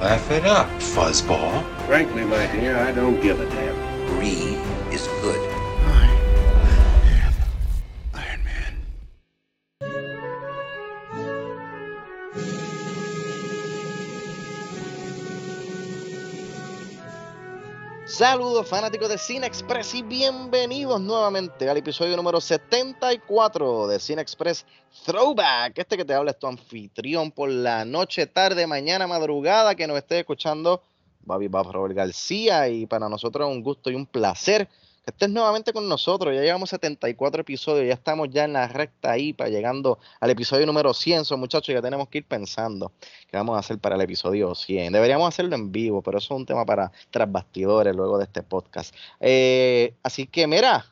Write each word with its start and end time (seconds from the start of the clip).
Laugh 0.00 0.30
it 0.30 0.44
up, 0.44 0.68
fuzzball. 0.78 1.64
Frankly, 1.86 2.24
my 2.24 2.46
dear, 2.52 2.76
I 2.76 2.92
don't 2.92 3.20
give 3.20 3.40
a 3.40 3.50
damn. 3.50 4.06
Brie 4.06 4.47
Saludos 18.18 18.68
fanáticos 18.68 19.08
de 19.10 19.16
Cine 19.16 19.46
Express 19.46 19.94
y 19.94 20.02
bienvenidos 20.02 21.00
nuevamente 21.00 21.70
al 21.70 21.76
episodio 21.76 22.16
número 22.16 22.40
74 22.40 23.86
de 23.86 24.00
Cine 24.00 24.20
Express 24.20 24.66
Throwback. 25.06 25.78
Este 25.78 25.96
que 25.96 26.04
te 26.04 26.14
habla 26.14 26.32
es 26.32 26.38
tu 26.40 26.48
anfitrión 26.48 27.30
por 27.30 27.48
la 27.48 27.84
noche, 27.84 28.26
tarde, 28.26 28.66
mañana, 28.66 29.06
madrugada 29.06 29.76
que 29.76 29.86
nos 29.86 29.98
esté 29.98 30.18
escuchando, 30.18 30.82
Babi 31.20 31.46
Bab 31.46 31.70
Robert 31.70 31.94
García. 31.94 32.68
Y 32.68 32.86
para 32.86 33.08
nosotros 33.08 33.48
es 33.48 33.54
un 33.54 33.62
gusto 33.62 33.88
y 33.88 33.94
un 33.94 34.04
placer 34.04 34.68
que 35.08 35.12
estés 35.12 35.30
nuevamente 35.30 35.72
con 35.72 35.88
nosotros. 35.88 36.34
Ya 36.34 36.42
llevamos 36.42 36.68
74 36.68 37.40
episodios, 37.40 37.86
ya 37.86 37.94
estamos 37.94 38.28
ya 38.30 38.44
en 38.44 38.52
la 38.52 38.68
recta 38.68 39.10
ahí 39.12 39.32
para 39.32 39.48
llegando 39.48 39.98
al 40.20 40.28
episodio 40.28 40.66
número 40.66 40.92
100. 40.92 41.24
So, 41.24 41.38
muchachos, 41.38 41.72
ya 41.74 41.80
tenemos 41.80 42.08
que 42.10 42.18
ir 42.18 42.26
pensando 42.26 42.92
qué 43.26 43.38
vamos 43.38 43.56
a 43.56 43.60
hacer 43.60 43.78
para 43.78 43.94
el 43.94 44.02
episodio 44.02 44.54
100. 44.54 44.92
Deberíamos 44.92 45.26
hacerlo 45.26 45.54
en 45.54 45.72
vivo, 45.72 46.02
pero 46.02 46.18
eso 46.18 46.34
es 46.34 46.38
un 46.40 46.44
tema 46.44 46.66
para 46.66 46.92
tras 47.10 47.32
bastidores 47.32 47.96
luego 47.96 48.18
de 48.18 48.24
este 48.24 48.42
podcast. 48.42 48.94
Eh, 49.18 49.94
así 50.02 50.26
que, 50.26 50.46
mira, 50.46 50.84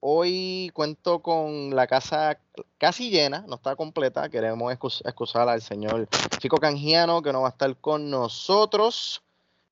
hoy 0.00 0.70
cuento 0.74 1.22
con 1.22 1.74
la 1.74 1.86
casa 1.86 2.38
casi 2.76 3.08
llena, 3.08 3.42
no 3.48 3.54
está 3.54 3.74
completa. 3.74 4.28
Queremos 4.28 4.70
excus- 4.74 5.00
excusar 5.06 5.48
al 5.48 5.62
señor 5.62 6.08
Fico 6.42 6.58
Canjiano 6.58 7.22
que 7.22 7.32
no 7.32 7.40
va 7.40 7.46
a 7.48 7.52
estar 7.52 7.74
con 7.78 8.10
nosotros. 8.10 9.22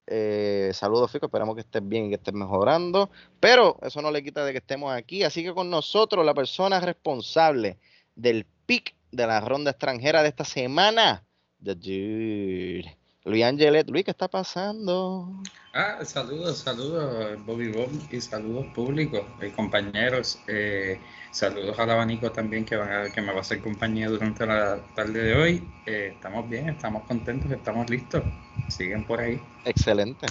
Eh, 0.06 0.70
saludos, 0.74 1.10
Fico. 1.10 1.27
Esperamos 1.27 1.55
que 1.55 1.62
estés 1.62 1.86
bien 1.86 2.06
y 2.06 2.08
que 2.10 2.14
estés 2.16 2.34
mejorando. 2.34 3.10
Pero 3.41 3.78
eso 3.83 4.02
no 4.02 4.11
le 4.11 4.22
quita 4.22 4.44
de 4.44 4.52
que 4.52 4.58
estemos 4.58 4.92
aquí. 4.92 5.22
Así 5.22 5.42
que 5.42 5.55
con 5.55 5.70
nosotros, 5.70 6.24
la 6.24 6.34
persona 6.34 6.80
responsable 6.80 7.78
del 8.14 8.46
pick 8.66 8.94
de 9.11 9.27
la 9.27 9.41
ronda 9.41 9.70
extranjera 9.70 10.22
de 10.22 10.28
esta 10.28 10.44
semana, 10.44 11.24
The 11.62 11.74
Dude. 11.74 13.03
Luis 13.25 13.42
Angelet. 13.44 13.89
Luis, 13.89 14.05
¿qué 14.05 14.11
está 14.11 14.28
pasando? 14.28 15.28
Ah, 15.72 16.05
saludos, 16.05 16.58
saludos, 16.58 17.44
Bobby 17.44 17.69
Bob, 17.72 17.89
y 18.12 18.20
saludos 18.20 18.67
públicos, 18.75 19.22
eh, 19.41 19.50
compañeros. 19.50 20.39
eh, 20.47 21.00
saludos 21.33 21.77
al 21.78 21.91
abanico 21.91 22.30
también 22.30 22.64
que, 22.64 22.77
van 22.77 22.92
a- 22.92 23.11
que 23.12 23.20
me 23.20 23.33
va 23.33 23.39
a 23.39 23.41
hacer 23.41 23.61
compañía 23.61 24.08
durante 24.08 24.47
la 24.47 24.78
tarde 24.95 25.20
de 25.25 25.34
hoy. 25.34 25.69
Eh, 25.86 26.12
estamos 26.14 26.48
bien, 26.48 26.69
estamos 26.69 27.02
contentos, 27.05 27.50
estamos 27.50 27.91
listos. 27.91 28.22
Siguen 28.69 29.05
por 29.05 29.20
ahí. 29.20 29.41
Excelente. 29.64 30.28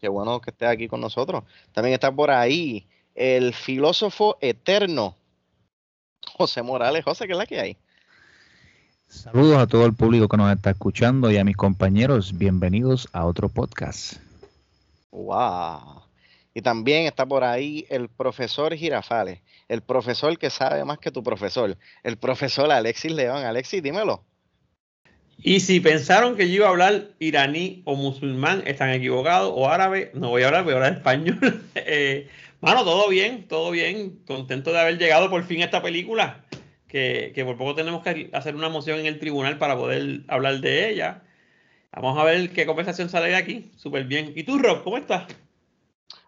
Qué 0.00 0.08
bueno 0.08 0.40
que 0.40 0.50
estés 0.50 0.68
aquí 0.68 0.88
con 0.88 1.00
nosotros. 1.00 1.44
También 1.72 1.94
está 1.94 2.12
por 2.12 2.30
ahí 2.30 2.86
el 3.14 3.54
filósofo 3.54 4.36
eterno, 4.40 5.16
José 6.36 6.62
Morales. 6.62 7.04
José, 7.04 7.26
¿qué 7.26 7.32
es 7.32 7.38
la 7.38 7.46
que 7.46 7.60
hay? 7.60 7.76
Saludos 9.12 9.58
a 9.58 9.66
todo 9.66 9.84
el 9.84 9.92
público 9.92 10.26
que 10.26 10.38
nos 10.38 10.50
está 10.50 10.70
escuchando 10.70 11.30
y 11.30 11.36
a 11.36 11.44
mis 11.44 11.54
compañeros. 11.54 12.38
Bienvenidos 12.38 13.06
a 13.12 13.26
otro 13.26 13.50
podcast. 13.50 14.14
Wow. 15.10 16.04
Y 16.54 16.62
también 16.62 17.04
está 17.04 17.26
por 17.26 17.44
ahí 17.44 17.86
el 17.90 18.08
profesor 18.08 18.74
Girafales, 18.74 19.40
el 19.68 19.82
profesor 19.82 20.38
que 20.38 20.48
sabe 20.48 20.82
más 20.86 20.98
que 20.98 21.10
tu 21.10 21.22
profesor, 21.22 21.76
el 22.02 22.16
profesor 22.16 22.72
Alexis 22.72 23.12
León. 23.12 23.44
Alexis, 23.44 23.82
dímelo. 23.82 24.24
Y 25.36 25.60
si 25.60 25.78
pensaron 25.80 26.34
que 26.34 26.48
yo 26.48 26.56
iba 26.56 26.66
a 26.68 26.70
hablar 26.70 27.10
iraní 27.18 27.82
o 27.84 27.94
musulmán, 27.96 28.62
están 28.66 28.90
equivocados, 28.90 29.52
o 29.54 29.68
árabe, 29.68 30.10
no 30.14 30.30
voy 30.30 30.42
a 30.42 30.46
hablar, 30.46 30.64
voy 30.64 30.72
a 30.72 30.76
hablar 30.76 30.92
español. 30.94 31.38
Eh, 31.74 32.28
mano, 32.62 32.82
todo 32.82 33.10
bien, 33.10 33.46
todo 33.46 33.70
bien. 33.72 34.20
Contento 34.26 34.72
de 34.72 34.80
haber 34.80 34.96
llegado 34.96 35.28
por 35.28 35.44
fin 35.44 35.60
a 35.60 35.66
esta 35.66 35.82
película, 35.82 36.41
que, 36.92 37.32
que 37.34 37.44
por 37.46 37.56
poco 37.56 37.74
tenemos 37.74 38.02
que 38.02 38.28
hacer 38.34 38.54
una 38.54 38.68
moción 38.68 39.00
en 39.00 39.06
el 39.06 39.18
tribunal 39.18 39.56
para 39.56 39.76
poder 39.76 40.20
hablar 40.28 40.60
de 40.60 40.90
ella. 40.90 41.22
Vamos 41.90 42.18
a 42.18 42.24
ver 42.24 42.50
qué 42.50 42.66
conversación 42.66 43.08
sale 43.08 43.28
de 43.28 43.36
aquí. 43.36 43.72
Súper 43.76 44.04
bien. 44.04 44.34
¿Y 44.36 44.42
tú, 44.44 44.58
Rob, 44.58 44.84
cómo 44.84 44.98
estás? 44.98 45.24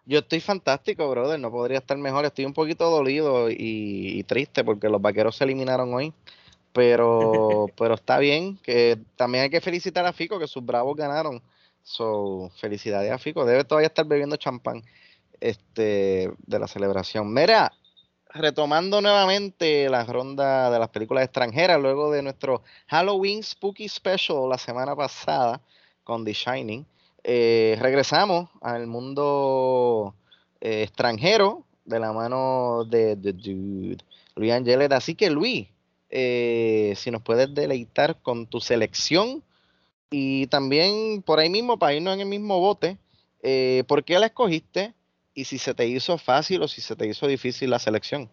Yo 0.05 0.19
estoy 0.19 0.39
fantástico, 0.39 1.07
brother. 1.07 1.39
No 1.39 1.51
podría 1.51 1.77
estar 1.77 1.97
mejor. 1.99 2.25
Estoy 2.25 2.45
un 2.45 2.53
poquito 2.53 2.89
dolido 2.89 3.51
y, 3.51 3.55
y 3.57 4.23
triste 4.23 4.63
porque 4.63 4.89
los 4.89 5.01
vaqueros 5.01 5.35
se 5.35 5.43
eliminaron 5.43 5.93
hoy. 5.93 6.13
Pero, 6.73 7.67
pero 7.77 7.93
está 7.93 8.17
bien. 8.17 8.57
Que 8.63 8.97
también 9.15 9.43
hay 9.43 9.49
que 9.51 9.61
felicitar 9.61 10.03
a 10.07 10.13
Fico 10.13 10.39
que 10.39 10.47
sus 10.47 10.65
bravos 10.65 10.97
ganaron. 10.97 11.43
So, 11.83 12.51
felicidades 12.59 13.11
a 13.11 13.19
Fico. 13.19 13.45
Debe 13.45 13.65
todavía 13.65 13.87
estar 13.87 14.07
bebiendo 14.07 14.37
champán 14.37 14.83
este, 15.39 16.31
de 16.47 16.59
la 16.59 16.67
celebración. 16.67 17.31
Mira, 17.31 17.71
retomando 18.35 19.01
nuevamente 19.01 19.89
la 19.89 20.03
ronda 20.03 20.69
de 20.69 20.77
las 20.77 20.89
películas 20.89 21.23
extranjeras, 21.23 21.81
luego 21.81 22.11
de 22.11 22.21
nuestro 22.21 22.61
Halloween 22.87 23.41
Spooky 23.41 23.87
Special 23.87 24.49
la 24.49 24.57
semana 24.57 24.95
pasada 24.95 25.61
con 26.03 26.25
The 26.25 26.33
Shining, 26.33 26.85
eh, 27.23 27.77
regresamos 27.79 28.49
al 28.61 28.87
mundo 28.87 30.13
eh, 30.59 30.83
extranjero 30.83 31.63
de 31.85 31.99
la 31.99 32.11
mano 32.11 32.83
de 32.85 33.15
The 33.15 33.33
Dude, 33.33 34.03
Luis 34.35 34.51
Angelet. 34.51 34.91
Así 34.91 35.15
que 35.15 35.29
Luis, 35.29 35.67
eh, 36.09 36.93
si 36.97 37.11
nos 37.11 37.21
puedes 37.21 37.53
deleitar 37.53 38.21
con 38.21 38.47
tu 38.47 38.59
selección 38.59 39.43
y 40.11 40.47
también 40.47 41.21
por 41.21 41.39
ahí 41.39 41.49
mismo, 41.49 41.79
para 41.79 41.93
irnos 41.93 42.13
en 42.15 42.21
el 42.21 42.27
mismo 42.27 42.59
bote, 42.59 42.97
eh, 43.41 43.83
¿por 43.87 44.03
qué 44.03 44.19
la 44.19 44.27
escogiste? 44.27 44.93
Y 45.35 45.43
si 45.43 45.59
se 45.59 45.75
te 45.75 45.85
hizo 45.85 46.17
fácil 46.17 46.63
o 46.63 46.67
si 46.67 46.81
se 46.81 46.95
te 46.95 47.05
hizo 47.05 47.27
difícil 47.27 47.69
la 47.69 47.77
selección. 47.77 48.31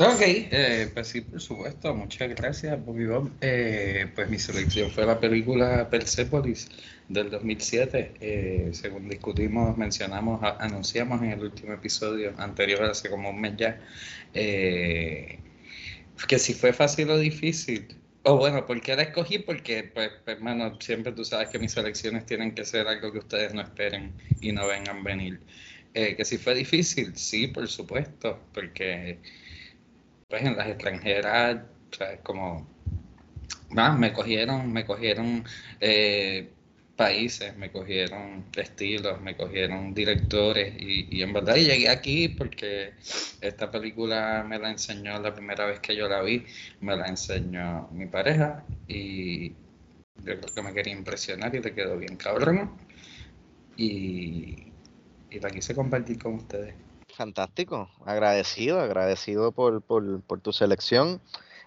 Ok, 0.00 0.22
eh, 0.22 0.90
pues 0.92 1.06
sí, 1.06 1.20
por 1.20 1.40
supuesto, 1.40 1.94
muchas 1.94 2.28
gracias, 2.30 2.84
Bobby 2.84 3.06
Bob. 3.06 3.30
Eh, 3.40 4.10
pues 4.12 4.28
mi 4.28 4.40
selección 4.40 4.90
fue 4.90 5.06
la 5.06 5.20
película 5.20 5.88
Persepolis 5.88 6.68
del 7.08 7.30
2007. 7.30 8.14
Eh, 8.20 8.70
según 8.72 9.08
discutimos, 9.08 9.76
mencionamos, 9.76 10.40
anunciamos 10.58 11.22
en 11.22 11.30
el 11.32 11.42
último 11.44 11.74
episodio 11.74 12.34
anterior, 12.38 12.82
hace 12.84 13.08
como 13.08 13.30
un 13.30 13.40
mes 13.40 13.54
ya, 13.56 13.80
eh, 14.32 15.38
que 16.26 16.38
si 16.40 16.54
fue 16.54 16.72
fácil 16.72 17.10
o 17.10 17.18
difícil. 17.18 17.86
O 18.24 18.36
bueno, 18.38 18.66
¿por 18.66 18.80
qué 18.80 18.96
la 18.96 19.02
escogí? 19.02 19.38
Porque, 19.38 19.84
pues, 19.94 20.10
pues, 20.24 20.38
hermano, 20.38 20.80
siempre 20.80 21.12
tú 21.12 21.24
sabes 21.24 21.50
que 21.50 21.58
mis 21.58 21.72
selecciones 21.72 22.26
tienen 22.26 22.54
que 22.54 22.64
ser 22.64 22.88
algo 22.88 23.12
que 23.12 23.18
ustedes 23.18 23.52
no 23.54 23.60
esperen 23.60 24.12
y 24.40 24.50
no 24.50 24.66
vengan 24.66 25.04
venir. 25.04 25.40
Eh, 25.94 26.16
que 26.16 26.24
si 26.24 26.38
fue 26.38 26.54
difícil, 26.54 27.16
sí, 27.16 27.46
por 27.46 27.68
supuesto, 27.68 28.40
porque 28.52 29.20
pues 30.28 30.42
en 30.42 30.56
las 30.56 30.66
extranjeras, 30.68 31.62
o 31.92 31.94
sea, 31.94 32.18
como 32.20 32.66
más 33.70 33.98
me 33.98 34.12
cogieron, 34.12 34.72
me 34.72 34.84
cogieron 34.84 35.44
eh, 35.80 36.50
países, 36.96 37.56
me 37.56 37.70
cogieron 37.70 38.44
estilos, 38.56 39.20
me 39.20 39.36
cogieron 39.36 39.94
directores 39.94 40.74
y, 40.78 41.16
y 41.16 41.22
en 41.22 41.32
verdad 41.32 41.56
llegué 41.56 41.88
aquí 41.88 42.28
porque 42.28 42.94
esta 43.40 43.70
película 43.70 44.44
me 44.48 44.58
la 44.58 44.70
enseñó 44.70 45.20
la 45.20 45.34
primera 45.34 45.66
vez 45.66 45.80
que 45.80 45.96
yo 45.96 46.08
la 46.08 46.22
vi, 46.22 46.44
me 46.80 46.96
la 46.96 47.06
enseñó 47.06 47.88
mi 47.92 48.06
pareja 48.06 48.64
y 48.88 49.50
yo 49.50 50.40
creo 50.40 50.54
que 50.54 50.62
me 50.62 50.74
quería 50.74 50.92
impresionar 50.94 51.54
y 51.54 51.60
le 51.60 51.74
quedó 51.74 51.98
bien 51.98 52.16
cabrón 52.16 52.72
y, 53.76 54.73
y 55.34 55.40
la 55.40 55.50
quise 55.50 55.74
compartir 55.74 56.22
con 56.22 56.34
ustedes. 56.34 56.74
Fantástico, 57.14 57.90
agradecido, 58.04 58.80
agradecido 58.80 59.52
por, 59.52 59.82
por, 59.82 60.20
por 60.22 60.40
tu 60.40 60.52
selección. 60.52 61.20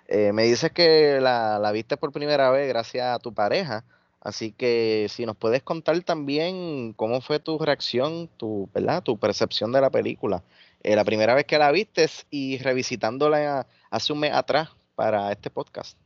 Eh, 0.07 0.31
me 0.33 0.43
dices 0.43 0.71
que 0.71 1.19
la, 1.21 1.59
la 1.59 1.71
viste 1.71 1.97
por 1.97 2.11
primera 2.11 2.49
vez 2.49 2.67
gracias 2.69 3.05
a 3.13 3.19
tu 3.19 3.33
pareja, 3.33 3.83
así 4.21 4.51
que 4.51 5.07
si 5.09 5.25
nos 5.25 5.35
puedes 5.35 5.63
contar 5.63 5.99
también 6.01 6.93
cómo 6.93 7.21
fue 7.21 7.39
tu 7.39 7.59
reacción, 7.59 8.29
tu, 8.37 8.69
¿verdad? 8.73 9.03
tu 9.03 9.17
percepción 9.17 9.71
de 9.71 9.81
la 9.81 9.89
película, 9.89 10.43
eh, 10.83 10.95
la 10.95 11.03
primera 11.03 11.33
vez 11.33 11.45
que 11.45 11.57
la 11.57 11.71
vistes 11.71 12.25
y 12.29 12.57
revisitándola 12.59 13.67
hace 13.89 14.13
un 14.13 14.19
mes 14.19 14.33
atrás 14.33 14.69
para 14.95 15.31
este 15.31 15.49
podcast. 15.49 15.97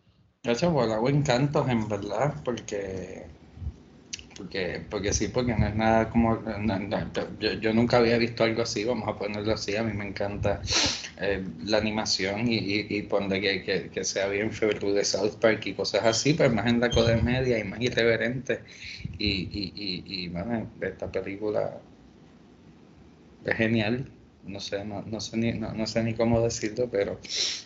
Pues 0.43 0.63
hago 0.63 1.09
encantos 1.09 1.69
en 1.69 1.87
verdad, 1.87 2.33
porque 2.43 3.27
Porque, 4.37 4.85
porque 4.89 5.13
sí, 5.13 5.27
porque 5.27 5.53
no 5.55 5.67
es 5.67 5.75
nada 5.75 6.09
como... 6.09 6.41
yo, 7.39 7.53
yo 7.53 7.73
nunca 7.73 7.97
había 7.97 8.17
visto 8.17 8.43
algo 8.43 8.61
así, 8.63 8.83
vamos 8.85 9.07
a 9.07 9.17
ponerlo 9.17 9.53
así. 9.53 9.75
A 9.75 9.83
mí 9.83 9.93
me 9.93 10.05
encanta 10.07 10.61
eh, 11.17 11.43
la 11.65 11.77
animación 11.77 12.47
y, 12.47 12.55
y, 12.57 12.87
y 12.97 13.01
ponle 13.03 13.41
que, 13.41 13.63
que, 13.63 13.89
que 13.91 14.03
sea 14.03 14.27
bien 14.27 14.51
febril 14.51 14.95
de 14.95 15.05
South 15.05 15.35
Park 15.39 15.65
y 15.67 15.73
cosas 15.75 16.03
así, 16.05 16.33
pero 16.33 16.49
más 16.53 16.67
en 16.67 16.79
la 16.79 16.89
comedia 16.91 17.59
y 17.59 17.63
más 17.65 17.81
irreverente. 17.81 18.63
Y, 19.17 19.27
y, 19.27 19.73
y, 19.75 20.23
y 20.25 20.27
bueno, 20.29 20.71
esta 20.81 21.11
película 21.11 21.81
es 23.43 23.55
genial. 23.57 24.11
No 24.43 24.59
sé, 24.59 24.83
no, 24.85 25.03
no 25.03 25.19
sé 25.21 25.38
ni, 25.38 25.51
no, 25.53 25.73
no 25.73 25.85
sé 25.85 26.03
ni 26.03 26.13
cómo 26.15 26.41
decirlo, 26.41 26.89
pero 26.89 27.19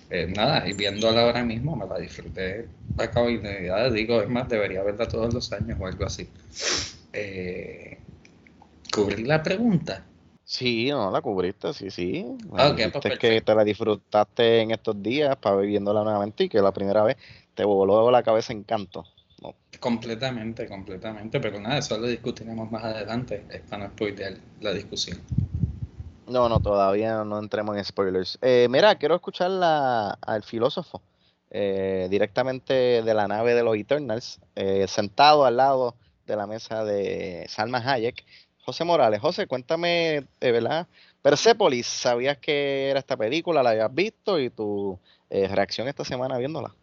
eh, 0.10 0.27
nada, 0.27 0.68
y 0.68 0.74
viéndola 0.74 1.22
ahora 1.24 1.44
mismo 1.44 1.75
me 1.75 1.88
la 1.88 1.98
disfruté 2.00 2.68
a 2.98 3.10
cabalidad, 3.12 3.92
digo, 3.92 4.22
es 4.22 4.30
más, 4.30 4.50
debería 4.50 4.83
verla 4.83 5.07
todos 5.07 5.33
los 5.33 5.51
años 5.54 5.77
o 5.80 5.88
algo 5.88 6.06
así. 6.06 6.30
Eh, 7.13 7.98
¿Cubrí 8.94 9.24
la 9.25 9.44
pregunta? 9.44 10.06
Sí, 10.44 10.89
no, 10.92 11.10
la 11.12 11.22
cubriste, 11.22 11.74
sí, 11.74 11.89
sí. 11.89 12.25
Ah, 12.56 12.69
ok, 12.69 12.77
dijiste 12.77 13.01
pues 13.07 13.19
que 13.19 13.42
te 13.42 13.56
la 13.56 13.63
disfrutaste 13.63 14.62
en 14.62 14.72
estos 14.72 15.01
días 15.01 15.36
para 15.38 15.57
viéndola 15.57 16.04
nuevamente 16.04 16.44
y 16.45 16.50
que 16.50 16.62
la 16.62 16.72
primera 16.72 17.04
vez 17.04 17.18
te 17.56 17.63
voló 17.66 18.12
la 18.12 18.22
cabeza 18.24 18.54
en 18.54 18.63
canto. 18.63 19.04
No, 19.42 19.56
Completamente, 19.80 20.68
completamente, 20.68 21.39
pero 21.39 21.62
nada, 21.62 21.77
eso 21.77 21.98
lo 21.98 22.07
discutiremos 22.07 22.69
más 22.72 22.83
adelante, 22.83 23.45
es 23.50 23.62
para 23.62 23.86
no 23.86 23.89
spoilear 23.92 24.33
la 24.60 24.74
discusión. 24.74 25.22
No, 26.27 26.50
no, 26.50 26.60
todavía 26.60 27.24
no 27.24 27.39
entremos 27.39 27.77
en 27.77 27.86
spoilers. 27.86 28.38
Eh, 28.42 28.68
mira, 28.69 28.95
quiero 28.95 29.16
escuchar 29.16 29.51
al 30.22 30.44
filósofo 30.44 31.01
eh, 31.51 32.07
directamente 32.10 32.74
de 33.01 33.13
la 33.13 33.27
nave 33.27 33.54
de 33.54 33.63
los 33.63 33.77
Eternals, 33.77 34.39
eh, 34.56 34.86
sentado 34.88 35.45
al 35.45 35.57
lado 35.57 35.95
de 36.27 36.36
la 36.36 36.48
mesa 36.48 36.83
de 36.83 37.45
Salma 37.48 37.77
Hayek. 37.77 38.25
José 38.66 38.83
Morales, 38.83 39.22
José, 39.22 39.45
cuéntame, 39.45 40.25
de 40.39 40.51
verdad, 40.51 40.88
Persepolis, 41.22 41.86
¿sabías 41.86 42.38
que 42.39 42.89
era 42.89 43.00
esta 43.00 43.16
película? 43.16 43.63
¿La 43.63 43.72
habías 43.72 43.94
visto? 43.94 44.39
¿Y 44.39 44.50
tu 44.50 45.00
eh, 45.30 45.48
reacción 45.48 45.88
esta 45.88 46.04
semana 46.04 46.38
viéndola? 46.38 46.74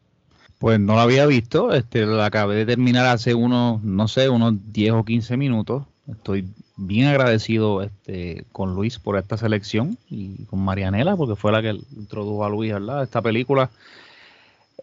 Pues 0.59 0.81
no 0.81 0.95
la 0.95 1.03
había 1.03 1.27
visto, 1.27 1.73
este, 1.73 2.07
la 2.07 2.27
acabé 2.27 2.55
de 2.55 2.67
terminar 2.67 3.07
hace 3.07 3.35
unos, 3.35 3.83
no 3.83 4.07
sé, 4.07 4.29
unos 4.29 4.55
10 4.73 4.93
o 4.93 5.05
15 5.05 5.37
minutos. 5.37 5.85
Estoy 6.09 6.49
bien 6.77 7.07
agradecido 7.09 7.83
este, 7.83 8.45
con 8.51 8.75
Luis 8.75 8.99
por 8.99 9.17
esta 9.17 9.37
selección 9.37 9.97
y 10.11 10.45
con 10.47 10.59
Marianela 10.59 11.17
porque 11.17 11.37
fue 11.37 11.53
la 11.53 11.63
que 11.63 11.79
introdujo 11.97 12.45
a 12.45 12.49
Luis, 12.49 12.73
¿verdad? 12.73 13.05
Esta 13.05 13.23
película 13.23 13.71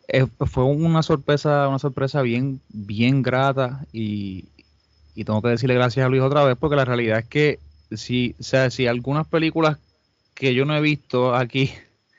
eh, 0.08 0.26
fue 0.48 0.64
una 0.64 1.04
sorpresa, 1.04 1.68
una 1.68 1.80
sorpresa 1.80 2.22
bien, 2.22 2.62
bien 2.70 3.22
grata 3.22 3.86
y, 3.94 4.46
tengo 5.26 5.42
que 5.42 5.50
decirle 5.50 5.76
gracias 5.76 6.06
a 6.06 6.10
Luis 6.10 6.22
otra 6.22 6.46
vez 6.46 6.56
porque 6.58 6.78
la 6.78 6.86
realidad 6.86 7.20
es 7.20 7.26
que 7.26 7.60
si, 7.92 8.36
o 8.40 8.44
sea, 8.44 8.70
si 8.72 8.88
algunas 8.88 9.28
películas 9.28 9.78
que 10.34 10.54
yo 10.56 10.64
no 10.64 10.78
he 10.78 10.80
visto 10.80 11.36
aquí 11.36 11.72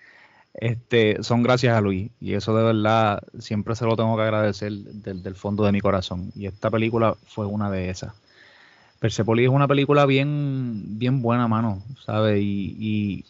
este, 0.55 1.23
son 1.23 1.43
gracias 1.43 1.75
a 1.75 1.81
Luis 1.81 2.11
y 2.20 2.35
eso 2.35 2.55
de 2.55 2.62
verdad 2.62 3.23
siempre 3.38 3.75
se 3.75 3.87
lo 3.87 3.97
tengo 3.97 4.14
que 4.17 4.23
agradecer 4.23 4.73
del, 4.73 5.23
del 5.23 5.35
fondo 5.35 5.64
de 5.64 5.73
mi 5.73 5.81
corazón 5.81 6.31
y 6.37 6.44
esta 6.44 6.70
película 6.70 7.17
fue 7.26 7.47
una 7.47 7.70
de 7.70 7.88
esas. 7.88 8.12
Persepolis 9.00 9.47
es 9.47 9.50
una 9.50 9.67
película 9.67 10.06
bien, 10.06 10.99
bien 10.99 11.23
buena, 11.23 11.49
mano, 11.49 11.82
¿sabes? 12.05 12.41
Y, 12.41 13.25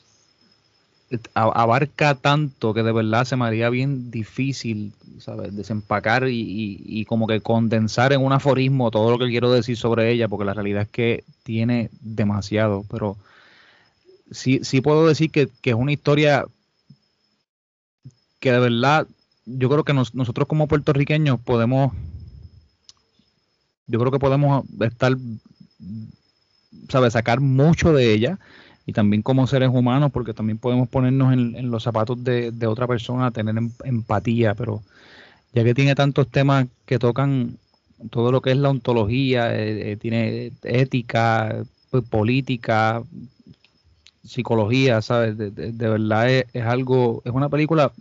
abarca 1.34 2.14
tanto 2.14 2.72
que 2.72 2.84
de 2.84 2.92
verdad 2.92 3.24
se 3.24 3.36
me 3.36 3.44
haría 3.44 3.68
bien 3.68 4.10
difícil, 4.12 4.92
¿sabes? 5.18 5.54
Desempacar 5.56 6.28
y, 6.28 6.40
y- 6.40 6.80
y 6.86 7.04
como 7.04 7.26
que 7.26 7.40
condensar 7.40 8.12
en 8.12 8.22
un 8.22 8.32
aforismo 8.32 8.90
todo 8.92 9.10
lo 9.10 9.18
que 9.18 9.28
quiero 9.28 9.50
decir 9.50 9.76
sobre 9.76 10.12
ella, 10.12 10.28
porque 10.28 10.44
la 10.44 10.54
realidad 10.54 10.82
es 10.82 10.88
que 10.88 11.24
tiene 11.42 11.90
demasiado, 12.00 12.84
pero 12.88 13.16
sí, 14.30 14.60
sí 14.62 14.80
puedo 14.80 15.06
decir 15.06 15.30
que, 15.30 15.48
que 15.62 15.70
es 15.70 15.76
una 15.76 15.92
historia 15.92 16.46
que 18.40 18.52
de 18.52 18.58
verdad 18.60 19.06
yo 19.46 19.68
creo 19.68 19.84
que 19.84 19.92
nos- 19.92 20.14
nosotros 20.14 20.46
como 20.48 20.66
puertorriqueños 20.68 21.40
podemos, 21.40 21.92
yo 23.86 23.98
creo 23.98 24.12
que 24.12 24.18
podemos 24.18 24.64
estar, 24.80 25.16
¿sabes? 26.88 27.12
Sacar 27.12 27.40
mucho 27.40 27.92
de 27.92 28.12
ella 28.12 28.38
y 28.86 28.92
también 28.92 29.22
como 29.22 29.46
seres 29.46 29.70
humanos, 29.72 30.10
porque 30.12 30.34
también 30.34 30.58
podemos 30.58 30.88
ponernos 30.88 31.32
en, 31.32 31.70
los 31.70 31.82
zapatos 31.82 32.22
de, 32.24 32.52
otra 32.66 32.86
persona, 32.86 33.30
tener 33.30 33.56
em- 33.56 33.72
empatía, 33.84 34.54
pero 34.54 34.82
ya 35.52 35.64
que 35.64 35.74
tiene 35.74 35.94
tantos 35.94 36.28
temas 36.28 36.66
que 36.86 36.98
tocan 36.98 37.58
todo 38.10 38.32
lo 38.32 38.40
que 38.40 38.52
es 38.52 38.56
la 38.56 38.70
ontología, 38.70 39.54
eh, 39.54 39.92
eh, 39.92 39.96
tiene 39.96 40.52
ética, 40.62 41.64
pues, 41.90 42.04
política, 42.04 43.02
psicología, 44.24 45.02
¿sabes? 45.02 45.36
De, 45.36 45.72
verdad 45.72 46.30
es, 46.30 46.64
algo, 46.64 47.22
es 47.24 47.32
una 47.32 47.48
película 47.48 47.92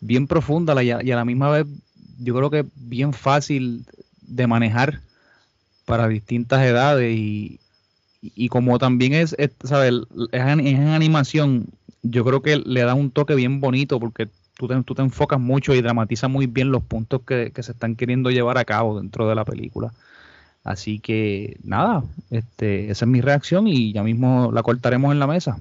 bien 0.00 0.26
profunda 0.26 0.82
y 0.82 0.90
a, 0.90 1.02
y 1.02 1.10
a 1.10 1.16
la 1.16 1.24
misma 1.24 1.50
vez 1.50 1.66
yo 2.18 2.34
creo 2.34 2.50
que 2.50 2.66
bien 2.74 3.12
fácil 3.12 3.84
de 4.22 4.46
manejar 4.46 5.00
para 5.86 6.08
distintas 6.08 6.62
edades 6.64 7.16
y, 7.16 7.60
y- 8.22 8.48
como 8.50 8.78
también 8.78 9.14
es, 9.14 9.34
es, 9.38 9.52
es 9.62 10.42
en 10.42 10.88
animación, 10.88 11.68
yo 12.02 12.24
creo 12.24 12.42
que 12.42 12.58
le 12.58 12.82
da 12.82 12.94
un 12.94 13.10
toque 13.12 13.34
bien 13.34 13.60
bonito 13.60 14.00
porque 14.00 14.28
tú 14.58 14.68
te, 14.68 14.82
tú 14.84 14.94
te 14.94 15.02
enfocas 15.02 15.40
mucho 15.40 15.74
y 15.74 15.82
dramatizas 15.82 16.30
muy 16.30 16.46
bien 16.46 16.72
los 16.72 16.82
puntos 16.84 17.22
que, 17.26 17.52
que 17.54 17.62
se 17.62 17.72
están 17.72 17.96
queriendo 17.96 18.30
llevar 18.30 18.58
a 18.58 18.64
cabo 18.64 18.98
dentro 19.00 19.28
de 19.28 19.36
la 19.36 19.44
película. 19.44 19.94
Así 20.64 21.00
que 21.00 21.58
nada, 21.64 22.04
este, 22.30 22.90
esa 22.90 23.04
es 23.06 23.10
mi 23.10 23.20
reacción 23.22 23.68
y 23.68 23.92
ya 23.92 24.02
mismo 24.04 24.50
la 24.52 24.62
cortaremos 24.64 25.12
en 25.12 25.20
la 25.20 25.28
mesa. 25.28 25.58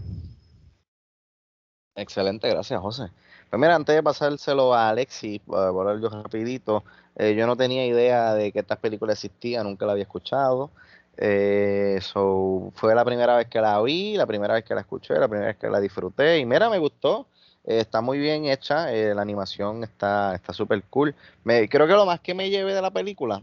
Excelente, 1.95 2.49
gracias, 2.49 2.79
José. 2.81 3.11
Pues 3.49 3.59
mira, 3.59 3.75
antes 3.75 3.95
de 3.95 4.03
pasárselo 4.03 4.73
a 4.73 4.89
Alexis, 4.89 5.39
para 5.45 5.67
hablar 5.69 5.99
yo 6.01 6.09
rapidito, 6.09 6.83
eh, 7.15 7.35
yo 7.35 7.47
no 7.47 7.55
tenía 7.55 7.85
idea 7.85 8.33
de 8.33 8.51
que 8.51 8.59
estas 8.59 8.79
películas 8.79 9.23
existían, 9.23 9.65
nunca 9.65 9.85
la 9.85 9.93
había 9.93 10.03
escuchado. 10.03 10.71
Eh, 11.17 11.99
so, 12.01 12.71
fue 12.75 12.93
la 12.93 13.05
primera 13.05 13.37
vez 13.37 13.47
que 13.47 13.61
la 13.61 13.81
vi, 13.81 14.17
la 14.17 14.25
primera 14.25 14.55
vez 14.55 14.65
que 14.65 14.75
la 14.75 14.81
escuché, 14.81 15.13
la 15.15 15.27
primera 15.29 15.47
vez 15.47 15.57
que 15.57 15.69
la 15.69 15.79
disfruté. 15.79 16.39
Y 16.39 16.45
mira, 16.45 16.69
me 16.69 16.79
gustó. 16.79 17.27
eh, 17.63 17.79
está 17.79 18.01
muy 18.01 18.19
bien 18.19 18.45
hecha, 18.45 18.93
eh, 18.93 19.15
la 19.15 19.21
animación 19.21 19.83
está 19.83 20.35
está 20.35 20.53
súper 20.53 20.83
cool. 20.89 21.15
Me, 21.43 21.69
creo 21.69 21.87
que 21.87 21.93
lo 21.93 22.05
más 22.05 22.19
que 22.19 22.33
me 22.33 22.49
llevé 22.49 22.73
de 22.73 22.81
la 22.81 22.91
película 22.91 23.41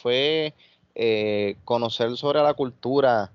fue 0.00 0.54
conocer 1.64 2.16
sobre 2.16 2.42
la 2.42 2.54
cultura 2.54 3.30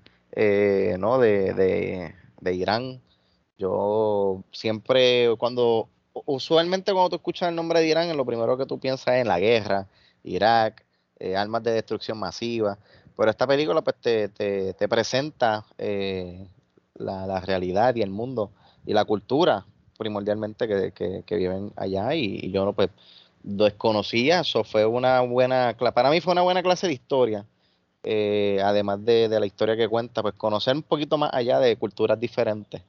¿no? 0.98 1.18
de, 1.18 1.54
de, 1.54 2.14
de 2.40 2.54
Irán. 2.54 3.00
Yo 3.58 4.44
siempre, 4.52 5.28
cuando, 5.38 5.88
usualmente 6.26 6.92
cuando 6.92 7.10
tú 7.10 7.16
escuchas 7.16 7.48
el 7.48 7.56
nombre 7.56 7.80
de 7.80 7.88
Irán, 7.88 8.16
lo 8.16 8.24
primero 8.24 8.56
que 8.56 8.66
tú 8.66 8.78
piensas 8.78 9.14
es 9.16 9.22
en 9.22 9.28
la 9.28 9.40
guerra, 9.40 9.88
Irak, 10.22 10.84
eh, 11.18 11.36
armas 11.36 11.62
de 11.64 11.72
destrucción 11.72 12.18
masiva. 12.18 12.78
Pero 13.16 13.30
esta 13.30 13.46
película 13.46 13.82
pues 13.82 13.96
te, 14.00 14.28
te, 14.28 14.74
te 14.74 14.88
presenta 14.88 15.66
eh, 15.76 16.46
la, 16.94 17.26
la 17.26 17.40
realidad 17.40 17.94
y 17.96 18.02
el 18.02 18.10
mundo 18.10 18.52
y 18.86 18.92
la 18.92 19.04
cultura 19.04 19.66
primordialmente 19.98 20.68
que, 20.68 20.92
que, 20.92 21.24
que 21.26 21.36
viven 21.36 21.72
allá 21.76 22.14
y, 22.14 22.50
yo 22.52 22.64
no 22.64 22.72
pues 22.72 22.90
desconocía, 23.42 24.40
eso 24.40 24.62
fue 24.64 24.86
una 24.86 25.20
buena, 25.22 25.76
para 25.94 26.10
mí 26.10 26.20
fue 26.20 26.32
una 26.32 26.42
buena 26.42 26.62
clase 26.62 26.86
de 26.86 26.92
historia, 26.92 27.44
eh, 28.04 28.60
además 28.64 29.04
de, 29.04 29.28
de 29.28 29.40
la 29.40 29.46
historia 29.46 29.76
que 29.76 29.88
cuenta, 29.88 30.22
pues 30.22 30.34
conocer 30.34 30.76
un 30.76 30.82
poquito 30.82 31.18
más 31.18 31.30
allá 31.34 31.58
de 31.60 31.76
culturas 31.76 32.18
diferentes. 32.20 32.82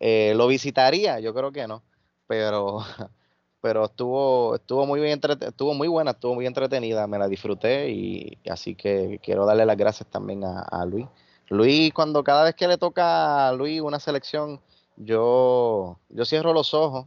Eh, 0.00 0.32
¿Lo 0.34 0.46
visitaría? 0.46 1.20
Yo 1.20 1.34
creo 1.34 1.52
que 1.52 1.66
no, 1.68 1.82
pero, 2.26 2.78
pero 3.60 3.84
estuvo, 3.84 4.54
estuvo 4.56 4.86
muy 4.86 5.00
bien 5.00 5.20
estuvo 5.40 5.74
muy 5.74 5.88
buena, 5.88 6.12
estuvo 6.12 6.34
muy 6.34 6.46
entretenida, 6.46 7.06
me 7.06 7.18
la 7.18 7.28
disfruté 7.28 7.90
y, 7.90 8.38
y 8.42 8.50
así 8.50 8.74
que 8.74 9.20
quiero 9.22 9.44
darle 9.46 9.66
las 9.66 9.76
gracias 9.76 10.08
también 10.10 10.44
a, 10.44 10.62
a 10.62 10.84
Luis. 10.86 11.06
Luis, 11.48 11.92
cuando 11.92 12.24
cada 12.24 12.44
vez 12.44 12.54
que 12.54 12.68
le 12.68 12.78
toca 12.78 13.48
a 13.48 13.52
Luis 13.52 13.80
una 13.80 14.00
selección, 14.00 14.60
yo, 14.96 15.98
yo 16.08 16.24
cierro 16.24 16.52
los 16.52 16.74
ojos 16.74 17.06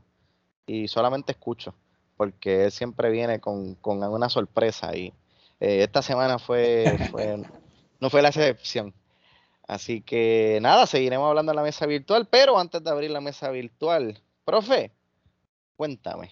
y 0.68 0.88
solamente 0.88 1.32
escucho, 1.32 1.74
porque 2.18 2.66
él 2.66 2.72
siempre 2.72 3.10
viene 3.10 3.40
con, 3.40 3.76
con 3.76 4.04
una 4.04 4.30
sorpresa 4.30 4.96
y 4.96 5.14
eh, 5.60 5.84
esta 5.84 6.02
semana 6.02 6.40
fue, 6.40 6.98
fue, 7.10 7.42
no 8.00 8.10
fue 8.10 8.22
la 8.22 8.30
excepción. 8.30 8.94
Así 9.68 10.02
que 10.02 10.60
nada, 10.62 10.86
seguiremos 10.86 11.30
hablando 11.30 11.52
en 11.52 11.56
la 11.56 11.64
mesa 11.64 11.86
virtual, 11.86 12.28
pero 12.30 12.60
antes 12.60 12.84
de 12.84 12.90
abrir 12.90 13.12
la 13.12 13.22
mesa 13.22 13.50
virtual, 13.50 14.20
profe, 14.44 14.92
cuéntame, 15.76 16.32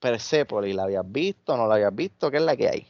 Persepolis, 0.00 0.74
¿la 0.74 0.84
habías 0.84 1.10
visto? 1.10 1.56
¿No 1.56 1.66
la 1.66 1.74
habías 1.76 1.94
visto? 1.94 2.30
¿Qué 2.30 2.38
es 2.38 2.42
la 2.42 2.56
que 2.56 2.68
hay? 2.68 2.86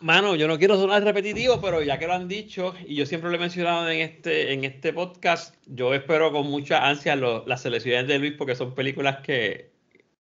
Mano, 0.00 0.36
yo 0.36 0.46
no 0.46 0.58
quiero 0.58 0.76
sonar 0.76 1.02
repetitivo, 1.02 1.60
pero 1.60 1.82
ya 1.82 1.98
que 1.98 2.06
lo 2.06 2.12
han 2.12 2.28
dicho, 2.28 2.72
y 2.86 2.94
yo 2.94 3.04
siempre 3.04 3.30
lo 3.30 3.36
he 3.36 3.40
mencionado 3.40 3.88
en 3.90 4.00
este, 4.00 4.52
en 4.52 4.64
este 4.64 4.92
podcast, 4.92 5.56
yo 5.66 5.92
espero 5.92 6.30
con 6.30 6.46
mucha 6.46 6.88
ansia 6.88 7.16
las 7.16 7.62
selecciones 7.62 8.06
de 8.06 8.18
Luis 8.20 8.34
porque 8.38 8.54
son 8.54 8.74
películas 8.74 9.18
que, 9.24 9.72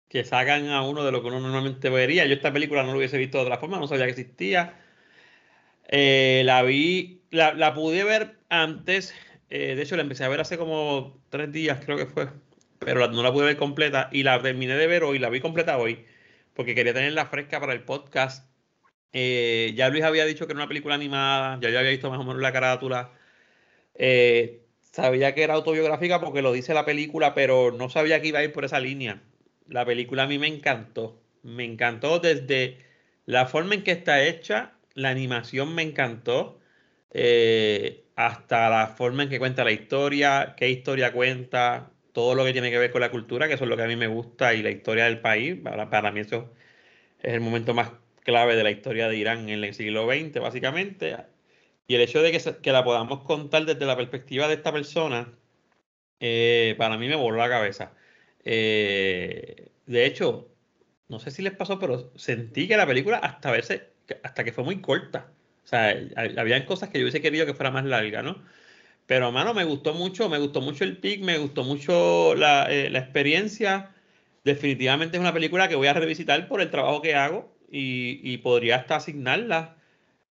que 0.07 0.23
sacan 0.23 0.69
a 0.69 0.83
uno 0.83 1.03
de 1.03 1.11
lo 1.11 1.21
que 1.21 1.29
uno 1.29 1.39
normalmente 1.39 1.89
vería. 1.89 2.25
Yo 2.27 2.35
esta 2.35 2.53
película 2.53 2.83
no 2.83 2.91
lo 2.91 2.99
hubiese 2.99 3.17
visto 3.17 3.39
de 3.39 3.45
otra 3.45 3.57
forma, 3.57 3.79
no 3.79 3.87
sabía 3.87 4.05
que 4.05 4.11
existía. 4.11 4.82
Eh, 5.87 6.43
la 6.45 6.63
vi, 6.63 7.21
la, 7.29 7.53
la, 7.53 7.73
pude 7.73 8.03
ver 8.03 8.37
antes, 8.49 9.13
eh, 9.49 9.75
de 9.75 9.81
hecho 9.81 9.95
la 9.95 10.01
empecé 10.03 10.23
a 10.23 10.29
ver 10.29 10.41
hace 10.41 10.57
como 10.57 11.21
tres 11.29 11.51
días, 11.51 11.79
creo 11.85 11.97
que 11.97 12.05
fue, 12.05 12.29
pero 12.79 13.07
no 13.09 13.23
la 13.23 13.31
pude 13.33 13.45
ver 13.45 13.57
completa 13.57 14.09
y 14.11 14.23
la 14.23 14.41
terminé 14.41 14.75
de 14.75 14.87
ver 14.87 15.03
hoy, 15.03 15.19
la 15.19 15.29
vi 15.29 15.41
completa 15.41 15.77
hoy, 15.77 16.05
porque 16.53 16.75
quería 16.75 16.93
tenerla 16.93 17.27
fresca 17.27 17.59
para 17.59 17.73
el 17.73 17.83
podcast. 17.83 18.49
Eh, 19.13 19.73
ya 19.75 19.89
Luis 19.89 20.03
había 20.03 20.25
dicho 20.25 20.47
que 20.47 20.53
era 20.53 20.61
una 20.61 20.67
película 20.67 20.95
animada, 20.95 21.59
ya 21.61 21.69
yo 21.69 21.79
había 21.79 21.91
visto 21.91 22.09
más 22.09 22.19
o 22.19 22.23
menos 22.23 22.41
la 22.41 22.51
carátula. 22.53 23.11
sabía 24.91 25.33
que 25.35 25.43
era 25.43 25.53
autobiográfica 25.55 26.19
porque 26.19 26.41
lo 26.41 26.51
dice 26.51 26.73
la 26.73 26.85
película, 26.85 27.33
pero 27.33 27.71
no 27.71 27.89
sabía 27.89 28.21
que 28.21 28.27
iba 28.29 28.39
a 28.39 28.43
ir 28.43 28.53
por 28.53 28.65
esa 28.65 28.79
línea. 28.79 29.21
La 29.67 29.85
película 29.85 30.23
a 30.23 30.27
mí 30.27 30.39
me 30.39 30.47
encantó, 30.47 31.21
me 31.43 31.65
encantó 31.65 32.19
desde 32.19 32.79
la 33.25 33.47
forma 33.47 33.75
en 33.75 33.83
que 33.83 33.91
está 33.91 34.23
hecha, 34.23 34.73
la 34.95 35.09
animación 35.09 35.73
me 35.75 35.83
encantó, 35.83 36.59
eh, 37.11 38.05
hasta 38.15 38.69
la 38.69 38.87
forma 38.87 39.23
en 39.23 39.29
que 39.29 39.39
cuenta 39.39 39.63
la 39.63 39.71
historia, 39.71 40.55
qué 40.57 40.69
historia 40.69 41.13
cuenta, 41.13 41.91
todo 42.13 42.35
lo 42.35 42.45
que 42.45 42.53
tiene 42.53 42.71
que 42.71 42.77
ver 42.77 42.91
con 42.91 43.01
la 43.01 43.11
cultura, 43.11 43.47
que 43.47 43.55
eso 43.55 43.63
es 43.65 43.69
lo 43.69 43.77
que 43.77 43.83
a 43.83 43.87
mí 43.87 43.95
me 43.95 44.07
gusta, 44.07 44.53
y 44.53 44.63
la 44.63 44.71
historia 44.71 45.05
del 45.05 45.19
país. 45.19 45.57
Para, 45.63 46.11
mí 46.11 46.19
eso 46.21 46.53
es 47.21 47.33
el 47.33 47.41
momento 47.41 47.73
más 47.73 47.91
clave 48.23 48.55
de 48.55 48.63
la 48.63 48.71
historia 48.71 49.09
de 49.09 49.17
Irán 49.17 49.49
en 49.49 49.63
el 49.63 49.73
siglo 49.73 50.07
XX, 50.07 50.39
básicamente. 50.39 51.17
Y 51.87 51.95
el 51.95 52.01
hecho 52.01 52.21
de 52.21 52.31
que, 52.31 52.71
la 52.71 52.83
podamos 52.83 53.23
contar 53.23 53.65
desde 53.65 53.85
la 53.85 53.97
perspectiva 53.97 54.47
de 54.47 54.55
esta 54.55 54.71
persona, 54.71 55.33
eh, 56.19 56.75
para 56.77 56.97
mí 56.97 57.07
me 57.07 57.15
voló 57.15 57.37
la 57.37 57.49
cabeza. 57.49 57.93
Eh, 58.45 59.71
de 59.85 60.05
hecho, 60.05 60.49
no 61.09 61.19
sé 61.19 61.31
si 61.31 61.41
les 61.41 61.53
pasó, 61.53 61.79
pero 61.79 62.11
sentí 62.17 62.67
que 62.67 62.77
la 62.77 62.87
película 62.87 63.17
hasta 63.17 63.51
verse, 63.51 63.92
hasta 64.23 64.43
que 64.43 64.51
fue 64.51 64.63
muy 64.63 64.81
corta. 64.81 65.27
O 65.63 65.67
sea, 65.67 65.95
habían 66.37 66.65
cosas 66.65 66.89
que 66.89 66.99
yo 66.99 67.03
hubiese 67.05 67.21
querido 67.21 67.45
que 67.45 67.53
fuera 67.53 67.71
más 67.71 67.85
larga, 67.85 68.21
¿no? 68.21 68.41
Pero, 69.05 69.31
mano, 69.31 69.53
me 69.53 69.63
gustó 69.65 69.93
mucho, 69.93 70.29
me 70.29 70.39
gustó 70.39 70.61
mucho 70.61 70.83
el 70.83 70.97
pic, 70.97 71.21
me 71.21 71.37
gustó 71.37 71.63
mucho 71.63 72.35
la, 72.35 72.71
eh, 72.71 72.89
la, 72.89 72.99
experiencia. 72.99 73.91
Definitivamente 74.43 75.17
es 75.17 75.21
una 75.21 75.33
película 75.33 75.67
que 75.67 75.75
voy 75.75 75.87
a 75.87 75.93
revisitar 75.93 76.47
por 76.47 76.61
el 76.61 76.69
trabajo 76.69 77.01
que 77.01 77.15
hago 77.15 77.53
y, 77.71 78.19
y 78.23 78.37
podría 78.39 78.77
hasta 78.77 78.97
asignarla. 78.97 79.77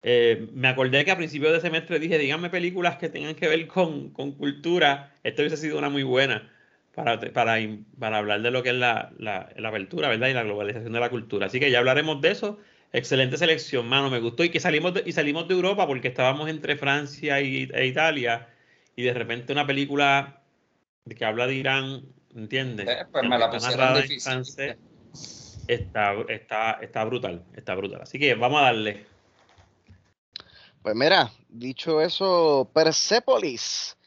Eh, 0.03 0.49
me 0.53 0.67
acordé 0.67 1.05
que 1.05 1.11
a 1.11 1.17
principios 1.17 1.53
de 1.53 1.61
semestre 1.61 1.99
dije, 1.99 2.17
díganme 2.17 2.49
películas 2.49 2.97
que 2.97 3.09
tengan 3.09 3.35
que 3.35 3.47
ver 3.47 3.67
con, 3.67 4.11
con 4.11 4.33
cultura. 4.33 5.13
Esto 5.23 5.41
hubiese 5.41 5.57
sido 5.57 5.77
una 5.77 5.89
muy 5.89 6.03
buena 6.03 6.51
para, 6.93 7.19
para, 7.19 7.57
para 7.99 8.17
hablar 8.17 8.41
de 8.41 8.51
lo 8.51 8.63
que 8.63 8.69
es 8.69 8.75
la, 8.75 9.11
la, 9.17 9.49
la, 9.55 9.69
apertura, 9.69 10.09
¿verdad? 10.09 10.27
Y 10.27 10.33
la 10.33 10.43
globalización 10.43 10.91
de 10.93 10.99
la 10.99 11.09
cultura. 11.09 11.47
Así 11.47 11.59
que 11.59 11.71
ya 11.71 11.79
hablaremos 11.79 12.21
de 12.21 12.31
eso. 12.31 12.59
Excelente 12.93 13.37
selección, 13.37 13.87
mano, 13.89 14.11
me 14.11 14.19
gustó. 14.19 14.43
Y 14.43 14.49
que 14.49 14.59
salimos 14.59 14.93
de, 14.93 15.03
y 15.05 15.11
salimos 15.11 15.47
de 15.47 15.55
Europa 15.55 15.87
porque 15.87 16.09
estábamos 16.09 16.47
entre 16.47 16.77
Francia 16.77 17.41
y, 17.41 17.69
e 17.73 17.87
Italia. 17.87 18.47
Y 18.95 19.01
de 19.01 19.13
repente 19.13 19.51
una 19.51 19.65
película 19.65 20.43
que 21.17 21.25
habla 21.25 21.47
de 21.47 21.55
Irán, 21.55 22.03
¿entiendes? 22.35 22.87
Eh, 22.87 23.05
pues 23.11 23.27
me 23.27 23.37
la 23.39 23.49
pusieron 23.49 23.95
difícil. 23.95 24.77
está, 25.67 26.13
está, 26.29 26.71
está 26.73 27.03
brutal, 27.03 27.43
está 27.55 27.73
brutal. 27.73 28.01
Así 28.03 28.19
que 28.19 28.35
vamos 28.35 28.61
a 28.61 28.65
darle. 28.65 29.05
Pues 30.83 30.95
mira, 30.95 31.31
dicho 31.49 31.99
eso, 31.99 32.69
Persepolis 32.73 33.97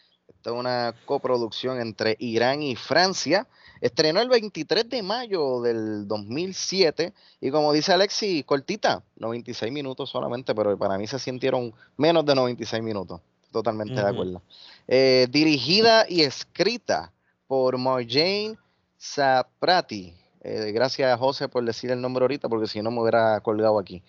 esta 0.47 0.51
es 0.51 0.61
una 0.61 0.95
coproducción 1.07 1.81
entre 1.81 2.17
Irán 2.21 2.63
y 2.63 2.77
Francia. 2.77 3.49
Estrenó 3.81 4.21
el 4.21 4.29
23 4.29 4.89
de 4.89 5.03
mayo 5.03 5.61
del 5.61 6.07
2007 6.09 7.13
y 7.41 7.51
como 7.51 7.73
dice 7.73 7.93
Alexi, 7.93 8.43
cortita, 8.45 9.03
96 9.17 9.73
minutos 9.73 10.11
solamente, 10.11 10.55
pero 10.55 10.77
para 10.79 10.99
mí 10.99 11.07
se 11.07 11.19
sintieron 11.19 11.75
menos 11.97 12.25
de 12.25 12.35
96 12.35 12.83
minutos. 12.83 13.21
Totalmente 13.53 13.95
de 13.95 14.09
acuerdo. 14.09 14.43
Eh, 14.87 15.29
dirigida 15.31 16.07
y 16.09 16.23
escrita 16.23 17.13
por 17.47 17.79
Marjane 17.79 18.59
Saprati. 18.99 20.15
Eh, 20.43 20.73
gracias 20.73 21.13
a 21.13 21.19
José 21.19 21.49
por 21.49 21.65
decir 21.65 21.91
el 21.91 22.01
nombre 22.01 22.23
ahorita, 22.23 22.49
porque 22.49 22.67
si 22.67 22.83
no 22.83 22.91
me 22.91 23.01
hubiera 23.01 23.41
colgado 23.41 23.79
aquí. 23.79 24.03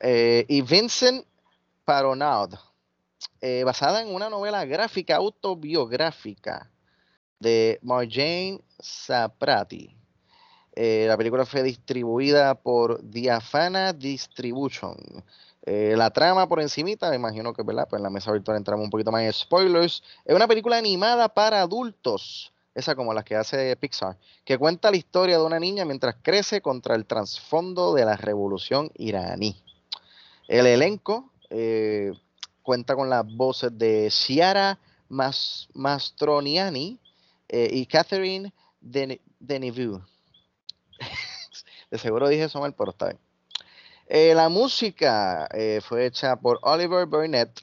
Eh, 0.00 0.44
y 0.48 0.62
Vincent 0.62 1.24
Paronaud. 1.84 2.54
Eh, 3.40 3.62
basada 3.64 4.02
en 4.02 4.14
una 4.14 4.28
novela 4.28 4.64
gráfica 4.64 5.16
autobiográfica 5.16 6.70
de 7.40 7.78
Marjane 7.82 8.60
Saprati. 8.78 9.94
Eh, 10.74 11.06
la 11.08 11.16
película 11.16 11.44
fue 11.44 11.62
distribuida 11.62 12.54
por 12.54 13.02
Diafana 13.02 13.92
Distribution. 13.92 14.96
Eh, 15.62 15.94
la 15.96 16.10
trama 16.10 16.48
por 16.48 16.60
encimita, 16.60 17.10
me 17.10 17.16
imagino 17.16 17.52
que. 17.52 17.64
Pues 17.64 17.76
en 17.92 18.02
la 18.02 18.10
mesa 18.10 18.30
virtual 18.32 18.56
entramos 18.56 18.84
un 18.84 18.90
poquito 18.90 19.10
más 19.10 19.22
en 19.22 19.32
spoilers. 19.32 20.02
Es 20.24 20.34
una 20.34 20.46
película 20.46 20.76
animada 20.78 21.28
para 21.28 21.60
adultos, 21.62 22.52
esa 22.74 22.94
como 22.94 23.12
las 23.12 23.24
que 23.24 23.34
hace 23.34 23.74
Pixar, 23.76 24.16
que 24.44 24.56
cuenta 24.56 24.90
la 24.90 24.96
historia 24.96 25.36
de 25.36 25.44
una 25.44 25.58
niña 25.58 25.84
mientras 25.84 26.16
crece 26.22 26.60
contra 26.60 26.94
el 26.94 27.06
trasfondo 27.06 27.92
de 27.94 28.04
la 28.04 28.16
revolución 28.16 28.90
iraní. 28.94 29.60
El 30.46 30.66
elenco 30.66 31.32
cuenta 32.62 32.94
con 32.94 33.10
las 33.10 33.26
voces 33.26 33.76
de 33.76 34.10
Ciara 34.10 34.78
Mastroniani 35.08 37.00
eh, 37.48 37.70
y 37.72 37.86
Catherine 37.86 38.52
Denevue. 38.80 40.00
de 41.90 41.98
seguro 41.98 42.28
dije 42.28 42.44
eso 42.44 42.60
mal, 42.60 42.74
pero. 42.74 42.94
Eh, 44.06 44.34
la 44.34 44.48
música 44.48 45.48
eh, 45.52 45.80
fue 45.82 46.06
hecha 46.06 46.36
por 46.36 46.58
Oliver 46.62 47.06
Burnett, 47.06 47.62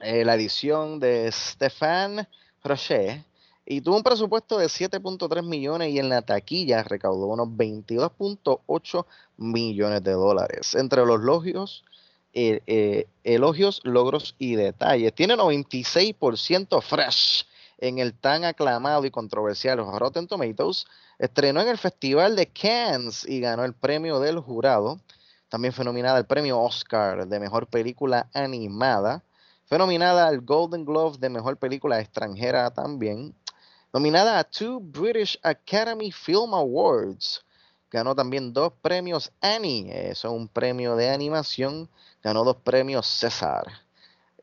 la 0.00 0.34
edición 0.34 1.00
de 1.00 1.30
Stefan 1.32 2.28
Rocher, 2.62 3.24
y 3.64 3.80
tuvo 3.80 3.96
un 3.96 4.02
presupuesto 4.02 4.58
de 4.58 4.66
7.3 4.66 5.42
millones 5.42 5.88
y 5.90 5.98
en 5.98 6.10
la 6.10 6.20
taquilla 6.20 6.82
recaudó 6.82 7.28
unos 7.28 7.48
22.8 7.48 9.06
millones 9.38 10.02
de 10.02 10.12
dólares. 10.12 10.74
Entre 10.74 11.06
los 11.06 11.20
logios 11.20 11.84
elogios, 12.34 13.80
logros 13.84 14.34
y 14.38 14.56
detalles. 14.56 15.14
Tiene 15.14 15.36
96% 15.36 16.82
fresh 16.82 17.46
en 17.88 17.98
el 17.98 18.14
tan 18.14 18.44
aclamado 18.44 19.04
y 19.04 19.10
controversial 19.10 19.78
Rotten 19.78 20.26
Tomatoes. 20.26 20.86
Estrenó 21.18 21.60
en 21.60 21.68
el 21.68 21.78
Festival 21.78 22.36
de 22.36 22.46
Cannes 22.46 23.26
y 23.28 23.40
ganó 23.40 23.64
el 23.64 23.74
premio 23.74 24.20
del 24.20 24.40
jurado. 24.40 25.00
También 25.48 25.72
fue 25.72 25.84
nominada 25.84 26.16
al 26.16 26.26
premio 26.26 26.60
Oscar 26.60 27.26
de 27.26 27.40
Mejor 27.40 27.66
Película 27.66 28.28
Animada. 28.32 29.22
Fue 29.66 29.78
nominada 29.78 30.26
al 30.26 30.40
Golden 30.40 30.84
Globe 30.84 31.18
de 31.18 31.28
Mejor 31.28 31.56
Película 31.56 32.00
Extranjera 32.00 32.70
también. 32.70 33.34
Nominada 33.92 34.38
a 34.38 34.44
two 34.44 34.80
British 34.80 35.38
Academy 35.42 36.10
Film 36.10 36.54
Awards. 36.54 37.44
Ganó 37.90 38.14
también 38.14 38.52
dos 38.52 38.72
premios 38.82 39.30
Annie. 39.40 39.90
Eso 39.90 40.28
es 40.28 40.34
un 40.34 40.48
premio 40.48 40.96
de 40.96 41.10
animación 41.10 41.88
ganó 42.24 42.42
dos 42.42 42.56
premios 42.56 43.06
César. 43.06 43.83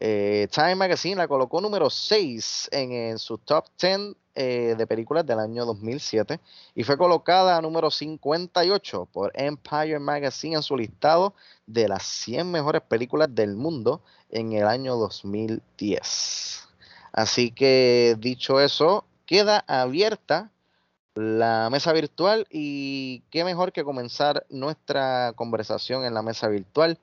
Eh, 0.03 0.47
Time 0.49 0.73
Magazine 0.73 1.15
la 1.15 1.27
colocó 1.27 1.61
número 1.61 1.87
6 1.87 2.69
en, 2.71 3.19
su 3.19 3.37
top 3.37 3.65
10 3.79 4.15
eh, 4.33 4.73
de 4.75 4.87
películas 4.87 5.23
del 5.27 5.37
año 5.37 5.63
2007 5.63 6.39
y 6.73 6.83
fue 6.83 6.97
colocada 6.97 7.61
número 7.61 7.91
58 7.91 9.07
por 9.13 9.31
Empire 9.35 9.99
Magazine 9.99 10.55
en 10.55 10.63
su 10.63 10.75
listado 10.75 11.35
de 11.67 11.87
las 11.87 12.01
100 12.01 12.49
mejores 12.49 12.81
películas 12.81 13.29
del 13.35 13.55
mundo 13.55 14.01
en 14.31 14.53
el 14.53 14.65
año 14.65 14.95
2010. 14.95 16.67
Así 17.13 17.51
que 17.51 18.15
dicho 18.17 18.59
eso, 18.59 19.05
queda 19.27 19.63
abierta 19.67 20.49
la 21.13 21.69
mesa 21.71 21.93
virtual 21.93 22.47
y 22.49 23.19
qué 23.29 23.43
mejor 23.43 23.71
que 23.71 23.83
comenzar 23.83 24.47
nuestra 24.49 25.33
conversación 25.35 26.05
en 26.05 26.15
la 26.15 26.23
mesa 26.23 26.47
virtual 26.47 26.97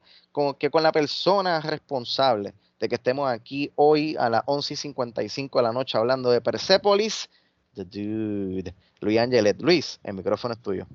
que 0.59 0.71
con 0.71 0.83
la 0.83 0.90
persona 0.90 1.61
responsable 1.61 2.55
de 2.80 2.88
que 2.88 2.94
estemos 2.94 3.30
aquí 3.30 3.73
hoy 3.75 4.16
a 4.18 4.28
las 4.30 4.42
11 4.47 4.75
y 4.75 4.76
55 4.76 5.58
de 5.58 5.62
la 5.62 5.73
noche 5.73 5.99
hablando 5.99 6.30
de 6.30 6.40
Persepolis, 6.40 7.28
The 7.75 7.85
Dude, 7.85 8.75
Luis 9.00 9.18
Angelet. 9.18 9.61
Luis, 9.61 10.00
el 10.02 10.14
micrófono 10.14 10.54
es 10.54 10.62
tuyo. 10.62 10.87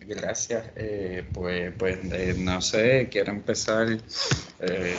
Gracias. 0.00 0.70
Eh, 0.76 1.24
pues, 1.32 1.72
pues 1.76 1.98
eh, 2.12 2.34
no 2.38 2.60
sé, 2.60 3.08
quiero 3.10 3.32
empezar. 3.32 3.88
Eh, 4.60 4.96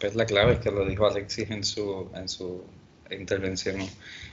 pues 0.00 0.14
la 0.14 0.26
clave 0.26 0.54
es 0.54 0.58
que 0.58 0.70
lo 0.70 0.84
dijo 0.86 1.06
Alexis 1.06 1.50
en 1.50 1.64
su, 1.64 2.10
en 2.14 2.28
su 2.28 2.64
intervención 3.10 3.76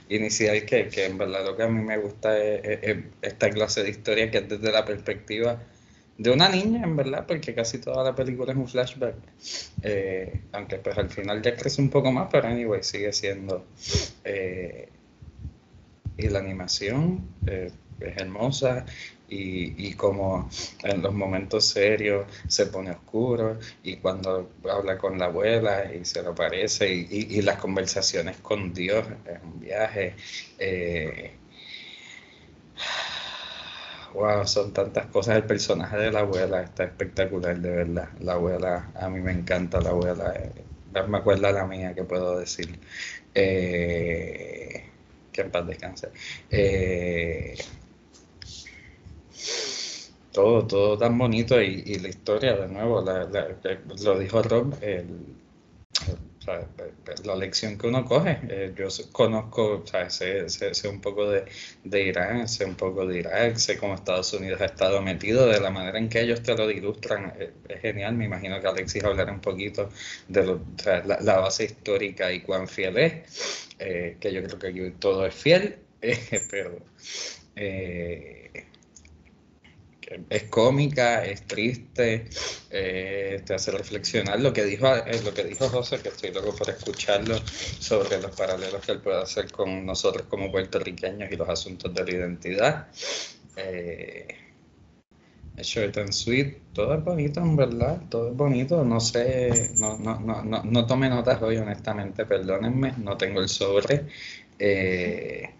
inicial, 0.08 0.64
que, 0.64 0.88
que 0.88 1.06
en 1.06 1.18
verdad 1.18 1.44
lo 1.44 1.56
que 1.56 1.62
a 1.62 1.68
mí 1.68 1.82
me 1.82 1.98
gusta 1.98 2.36
es 2.38 3.04
esta 3.22 3.50
clase 3.50 3.82
de 3.82 3.90
historia 3.90 4.30
que 4.30 4.38
es 4.38 4.48
desde 4.48 4.72
la 4.72 4.84
perspectiva 4.84 5.60
de 6.20 6.30
una 6.30 6.50
niña, 6.50 6.84
en 6.84 6.96
verdad, 6.96 7.24
porque 7.26 7.54
casi 7.54 7.78
toda 7.78 8.04
la 8.04 8.14
película 8.14 8.52
es 8.52 8.58
un 8.58 8.68
flashback. 8.68 9.14
Eh, 9.82 10.42
aunque 10.52 10.76
pues 10.76 10.98
al 10.98 11.08
final 11.08 11.40
ya 11.40 11.56
crece 11.56 11.80
un 11.80 11.88
poco 11.88 12.12
más, 12.12 12.28
pero 12.30 12.46
anyway, 12.46 12.82
sigue 12.82 13.10
siendo. 13.10 13.64
Eh, 14.22 14.90
y 16.18 16.28
la 16.28 16.40
animación, 16.40 17.26
eh, 17.46 17.70
es 18.00 18.16
hermosa 18.18 18.84
y, 19.30 19.88
y, 19.88 19.94
como 19.94 20.50
en 20.82 21.00
los 21.00 21.14
momentos 21.14 21.66
serios 21.66 22.26
se 22.48 22.66
pone 22.66 22.90
oscuro 22.90 23.58
y 23.82 23.96
cuando 23.96 24.50
habla 24.70 24.98
con 24.98 25.18
la 25.18 25.26
abuela 25.26 25.90
y 25.94 26.04
se 26.04 26.22
lo 26.22 26.34
parece 26.34 26.92
y, 26.94 27.28
y, 27.30 27.42
las 27.42 27.58
conversaciones 27.58 28.36
con 28.38 28.74
Dios 28.74 29.06
es 29.26 29.42
un 29.42 29.60
viaje. 29.60 30.14
Wow, 34.14 34.46
son 34.46 34.72
tantas 34.72 35.06
cosas. 35.06 35.36
El 35.36 35.44
personaje 35.44 35.96
de 35.96 36.12
la 36.12 36.20
abuela 36.20 36.62
está 36.62 36.84
espectacular, 36.84 37.58
de 37.60 37.70
verdad. 37.70 38.08
La 38.20 38.34
abuela, 38.34 38.90
a 38.94 39.08
mí 39.08 39.20
me 39.20 39.32
encanta 39.32 39.80
la 39.80 39.90
abuela. 39.90 40.34
Eh, 40.36 40.64
me 41.08 41.18
acuerda 41.18 41.52
la 41.52 41.66
mía, 41.66 41.94
que 41.94 42.04
puedo 42.04 42.38
decir. 42.38 42.78
Eh, 43.34 44.84
que 45.32 45.40
en 45.42 45.50
paz 45.50 45.66
descanse. 45.66 46.08
Eh, 46.50 47.56
todo, 50.32 50.66
todo 50.66 50.98
tan 50.98 51.16
bonito 51.18 51.60
y, 51.60 51.82
y, 51.86 51.98
la 51.98 52.08
historia, 52.08 52.56
de 52.56 52.68
nuevo, 52.68 53.02
lo 53.02 54.18
dijo 54.18 54.42
Rob, 54.42 54.74
el, 54.82 55.06
la 57.24 57.36
lección 57.36 57.78
que 57.78 57.86
uno 57.86 58.04
coge. 58.04 58.38
Eh, 58.48 58.72
yo 58.76 58.88
conozco, 59.12 59.84
sé, 60.08 60.48
sé, 60.48 60.88
un 60.88 61.00
poco 61.00 61.28
de, 61.28 61.44
de, 61.84 62.02
Irán, 62.02 62.48
sé 62.48 62.64
un 62.64 62.74
poco 62.74 63.06
de 63.06 63.18
Irak, 63.20 63.56
sé 63.56 63.76
cómo 63.76 63.94
Estados 63.94 64.32
Unidos 64.32 64.60
ha 64.60 64.66
estado 64.66 65.02
metido, 65.02 65.46
de 65.46 65.60
la 65.60 65.70
manera 65.70 65.98
en 65.98 66.08
que 66.08 66.20
ellos 66.20 66.42
te 66.42 66.56
lo 66.56 66.70
ilustran, 66.70 67.32
eh, 67.38 67.52
es 67.68 67.80
genial. 67.80 68.14
Me 68.14 68.24
imagino 68.26 68.60
que 68.60 68.66
Alexis 68.66 69.04
hablará 69.04 69.32
un 69.32 69.40
poquito 69.40 69.90
de 70.28 70.58
la, 71.04 71.38
base 71.40 71.64
histórica 71.64 72.32
y 72.32 72.40
cuán 72.40 72.68
fiel 72.68 72.98
es, 72.98 73.68
eh, 73.78 74.16
que 74.20 74.32
yo 74.32 74.42
creo 74.42 74.58
que 74.58 74.66
aquí 74.68 74.90
todo 74.98 75.26
es 75.26 75.34
fiel, 75.34 75.78
pero 76.50 76.78
es 80.28 80.44
cómica, 80.44 81.24
es 81.24 81.46
triste, 81.46 82.28
eh, 82.70 83.42
te 83.44 83.54
hace 83.54 83.70
reflexionar 83.70 84.40
lo 84.40 84.52
que 84.52 84.64
dijo 84.64 84.86
eh, 84.96 85.20
lo 85.24 85.32
que 85.32 85.44
dijo 85.44 85.68
José, 85.68 86.00
que 86.00 86.08
estoy 86.08 86.32
loco 86.32 86.54
por 86.54 86.68
escucharlo, 86.70 87.38
sobre 87.46 88.20
los 88.20 88.34
paralelos 88.34 88.84
que 88.84 88.92
él 88.92 89.00
puede 89.00 89.22
hacer 89.22 89.50
con 89.52 89.86
nosotros 89.86 90.26
como 90.28 90.50
puertorriqueños 90.50 91.30
y 91.30 91.36
los 91.36 91.48
asuntos 91.48 91.94
de 91.94 92.04
la 92.04 92.10
identidad. 92.10 92.88
Eh, 93.56 94.26
short 95.62 95.96
and 95.98 96.12
sweet, 96.12 96.58
todo 96.72 96.94
es 96.94 97.04
bonito, 97.04 97.40
en 97.40 97.56
verdad, 97.56 98.00
todo 98.08 98.30
es 98.30 98.36
bonito. 98.36 98.84
No 98.84 99.00
sé, 99.00 99.72
no, 99.78 99.98
no, 99.98 100.18
no, 100.20 100.42
no, 100.42 100.62
no 100.64 100.86
tome 100.86 101.08
notas 101.08 101.40
hoy, 101.42 101.56
honestamente, 101.56 102.24
perdónenme, 102.24 102.94
no 102.98 103.16
tengo 103.16 103.40
el 103.40 103.48
sobre. 103.48 104.06
Eh, 104.58 105.50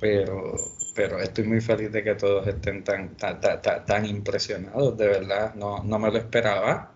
pero 0.00 0.75
pero 0.96 1.20
estoy 1.20 1.44
muy 1.44 1.60
feliz 1.60 1.92
de 1.92 2.02
que 2.02 2.14
todos 2.14 2.46
estén 2.48 2.82
tan, 2.82 3.14
tan, 3.16 3.38
tan, 3.40 4.06
impresionados, 4.06 4.96
de 4.96 5.06
verdad, 5.06 5.54
no, 5.54 5.84
no 5.84 5.98
me 5.98 6.10
lo 6.10 6.16
esperaba. 6.16 6.90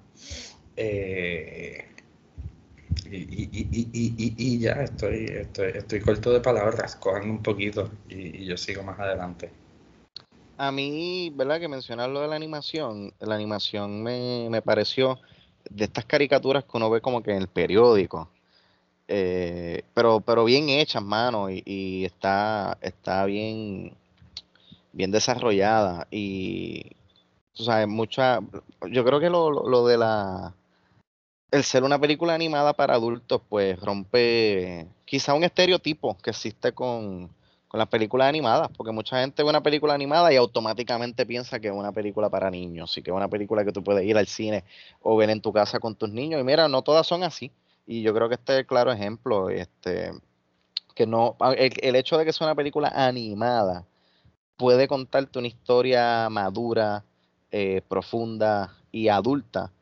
Eh, 0.75 1.87
y, 3.11 3.17
y, 3.17 3.69
y, 3.93 4.35
y, 4.39 4.59
ya 4.59 4.73
estoy, 4.83 5.27
estoy, 5.27 5.73
estoy 5.75 6.01
corto 6.01 6.33
de 6.33 6.41
palabras, 6.41 6.97
cojan 6.97 7.29
un 7.29 7.43
poquito 7.43 7.91
y, 8.09 8.47
yo 8.47 8.57
sigo 8.57 8.83
más 8.83 8.99
adelante. 8.99 9.51
A 10.57 10.73
mí, 10.73 11.31
¿verdad? 11.35 11.61
Que 11.61 11.69
mencionar 11.69 12.09
lo 12.09 12.23
de 12.23 12.29
la 12.29 12.37
animación, 12.37 13.13
la 13.21 13.35
animación 13.35 14.03
me, 14.03 14.49
me 14.51 14.63
pareció 14.63 15.19
de 15.69 15.85
estas 15.85 16.07
caricaturas 16.07 16.65
que 16.65 16.71
uno 16.75 16.89
ve 16.89 17.03
como 17.03 17.23
que 17.23 17.33
en 17.33 17.39
el 17.39 17.49
periódico, 17.49 18.31
eh, 19.13 19.83
pero, 19.93 20.21
pero 20.21 20.45
bien 20.45 20.69
hechas, 20.69 21.03
mano, 21.03 21.49
y, 21.51 22.05
está, 22.05 22.79
está 22.81 23.25
bien, 23.25 23.93
bien 24.93 25.11
desarrollada. 25.11 26.07
Y, 26.13 26.93
tú 27.53 27.65
sabes, 27.65 27.89
mucha, 27.89 28.39
yo 28.89 29.05
creo 29.05 29.19
que 29.19 29.29
lo, 29.29 29.51
lo, 29.51 29.85
de 29.89 29.99
la, 29.99 30.55
el 31.51 31.65
ser 31.65 31.83
una 31.83 31.99
película 31.99 32.35
animada 32.35 32.73
para 32.73 32.95
adultos, 32.95 33.43
pues 33.49 33.81
rompe 33.81 34.87
quizá 35.05 35.35
un 35.35 35.43
estereotipo 35.43 36.17
que 36.23 36.31
existe 36.31 36.73
con, 36.73 37.31
con 37.67 37.79
las 37.79 37.89
películas 37.89 38.29
animadas, 38.29 38.71
porque 38.77 38.93
mucha 38.93 39.21
gente 39.21 39.43
ve 39.43 39.51
una 39.51 39.63
película 39.63 39.93
animada 39.93 40.33
y 40.33 40.37
automáticamente 40.37 41.27
piensa 41.27 41.59
que 41.59 41.67
es 41.67 41.75
una 41.75 41.91
película 41.91 42.31
para 42.31 42.49
niños, 42.49 42.97
y 42.97 43.03
que 43.03 43.11
es 43.11 43.17
una 43.17 43.29
película 43.29 43.65
que 43.65 43.73
tú 43.73 43.83
puedes 43.83 44.05
ir 44.05 44.17
al 44.17 44.29
cine 44.29 44.63
o 45.03 45.17
ver 45.17 45.31
en 45.31 45.41
tu 45.41 45.53
casa 45.53 45.81
con 45.81 45.97
tus 45.97 46.11
niños. 46.11 46.41
Y 46.41 46.45
mira, 46.45 46.69
no 46.69 46.83
todas 46.83 47.09
son 47.09 47.25
así. 47.25 47.51
Y 47.91 48.03
yo 48.03 48.15
creo 48.15 48.29
que 48.29 48.37
este 48.37 48.53
es 48.53 48.59
el 48.61 48.67
claro 48.67 48.93
ejemplo, 48.93 49.51
este, 49.51 50.13
que 50.95 51.09
no, 51.09 51.37
el, 51.57 51.97
hecho 51.97 52.17
de 52.19 52.25
que 52.25 52.33
sea 52.33 52.47
una 52.47 52.55
película 52.55 52.87
animada 52.95 53.85
puede 54.57 54.87
contarte 54.87 55.41
una 55.41 55.49
historia 55.49 56.29
madura, 56.31 57.05
eh, 57.51 57.83
profunda 57.89 58.77
y 58.93 59.09
adulta, 59.09 59.73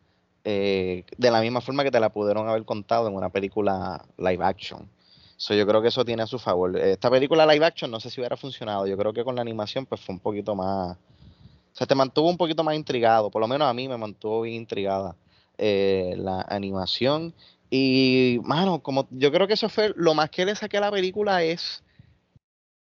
eh, 0.42 1.04
de 1.18 1.30
la 1.30 1.42
misma 1.42 1.60
forma 1.60 1.84
que 1.84 1.90
te 1.90 2.00
la 2.00 2.08
pudieron 2.08 2.48
haber 2.48 2.64
contado 2.64 3.08
en 3.08 3.14
una 3.14 3.28
película 3.28 4.02
live 4.16 4.42
action. 4.42 4.88
So, 5.36 5.52
yo 5.52 5.66
creo 5.66 5.82
que 5.82 5.88
eso 5.88 6.02
tiene 6.02 6.22
a 6.22 6.26
su 6.26 6.38
favor. 6.38 6.78
Esta 6.78 7.10
película 7.10 7.44
live 7.44 7.66
action 7.66 7.90
no 7.90 8.00
sé 8.00 8.08
si 8.08 8.22
hubiera 8.22 8.38
funcionado. 8.38 8.86
Yo 8.86 8.96
creo 8.96 9.12
que 9.12 9.22
con 9.22 9.34
la 9.34 9.42
animación 9.42 9.84
pues 9.84 10.00
fue 10.00 10.14
un 10.14 10.20
poquito 10.20 10.54
más... 10.54 10.96
O 10.96 11.76
sea, 11.76 11.86
te 11.86 11.94
mantuvo 11.94 12.30
un 12.30 12.38
poquito 12.38 12.64
más 12.64 12.74
intrigado. 12.74 13.28
Por 13.28 13.42
lo 13.42 13.48
menos 13.48 13.68
a 13.68 13.74
mí 13.74 13.86
me 13.86 13.98
mantuvo 13.98 14.40
bien 14.40 14.56
intrigada 14.56 15.14
eh, 15.58 16.14
la 16.16 16.40
animación. 16.48 17.34
Y, 17.70 18.40
mano, 18.44 18.82
como 18.82 19.08
yo 19.10 19.30
creo 19.30 19.46
que 19.46 19.54
eso 19.54 19.68
fue 19.68 19.92
lo 19.96 20.14
más 20.14 20.30
que 20.30 20.44
le 20.46 20.54
saqué 20.54 20.78
a 20.78 20.82
la 20.82 20.90
película 20.90 21.42
es 21.42 21.82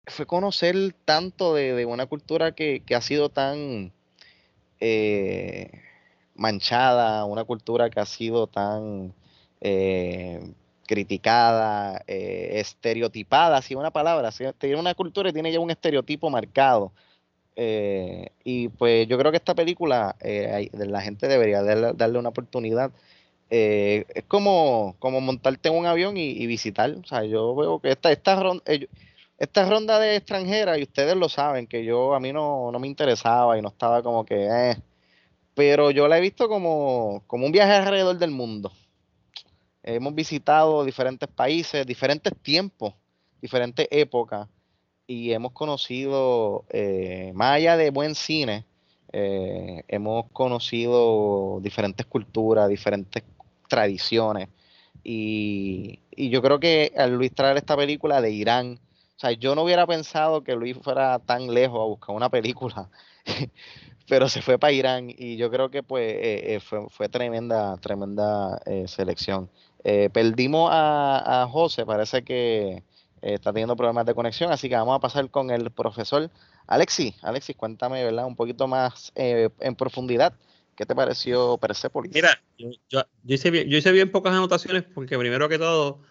fue 0.07 0.25
conocer 0.25 0.95
tanto 1.05 1.53
de, 1.53 1.85
una 1.85 2.05
cultura 2.05 2.53
que, 2.53 2.81
ha 2.95 3.01
sido 3.01 3.29
tan 3.29 3.91
eh, 4.79 5.71
manchada, 6.35 7.25
una 7.25 7.43
cultura 7.43 7.89
que 7.89 7.99
ha 7.99 8.05
sido 8.05 8.47
tan 8.47 9.13
eh, 9.61 10.53
criticada, 10.87 12.03
eh, 12.07 12.51
estereotipada, 12.53 13.61
si 13.61 13.75
una 13.75 13.91
palabra, 13.91 14.31
tiene 14.57 14.77
una 14.77 14.95
cultura 14.95 15.29
y 15.29 15.33
tiene 15.33 15.51
ya 15.51 15.59
un 15.59 15.71
estereotipo 15.71 16.29
marcado. 16.29 16.93
y 18.43 18.69
pues 18.69 19.07
yo 19.07 19.17
creo 19.17 19.31
que 19.31 19.37
esta 19.37 19.55
película 19.55 20.15
la 20.21 21.01
gente 21.01 21.27
debería 21.27 21.63
darle 21.63 22.19
una 22.19 22.29
oportunidad 22.29 22.91
eh, 23.49 24.05
es 24.13 24.25
como, 24.25 24.95
como 24.99 25.21
montarte 25.21 25.69
en 25.69 25.75
un 25.75 25.85
avión 25.85 26.17
y, 26.17 26.45
visitar. 26.47 26.91
O 26.91 27.03
sea, 27.05 27.23
yo 27.23 27.55
veo 27.55 27.79
que 27.79 27.91
esta, 27.91 28.11
esta, 28.11 28.35
ronda, 28.35 28.63
eh, 28.65 28.87
esta 29.37 29.69
ronda 29.69 29.99
de 29.99 30.17
extranjera, 30.17 30.77
y 30.77 30.83
ustedes 30.83 31.15
lo 31.15 31.29
saben, 31.29 31.67
que 31.67 31.85
yo 31.85 32.13
a 32.13 32.19
mí 32.19 32.33
no, 32.33 32.71
me 32.79 32.87
interesaba 32.87 33.57
y 33.57 33.61
no 33.61 33.69
estaba 33.69 34.03
como 34.03 34.25
que, 34.25 34.47
eh, 34.47 34.77
pero 35.53 35.91
yo 35.91 36.07
la 36.07 36.17
he 36.17 36.21
visto 36.21 36.49
como, 36.49 37.23
como 37.27 37.45
un 37.45 37.51
viaje 37.51 37.73
alrededor 37.73 38.17
del 38.17 38.31
mundo. 38.31 38.71
Hemos 39.83 40.13
visitado 40.13 40.83
diferentes 40.83 41.29
países, 41.29 41.85
diferentes 41.85 42.33
tiempos, 42.41 42.93
diferentes 43.41 43.87
épocas, 43.89 44.49
y 45.07 45.31
hemos 45.31 45.53
conocido, 45.53 46.65
más 47.33 47.53
allá 47.55 47.77
de 47.77 47.91
buen 47.91 48.13
cine, 48.13 48.65
hemos 49.13 50.25
conocido 50.31 51.59
diferentes 51.61 52.05
culturas, 52.05 52.67
diferentes 52.67 53.23
tradiciones. 53.67 54.49
Y, 55.03 56.01
yo 56.29 56.41
creo 56.41 56.59
que 56.59 56.91
al 56.97 57.13
Luis 57.15 57.33
traer 57.33 57.57
esta 57.57 57.77
película 57.77 58.21
de 58.21 58.31
Irán, 58.31 58.79
o 59.15 59.19
sea, 59.19 59.31
yo 59.31 59.55
no 59.55 59.63
hubiera 59.63 59.87
pensado 59.87 60.43
que 60.43 60.55
Luis 60.55 60.77
fuera 60.81 61.19
tan 61.19 61.53
lejos 61.53 61.79
a 61.79 61.85
buscar 61.85 62.15
una 62.15 62.29
película, 62.29 62.89
pero 64.09 64.27
se 64.27 64.41
fue 64.41 64.59
para 64.59 64.73
Irán 64.73 65.09
y 65.09 65.37
yo 65.37 65.49
creo 65.51 65.69
que 65.69 65.83
pues 65.83 66.11
eh, 66.13 66.55
eh, 66.55 66.59
fue, 66.59 67.09
tremenda, 67.09 67.77
tremenda 67.77 68.59
eh, 68.65 68.87
selección. 68.87 69.49
perdimos 70.11 70.69
a, 70.73 71.43
a 71.43 71.47
José, 71.47 71.85
parece 71.85 72.23
que 72.23 72.83
está 73.21 73.53
teniendo 73.53 73.75
problemas 73.75 74.05
de 74.05 74.13
conexión, 74.13 74.51
así 74.51 74.69
que 74.69 74.75
vamos 74.75 74.95
a 74.95 74.99
pasar 74.99 75.29
con 75.29 75.51
el 75.51 75.71
profesor 75.71 76.29
Alexis. 76.67 77.15
Alexis, 77.23 77.55
cuéntame, 77.55 78.03
¿verdad? 78.03 78.25
Un 78.25 78.35
poquito 78.35 78.67
más 78.67 79.11
en 79.15 79.75
profundidad 79.75 80.33
¿Qué 80.77 80.85
te 80.85 80.93
pareció 80.93 81.57
Persepolis? 81.57 82.13
Mira, 82.13 82.39
yo, 82.87 83.03
hice 83.25 83.49
bien, 83.49 83.67
yo 83.67 83.79
hice 83.79 83.91
bien 83.91 84.11
pocas 84.11 84.31
anotaciones 84.33 84.83
porque 84.83 85.17
primero 85.17 85.49
que 85.49 85.57
todo, 85.57 86.03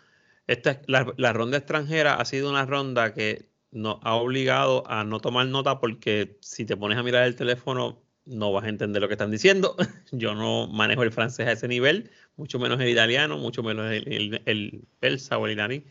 esta, 0.48 0.82
la, 0.88 1.32
ronda 1.32 1.56
extranjera 1.56 2.14
ha 2.14 2.24
sido 2.24 2.50
una 2.50 2.66
ronda 2.66 3.14
que 3.14 3.48
nos 3.70 3.98
ha 4.02 4.16
obligado 4.16 4.82
a 4.90 5.04
no 5.04 5.20
tomar 5.20 5.46
nota 5.46 5.78
porque 5.78 6.36
si 6.40 6.64
te 6.64 6.76
pones 6.76 6.98
a 6.98 7.04
mirar 7.04 7.28
el 7.28 7.36
teléfono 7.36 8.02
no 8.24 8.50
vas 8.50 8.64
a 8.64 8.68
entender 8.68 9.00
lo 9.00 9.06
que 9.06 9.14
están 9.14 9.30
diciendo. 9.30 9.76
Yo 10.10 10.34
no 10.34 10.66
manejo 10.66 11.04
el 11.04 11.12
francés 11.12 11.46
a 11.46 11.52
ese 11.52 11.68
nivel, 11.68 12.10
mucho 12.34 12.58
menos 12.58 12.80
el 12.80 12.88
italiano, 12.88 13.38
mucho 13.38 13.62
menos 13.62 13.92
el, 13.92 14.42
el, 14.46 14.82
persa 14.98 15.38
o 15.38 15.46
el 15.46 15.52
iraní. 15.52 15.84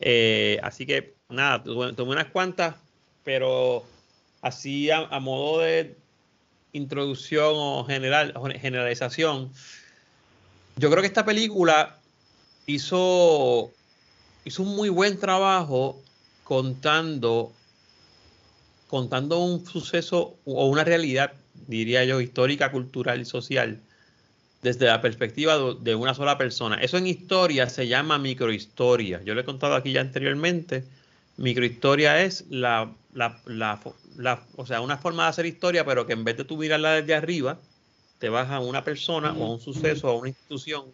Eh, 0.00 0.58
así 0.62 0.86
que 0.86 1.16
nada, 1.28 1.62
tomé 1.62 2.12
unas 2.12 2.28
cuantas, 2.28 2.76
pero 3.24 3.84
así 4.40 4.90
a 4.90 5.20
modo 5.20 5.60
de, 5.60 5.98
introducción 6.76 7.52
o 7.54 7.84
general, 7.84 8.34
generalización, 8.60 9.50
yo 10.76 10.90
creo 10.90 11.00
que 11.00 11.08
esta 11.08 11.24
película 11.24 11.98
hizo, 12.66 13.70
hizo 14.44 14.62
un 14.62 14.76
muy 14.76 14.88
buen 14.88 15.18
trabajo 15.18 16.00
contando 16.44 17.52
contando 18.86 19.38
un 19.38 19.66
suceso 19.66 20.36
o 20.44 20.66
una 20.66 20.84
realidad, 20.84 21.32
diría 21.66 22.04
yo, 22.04 22.20
histórica, 22.20 22.70
cultural 22.70 23.20
y 23.20 23.24
social, 23.24 23.80
desde 24.62 24.86
la 24.86 25.00
perspectiva 25.00 25.58
de 25.80 25.94
una 25.94 26.14
sola 26.14 26.38
persona. 26.38 26.76
Eso 26.76 26.96
en 26.96 27.06
historia 27.06 27.68
se 27.68 27.88
llama 27.88 28.18
microhistoria. 28.18 29.22
Yo 29.24 29.34
lo 29.34 29.40
he 29.40 29.44
contado 29.44 29.74
aquí 29.74 29.92
ya 29.92 30.00
anteriormente. 30.00 30.84
Microhistoria 31.36 32.22
es 32.22 32.46
la, 32.48 32.92
la, 33.12 33.40
la, 33.46 33.80
o 34.56 34.66
sea, 34.66 34.80
una 34.80 34.96
forma 34.96 35.24
de 35.24 35.28
hacer 35.30 35.46
historia, 35.46 35.84
pero 35.84 36.06
que 36.06 36.14
en 36.14 36.24
vez 36.24 36.36
de 36.36 36.44
tú 36.44 36.56
mirarla 36.56 36.92
desde 36.92 37.14
arriba, 37.14 37.58
te 38.18 38.28
vas 38.28 38.50
a 38.50 38.60
una 38.60 38.84
persona 38.84 39.32
o 39.32 39.44
a 39.44 39.50
un 39.50 39.60
suceso 39.60 40.08
o 40.08 40.10
a 40.10 40.18
una 40.18 40.28
institución 40.28 40.84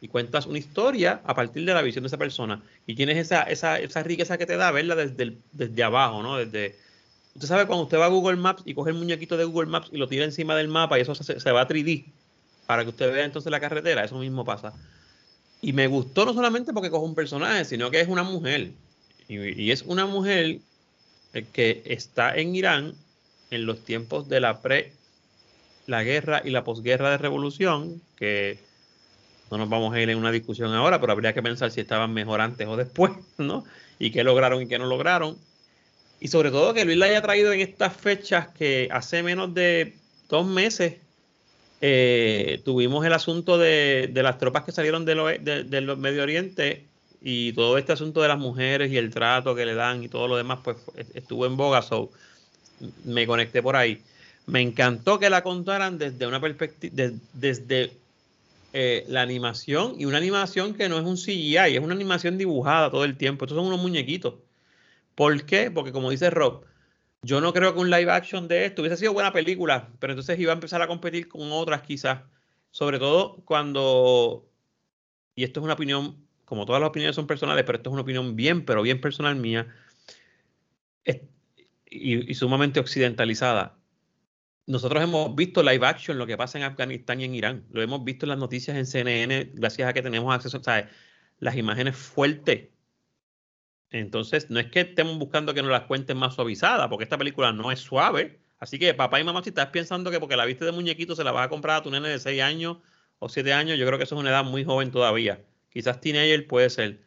y 0.00 0.08
cuentas 0.08 0.46
una 0.46 0.58
historia 0.58 1.20
a 1.24 1.34
partir 1.34 1.64
de 1.64 1.74
la 1.74 1.82
visión 1.82 2.02
de 2.02 2.08
esa 2.08 2.16
persona. 2.16 2.62
Y 2.86 2.94
tienes 2.94 3.18
esa, 3.18 3.42
esa, 3.42 3.78
esa 3.78 4.02
riqueza 4.02 4.38
que 4.38 4.46
te 4.46 4.56
da 4.56 4.70
verla 4.70 4.94
desde, 4.94 5.36
desde 5.52 5.82
abajo, 5.82 6.22
¿no? 6.22 6.38
Desde, 6.38 6.76
usted 7.34 7.48
sabe 7.48 7.66
cuando 7.66 7.84
usted 7.84 7.98
va 7.98 8.06
a 8.06 8.08
Google 8.08 8.36
Maps 8.36 8.62
y 8.64 8.72
coge 8.72 8.90
el 8.90 8.96
muñequito 8.96 9.36
de 9.36 9.44
Google 9.44 9.68
Maps 9.68 9.90
y 9.92 9.98
lo 9.98 10.08
tira 10.08 10.24
encima 10.24 10.56
del 10.56 10.68
mapa 10.68 10.98
y 10.98 11.02
eso 11.02 11.14
se, 11.14 11.38
se 11.38 11.52
va 11.52 11.62
a 11.62 11.68
3D 11.68 12.06
para 12.66 12.84
que 12.84 12.90
usted 12.90 13.12
vea 13.12 13.24
entonces 13.24 13.50
la 13.50 13.60
carretera, 13.60 14.04
eso 14.04 14.16
mismo 14.16 14.44
pasa. 14.44 14.72
Y 15.60 15.72
me 15.72 15.86
gustó 15.88 16.24
no 16.24 16.32
solamente 16.32 16.72
porque 16.72 16.88
coge 16.88 17.04
un 17.04 17.14
personaje, 17.14 17.64
sino 17.64 17.90
que 17.90 18.00
es 18.00 18.08
una 18.08 18.22
mujer. 18.22 18.70
Y, 19.30 19.70
es 19.70 19.82
una 19.82 20.06
mujer 20.06 20.58
que 21.52 21.82
está 21.84 22.34
en 22.36 22.56
Irán 22.56 22.94
en 23.52 23.64
los 23.64 23.84
tiempos 23.84 24.28
de 24.28 24.40
la 24.40 24.60
pre, 24.60 24.92
la 25.86 26.02
guerra 26.02 26.42
y 26.44 26.50
la 26.50 26.64
posguerra 26.64 27.12
de 27.12 27.18
revolución, 27.18 28.02
que 28.16 28.58
no 29.50 29.58
nos 29.58 29.68
vamos 29.68 29.94
a 29.94 30.00
ir 30.00 30.10
en 30.10 30.18
una 30.18 30.32
discusión 30.32 30.72
ahora, 30.74 31.00
pero 31.00 31.12
habría 31.12 31.32
que 31.32 31.42
pensar 31.42 31.70
si 31.70 31.80
estaban 31.80 32.12
mejor 32.12 32.40
antes 32.40 32.66
o 32.66 32.76
después, 32.76 33.12
¿no? 33.38 33.64
Y 34.00 34.10
qué 34.10 34.24
lograron 34.24 34.62
y 34.62 34.66
qué 34.66 34.78
no 34.80 34.86
lograron. 34.86 35.38
Y 36.18 36.26
sobre 36.28 36.50
todo 36.50 36.74
que 36.74 36.84
Luis 36.84 36.98
la 36.98 37.06
haya 37.06 37.22
traído 37.22 37.52
en 37.52 37.60
estas 37.60 37.96
fechas 37.96 38.48
que 38.48 38.88
hace 38.90 39.22
menos 39.22 39.54
de 39.54 39.94
dos 40.28 40.44
meses 40.44 40.96
eh, 41.80 42.60
tuvimos 42.64 43.06
el 43.06 43.12
asunto 43.12 43.58
de, 43.58 44.10
las 44.12 44.38
tropas 44.38 44.64
que 44.64 44.72
salieron 44.72 45.04
del 45.04 45.44
de, 45.44 45.96
Medio 45.96 46.22
Oriente 46.24 46.89
y 47.20 47.52
todo 47.52 47.76
este 47.78 47.92
asunto 47.92 48.22
de 48.22 48.28
las 48.28 48.38
mujeres 48.38 48.90
y 48.90 48.96
el 48.96 49.10
trato 49.10 49.54
que 49.54 49.66
le 49.66 49.74
dan 49.74 50.02
y 50.02 50.08
todo 50.08 50.26
lo 50.28 50.36
demás, 50.36 50.60
pues 50.64 50.78
estuvo 51.14 51.46
en 51.46 51.56
boga, 51.56 51.82
so 51.82 52.10
me 53.04 53.26
conecté 53.26 53.62
por 53.62 53.76
ahí. 53.76 54.02
Me 54.46 54.60
encantó 54.60 55.18
que 55.18 55.30
la 55.30 55.42
contaran 55.42 55.98
desde 55.98 56.26
una 56.26 56.40
perspectiva, 56.40 57.10
desde 57.34 57.92
eh, 58.72 59.04
la 59.08 59.22
animación 59.22 59.94
y 59.98 60.06
una 60.06 60.18
animación 60.18 60.74
que 60.74 60.88
no 60.88 60.98
es 60.98 61.04
un 61.04 61.16
CGI, 61.16 61.76
es 61.76 61.80
una 61.80 61.94
animación 61.94 62.38
dibujada 62.38 62.90
todo 62.90 63.04
el 63.04 63.16
tiempo. 63.16 63.44
Estos 63.44 63.56
son 63.56 63.66
unos 63.66 63.80
muñequitos. 63.80 64.34
¿Por 65.14 65.44
qué? 65.44 65.70
Porque 65.70 65.92
como 65.92 66.10
dice 66.10 66.30
Rob, 66.30 66.64
yo 67.22 67.40
no 67.40 67.52
creo 67.52 67.74
que 67.74 67.80
un 67.80 67.90
live 67.90 68.10
action 68.10 68.48
de 68.48 68.64
esto 68.64 68.82
hubiese 68.82 68.96
sido 68.96 69.12
buena 69.12 69.32
película, 69.32 69.88
pero 69.98 70.14
entonces 70.14 70.38
iba 70.38 70.52
a 70.52 70.54
empezar 70.54 70.80
a 70.82 70.86
competir 70.86 71.28
con 71.28 71.52
otras 71.52 71.82
quizás. 71.82 72.20
Sobre 72.70 72.98
todo 72.98 73.36
cuando, 73.44 74.48
y 75.34 75.44
esto 75.44 75.60
es 75.60 75.64
una 75.64 75.74
opinión, 75.74 76.16
como 76.50 76.66
todas 76.66 76.80
las 76.80 76.88
opiniones 76.90 77.14
son 77.14 77.28
personales, 77.28 77.62
pero 77.64 77.76
esto 77.76 77.90
es 77.90 77.92
una 77.92 78.02
opinión 78.02 78.34
bien, 78.34 78.64
pero 78.64 78.82
bien 78.82 79.00
personal 79.00 79.36
mía, 79.36 79.72
y, 81.92 82.34
sumamente 82.34 82.80
occidentalizada 82.80 83.76
nosotros 84.66 85.02
hemos 85.02 85.34
visto 85.34 85.62
live 85.62 85.86
action 85.86 86.18
lo 86.18 86.26
que 86.26 86.36
pasa 86.36 86.58
en 86.58 86.64
Afganistán 86.64 87.20
y 87.20 87.24
en 87.24 87.34
Irán. 87.34 87.66
Lo 87.70 87.82
hemos 87.82 88.04
visto 88.04 88.24
en 88.24 88.30
las 88.30 88.38
noticias 88.38 88.76
en 88.76 88.86
CNN, 88.86 89.50
gracias 89.54 89.88
a 89.88 89.92
que 89.92 90.02
tenemos 90.02 90.32
acceso, 90.32 90.60
a 90.66 90.88
Las 91.40 91.56
imágenes 91.56 91.96
fuertes. 91.96 92.68
Entonces, 93.90 94.48
no 94.48 94.60
es 94.60 94.66
que 94.66 94.80
estemos 94.80 95.18
buscando 95.18 95.54
que 95.54 95.62
nos 95.62 95.72
las 95.72 95.82
cuenten 95.84 96.16
más 96.18 96.34
suavizadas, 96.34 96.86
porque 96.88 97.02
esta 97.02 97.18
película 97.18 97.52
no 97.52 97.72
es 97.72 97.80
suave. 97.80 98.40
Así 98.60 98.78
que, 98.78 98.94
papá 98.94 99.18
y 99.18 99.24
mamá, 99.24 99.42
si 99.42 99.48
estás 99.48 99.68
pensando 99.68 100.10
que 100.12 100.20
porque 100.20 100.36
la 100.36 100.44
viste 100.44 100.64
de 100.64 100.72
muñequito 100.72 101.16
se 101.16 101.24
la 101.24 101.32
vas 101.32 101.46
a 101.46 101.48
comprar 101.48 101.78
a 101.78 101.82
tu 101.82 101.90
nene 101.90 102.08
de 102.08 102.20
6 102.20 102.40
años 102.40 102.76
o 103.18 103.28
7 103.28 103.52
años, 103.52 103.76
yo 103.76 103.86
creo 103.86 103.98
que 103.98 104.04
eso 104.04 104.14
es 104.14 104.20
una 104.20 104.30
edad 104.30 104.44
muy 104.44 104.62
joven 104.64 104.92
todavía. 104.92 105.44
Quizás 105.70 106.00
teenager 106.00 106.46
puede 106.46 106.70
ser. 106.70 107.00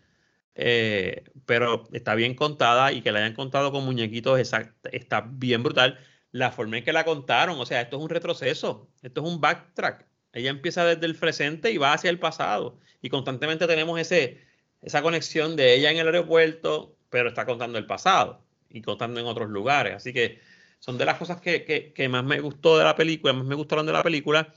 Eh, 0.55 1.23
pero 1.45 1.87
está 1.93 2.15
bien 2.15 2.35
contada 2.35 2.91
y 2.91 3.01
que 3.01 3.11
la 3.11 3.19
hayan 3.19 3.33
contado 3.33 3.71
con 3.71 3.85
muñequitos 3.85 4.39
está 4.39 5.21
bien 5.21 5.63
brutal 5.63 5.99
la 6.33 6.51
forma 6.51 6.79
en 6.79 6.83
que 6.83 6.91
la 6.91 7.05
contaron, 7.05 7.59
o 7.59 7.65
sea, 7.65 7.81
esto 7.81 7.97
es 7.97 8.03
un 8.03 8.09
retroceso, 8.09 8.89
esto 9.03 9.21
es 9.21 9.27
un 9.31 9.39
backtrack. 9.39 10.05
Ella 10.33 10.49
empieza 10.49 10.83
desde 10.83 11.05
el 11.05 11.15
presente 11.15 11.71
y 11.71 11.77
va 11.77 11.93
hacia 11.93 12.09
el 12.09 12.19
pasado. 12.19 12.79
Y 13.03 13.09
constantemente 13.09 13.67
tenemos 13.67 13.99
ese, 13.99 14.41
esa 14.81 15.03
conexión 15.03 15.55
de 15.55 15.75
ella 15.75 15.91
en 15.91 15.97
el 15.97 16.07
aeropuerto, 16.07 16.97
pero 17.09 17.29
está 17.29 17.45
contando 17.45 17.77
el 17.77 17.85
pasado 17.85 18.43
y 18.67 18.81
contando 18.81 19.19
en 19.19 19.27
otros 19.27 19.49
lugares. 19.49 19.93
Así 19.93 20.11
que 20.11 20.39
son 20.79 20.97
de 20.97 21.05
las 21.05 21.19
cosas 21.19 21.39
que, 21.39 21.93
más 22.09 22.23
me 22.23 22.39
gustó 22.39 22.79
de 22.79 22.83
la 22.83 22.95
película, 22.95 23.33
más 23.33 23.45
me 23.45 23.55
gustaron 23.55 23.85
de 23.85 23.93
la 23.93 24.01
película. 24.01 24.51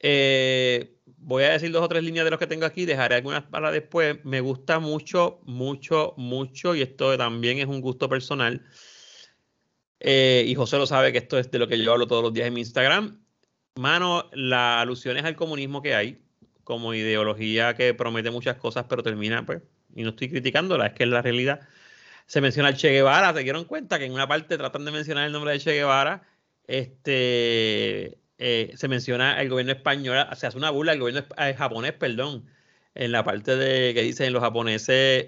Eh, 0.00 0.96
voy 1.24 1.44
a 1.44 1.50
decir 1.50 1.72
dos 1.72 1.82
o 1.82 1.88
tres 1.88 2.02
líneas 2.02 2.24
de 2.24 2.30
los 2.30 2.38
que 2.38 2.46
tengo 2.46 2.66
aquí, 2.66 2.84
dejaré 2.86 3.16
algunas 3.16 3.42
para 3.42 3.70
después. 3.70 4.24
Me 4.24 4.40
gusta 4.40 4.78
mucho, 4.78 5.40
mucho, 5.44 6.14
mucho, 6.16 6.74
y 6.74 6.82
esto 6.82 7.16
también 7.18 7.58
es 7.58 7.66
un 7.66 7.80
gusto 7.80 8.08
personal 8.08 8.62
eh, 10.06 10.44
y 10.46 10.54
José 10.54 10.76
lo 10.76 10.86
sabe 10.86 11.12
que 11.12 11.18
esto 11.18 11.38
es 11.38 11.50
de 11.50 11.58
lo 11.58 11.66
que 11.66 11.78
yo 11.82 11.92
hablo 11.92 12.06
todos 12.06 12.22
los 12.22 12.32
días 12.34 12.46
en 12.48 12.54
mi 12.54 12.60
Instagram. 12.60 13.24
Mano, 13.76 14.28
las 14.34 14.82
alusiones 14.82 15.24
al 15.24 15.34
comunismo 15.34 15.80
que 15.80 15.94
hay, 15.94 16.22
como 16.62 16.92
ideología 16.92 17.74
que 17.74 17.94
promete 17.94 18.30
muchas 18.30 18.56
cosas, 18.58 18.84
pero 18.88 19.02
termina, 19.02 19.46
pues, 19.46 19.62
y 19.94 20.02
no 20.02 20.10
estoy 20.10 20.28
criticándola, 20.28 20.88
es 20.88 20.92
que 20.92 21.04
es 21.04 21.08
la 21.08 21.22
realidad. 21.22 21.60
Se 22.26 22.40
menciona 22.42 22.68
el 22.68 22.76
Che 22.76 22.90
Guevara, 22.90 23.32
¿se 23.32 23.40
dieron 23.40 23.64
cuenta 23.64 23.98
que 23.98 24.04
en 24.04 24.12
una 24.12 24.28
parte 24.28 24.58
tratan 24.58 24.84
de 24.84 24.92
mencionar 24.92 25.26
el 25.26 25.32
nombre 25.32 25.52
de 25.52 25.60
Che 25.60 25.72
Guevara? 25.72 26.22
Este, 26.66 28.18
eh, 28.46 28.74
se 28.76 28.88
menciona 28.88 29.40
el 29.40 29.48
gobierno 29.48 29.72
español, 29.72 30.18
se 30.36 30.46
hace 30.46 30.58
una 30.58 30.68
burla 30.68 30.92
al 30.92 30.98
gobierno 30.98 31.24
eh, 31.38 31.54
japonés, 31.56 31.94
perdón, 31.94 32.44
en 32.94 33.10
la 33.10 33.24
parte 33.24 33.56
de 33.56 33.94
que 33.94 34.02
dicen 34.02 34.34
los 34.34 34.42
japoneses 34.42 35.24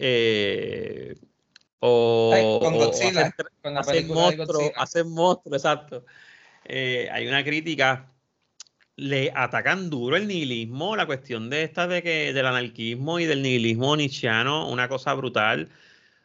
o, 1.81 2.59
con 2.61 2.75
Godzilla, 2.75 3.33
hacen, 4.77 5.09
monstruos, 5.09 5.55
exacto. 5.55 6.05
Eh, 6.67 7.09
hay 7.11 7.27
una 7.27 7.43
crítica, 7.43 8.13
le 8.97 9.33
atacan 9.35 9.89
duro 9.89 10.17
el 10.17 10.29
nihilismo, 10.29 10.95
la 10.95 11.07
cuestión 11.07 11.49
de 11.49 11.63
esta 11.63 11.87
de 11.87 12.03
que 12.03 12.35
del 12.35 12.45
anarquismo 12.45 13.19
y 13.19 13.25
del 13.25 13.41
nihilismo 13.41 13.97
nietzscheano, 13.97 14.69
una 14.69 14.91
cosa 14.91 15.15
brutal. 15.15 15.71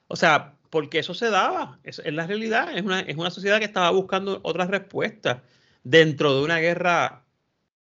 O 0.10 0.18
sea, 0.18 0.56
porque 0.70 1.00
eso 1.00 1.14
se 1.14 1.30
daba, 1.30 1.80
es, 1.86 2.00
es 2.00 2.14
la 2.14 2.28
realidad, 2.28 2.76
es 2.76 2.84
una, 2.84 3.00
es 3.00 3.16
una 3.16 3.32
sociedad 3.32 3.60
que 3.60 3.66
estaba 3.66 3.92
buscando 3.92 4.42
otras 4.44 4.70
respuestas 4.70 5.38
dentro 5.84 6.36
de 6.36 6.44
una 6.44 6.60
guerra 6.60 7.26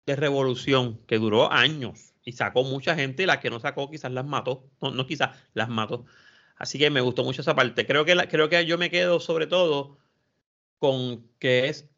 de 0.07 0.17
revolución 0.17 1.01
que 1.07 1.19
duró 1.19 1.53
años 1.53 2.15
y 2.25 2.33
sacó 2.33 2.63
mucha 2.65 2.95
gente, 2.95 3.23
y 3.23 3.27
las 3.27 3.39
que 3.39 3.51
no 3.51 3.59
sacó 3.61 3.91
quizás 3.91 4.13
las 4.13 4.27
mató, 4.27 4.69
no, 4.81 5.07
quizás 5.07 5.31
las 5.55 5.69
mató. 5.69 6.05
Así 6.57 6.79
que 6.79 6.91
me 6.91 7.01
gustó 7.01 7.25
mucho 7.25 7.41
esa 7.41 7.55
parte. 7.55 7.87
Creo 7.87 8.05
que, 8.05 8.15
creo 8.29 8.49
que 8.49 8.67
yo 8.67 8.77
me 8.77 8.91
quedo 8.91 9.21
sobre 9.21 9.47
todo 9.47 9.97
con 10.79 11.27
que 11.39 11.69
es 11.69 11.89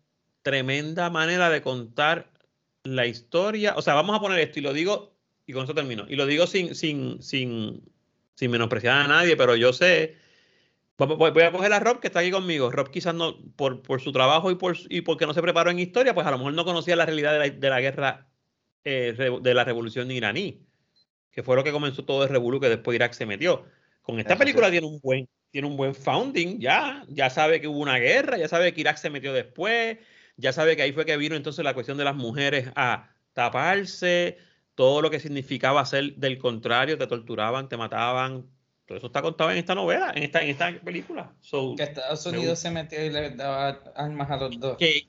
tremenda 0.42 1.10
manera 1.10 1.50
de 1.50 1.62
contar 1.62 2.30
la 2.84 3.06
historia. 3.06 3.74
O 3.76 3.82
sea, 3.82 3.94
vamos 3.94 4.16
a 4.16 4.20
poner 4.20 4.38
esto 4.38 4.58
y 4.58 4.62
lo 4.62 4.72
digo, 4.72 5.16
y 5.46 5.52
con 5.52 5.64
eso 5.64 5.74
termino. 5.74 6.06
Y 6.08 6.16
lo 6.16 6.26
digo 6.26 6.46
sin, 6.46 6.74
sin, 6.74 7.22
sin, 7.22 7.82
sin 8.34 8.50
menospreciar 8.50 8.98
a 8.98 9.08
nadie, 9.08 9.36
pero 9.36 9.56
yo 9.56 9.72
sé. 9.72 10.16
Voy 11.06 11.42
a 11.42 11.52
coger 11.52 11.72
a 11.72 11.80
Rob 11.80 12.00
que 12.00 12.08
está 12.08 12.20
aquí 12.20 12.30
conmigo. 12.30 12.70
Rob 12.70 12.90
quizás 12.90 13.14
no, 13.14 13.38
por, 13.56 13.82
por 13.82 14.00
su 14.00 14.12
trabajo 14.12 14.50
y, 14.50 14.56
por, 14.56 14.76
y 14.88 15.00
porque 15.00 15.26
no 15.26 15.32
se 15.32 15.40
preparó 15.40 15.70
en 15.70 15.78
historia, 15.78 16.14
pues 16.14 16.26
a 16.26 16.30
lo 16.30 16.38
mejor 16.38 16.52
no 16.52 16.64
conocía 16.64 16.96
la 16.96 17.06
realidad 17.06 17.32
de 17.32 17.38
la, 17.38 17.48
de 17.48 17.70
la 17.70 17.80
guerra, 17.80 18.28
eh, 18.84 19.14
de 19.40 19.54
la 19.54 19.64
revolución 19.64 20.10
iraní, 20.10 20.66
que 21.30 21.42
fue 21.42 21.56
lo 21.56 21.64
que 21.64 21.72
comenzó 21.72 22.04
todo 22.04 22.24
el 22.24 22.28
revolú 22.28 22.60
que 22.60 22.68
después 22.68 22.94
Irak 22.94 23.14
se 23.14 23.24
metió. 23.24 23.64
Con 24.02 24.18
esta 24.18 24.36
película 24.36 24.70
tiene 24.70 24.86
un 24.86 25.00
buen, 25.00 25.28
tiene 25.50 25.68
un 25.68 25.76
buen 25.76 25.94
founding, 25.94 26.58
ya, 26.58 27.04
ya 27.08 27.30
sabe 27.30 27.60
que 27.60 27.68
hubo 27.68 27.78
una 27.78 27.98
guerra, 27.98 28.36
ya 28.36 28.48
sabe 28.48 28.72
que 28.74 28.80
Irak 28.80 28.96
se 28.96 29.10
metió 29.10 29.32
después, 29.32 29.98
ya 30.36 30.52
sabe 30.52 30.76
que 30.76 30.82
ahí 30.82 30.92
fue 30.92 31.04
que 31.04 31.16
vino 31.16 31.36
entonces 31.36 31.64
la 31.64 31.74
cuestión 31.74 31.98
de 31.98 32.04
las 32.04 32.16
mujeres 32.16 32.70
a 32.76 33.10
taparse, 33.32 34.38
todo 34.74 35.02
lo 35.02 35.10
que 35.10 35.20
significaba 35.20 35.84
ser 35.84 36.14
del 36.16 36.38
contrario, 36.38 36.98
te 36.98 37.06
torturaban, 37.06 37.68
te 37.68 37.76
mataban, 37.76 38.46
todo 38.90 38.98
eso 38.98 39.06
está 39.06 39.22
contado 39.22 39.52
en 39.52 39.58
esta 39.58 39.76
novela, 39.76 40.10
en 40.16 40.24
esta, 40.24 40.42
en 40.42 40.50
esta 40.50 40.72
película. 40.80 41.32
que 41.76 41.82
Estados 41.84 42.26
Unidos 42.26 42.58
se 42.58 42.72
metió 42.72 43.04
y 43.04 43.08
le 43.08 43.30
daba 43.30 43.80
armas 43.94 44.28
a 44.28 44.36
los 44.36 44.58
dos. 44.58 44.76
Que, 44.78 45.06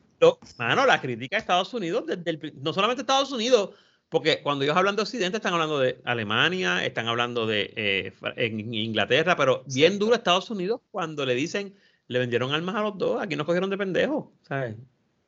mano, 0.59 0.85
la 0.85 1.01
crítica 1.01 1.35
de 1.35 1.39
Estados 1.39 1.73
Unidos, 1.73 2.05
desde 2.05 2.29
el, 2.29 2.53
no 2.61 2.73
solamente 2.73 3.01
Estados 3.01 3.31
Unidos, 3.31 3.71
porque 4.07 4.43
cuando 4.43 4.63
ellos 4.63 4.77
hablan 4.77 4.95
de 4.95 5.01
Occidente, 5.01 5.37
están 5.37 5.53
hablando 5.53 5.79
de 5.79 5.99
Alemania, 6.05 6.85
están 6.85 7.07
hablando 7.07 7.47
de 7.47 7.73
eh, 7.75 8.13
en 8.35 8.71
Inglaterra, 8.71 9.35
pero 9.35 9.63
bien 9.65 9.97
duro 9.97 10.13
Estados 10.13 10.51
Unidos 10.51 10.81
cuando 10.91 11.25
le 11.25 11.33
dicen, 11.33 11.73
le 12.05 12.19
vendieron 12.19 12.53
armas 12.53 12.75
a 12.75 12.81
los 12.81 12.99
dos, 12.99 13.19
aquí 13.19 13.35
nos 13.35 13.47
cogieron 13.47 13.71
de 13.71 13.79
pendejos, 13.79 14.27
¿sabes? 14.43 14.75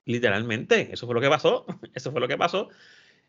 Literalmente, 0.05 0.89
eso 0.91 1.07
fue 1.07 1.15
lo 1.15 1.21
que 1.21 1.29
pasó, 1.29 1.65
eso 1.95 2.11
fue 2.11 2.21
lo 2.21 2.27
que 2.27 2.37
pasó. 2.37 2.69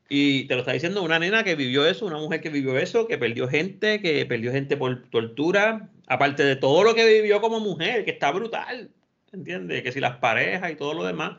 Y 0.09 0.45
te 0.47 0.55
lo 0.55 0.61
está 0.61 0.73
diciendo 0.73 1.03
una 1.03 1.19
nena 1.19 1.45
que 1.45 1.55
vivió 1.55 1.87
eso, 1.87 2.07
una 2.07 2.19
mujer 2.19 2.41
que 2.41 2.51
vivió 2.51 2.79
eso, 2.79 3.07
que 3.07 3.19
perdió 3.19 3.49
gente, 3.49 4.01
que 4.01 4.27
perdió 4.27 4.53
gente 4.53 4.77
por 4.77 5.09
tortura, 5.09 5.91
aparte 6.07 6.45
de 6.45 6.57
todo 6.57 6.85
lo 6.85 6.95
que 6.95 7.07
vivió 7.07 7.41
como 7.41 7.61
mujer, 7.61 8.05
que 8.05 8.11
está 8.13 8.31
brutal. 8.31 8.91
¿entiendes? 9.35 9.83
Que 9.83 9.93
si 9.93 10.01
las 10.01 10.17
parejas 10.17 10.71
y 10.73 10.77
todo 10.77 10.95
lo 10.95 11.05
demás. 11.05 11.37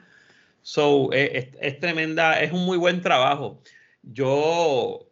So, 0.62 1.12
es, 1.14 1.48
es, 1.60 1.80
tremenda, 1.80 2.42
es 2.42 2.52
un 2.52 2.66
muy 2.66 2.78
buen 2.78 3.02
trabajo. 3.02 3.62
Yo 4.04 5.08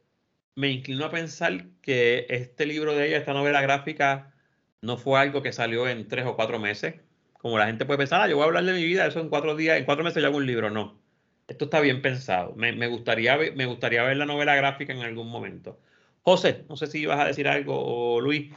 me 0.55 0.69
inclino 0.69 1.05
a 1.05 1.11
pensar 1.11 1.65
que 1.81 2.25
este 2.29 2.65
libro 2.65 2.95
de 2.95 3.07
ella, 3.07 3.17
esta 3.17 3.33
novela 3.33 3.61
gráfica, 3.61 4.33
no 4.81 4.97
fue 4.97 5.19
algo 5.19 5.41
que 5.41 5.53
salió 5.53 5.87
en 5.87 6.07
tres 6.07 6.25
o 6.25 6.35
cuatro 6.35 6.59
meses. 6.59 6.95
Como 7.39 7.57
la 7.57 7.67
gente 7.67 7.85
puede 7.85 7.97
pensar, 7.99 8.21
ah, 8.21 8.27
yo 8.27 8.35
voy 8.35 8.43
a 8.43 8.47
hablar 8.47 8.65
de 8.65 8.73
mi 8.73 8.83
vida, 8.83 9.05
eso 9.05 9.19
en 9.19 9.29
cuatro 9.29 9.55
días, 9.55 9.77
en 9.77 9.85
cuatro 9.85 10.03
meses 10.03 10.21
yo 10.21 10.27
hago 10.27 10.37
un 10.37 10.47
libro. 10.47 10.69
No, 10.69 10.99
esto 11.47 11.65
está 11.65 11.79
bien 11.79 12.01
pensado. 12.01 12.53
Me, 12.55 12.73
me 12.73 12.87
gustaría, 12.87 13.37
me 13.55 13.65
gustaría 13.65 14.03
ver 14.03 14.17
la 14.17 14.25
novela 14.25 14.55
gráfica 14.55 14.93
en 14.93 15.01
algún 15.01 15.29
momento. 15.29 15.77
José, 16.23 16.63
no 16.69 16.77
sé 16.77 16.87
si 16.87 16.99
ibas 16.99 17.19
a 17.19 17.25
decir 17.25 17.47
algo, 17.47 17.75
o 17.75 18.21
Luis, 18.21 18.51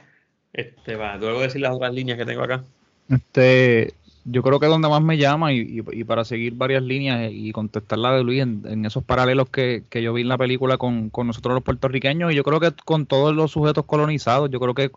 este, 0.53 0.96
va, 0.96 1.16
luego 1.16 1.40
decir 1.40 1.61
las 1.61 1.75
otras 1.75 1.92
líneas 1.92 2.16
que 2.16 2.25
tengo 2.25 2.42
acá. 2.42 2.64
Este, 3.09 3.92
yo 4.25 4.42
creo 4.42 4.59
que 4.59 4.66
es 4.66 4.70
donde 4.70 4.88
más 4.88 5.03
me 5.03 5.18
llama 5.18 5.53
y, 5.53 5.83
para 6.05 6.25
seguir 6.25 6.55
varias 6.55 6.83
líneas 6.83 7.31
y 7.33 7.53
contestar 7.53 7.99
la 7.99 8.12
de 8.12 8.25
Luis 8.25 8.42
en, 8.42 8.85
esos 8.85 9.05
paralelos 9.05 9.49
que, 9.49 9.85
yo 9.92 10.12
vi 10.12 10.22
en 10.22 10.29
la 10.29 10.38
película 10.38 10.79
con, 10.79 11.12
nosotros 11.25 11.55
los 11.55 11.62
puertorriqueños 11.62 12.33
y 12.33 12.37
yo 12.37 12.42
creo 12.42 12.59
que 12.59 12.72
con 12.85 13.07
todos 13.07 13.35
los 13.35 13.53
sujetos 13.53 13.85
colonizados, 13.85 14.51
yo 14.51 14.59
creo 14.59 14.75
que 14.75 14.90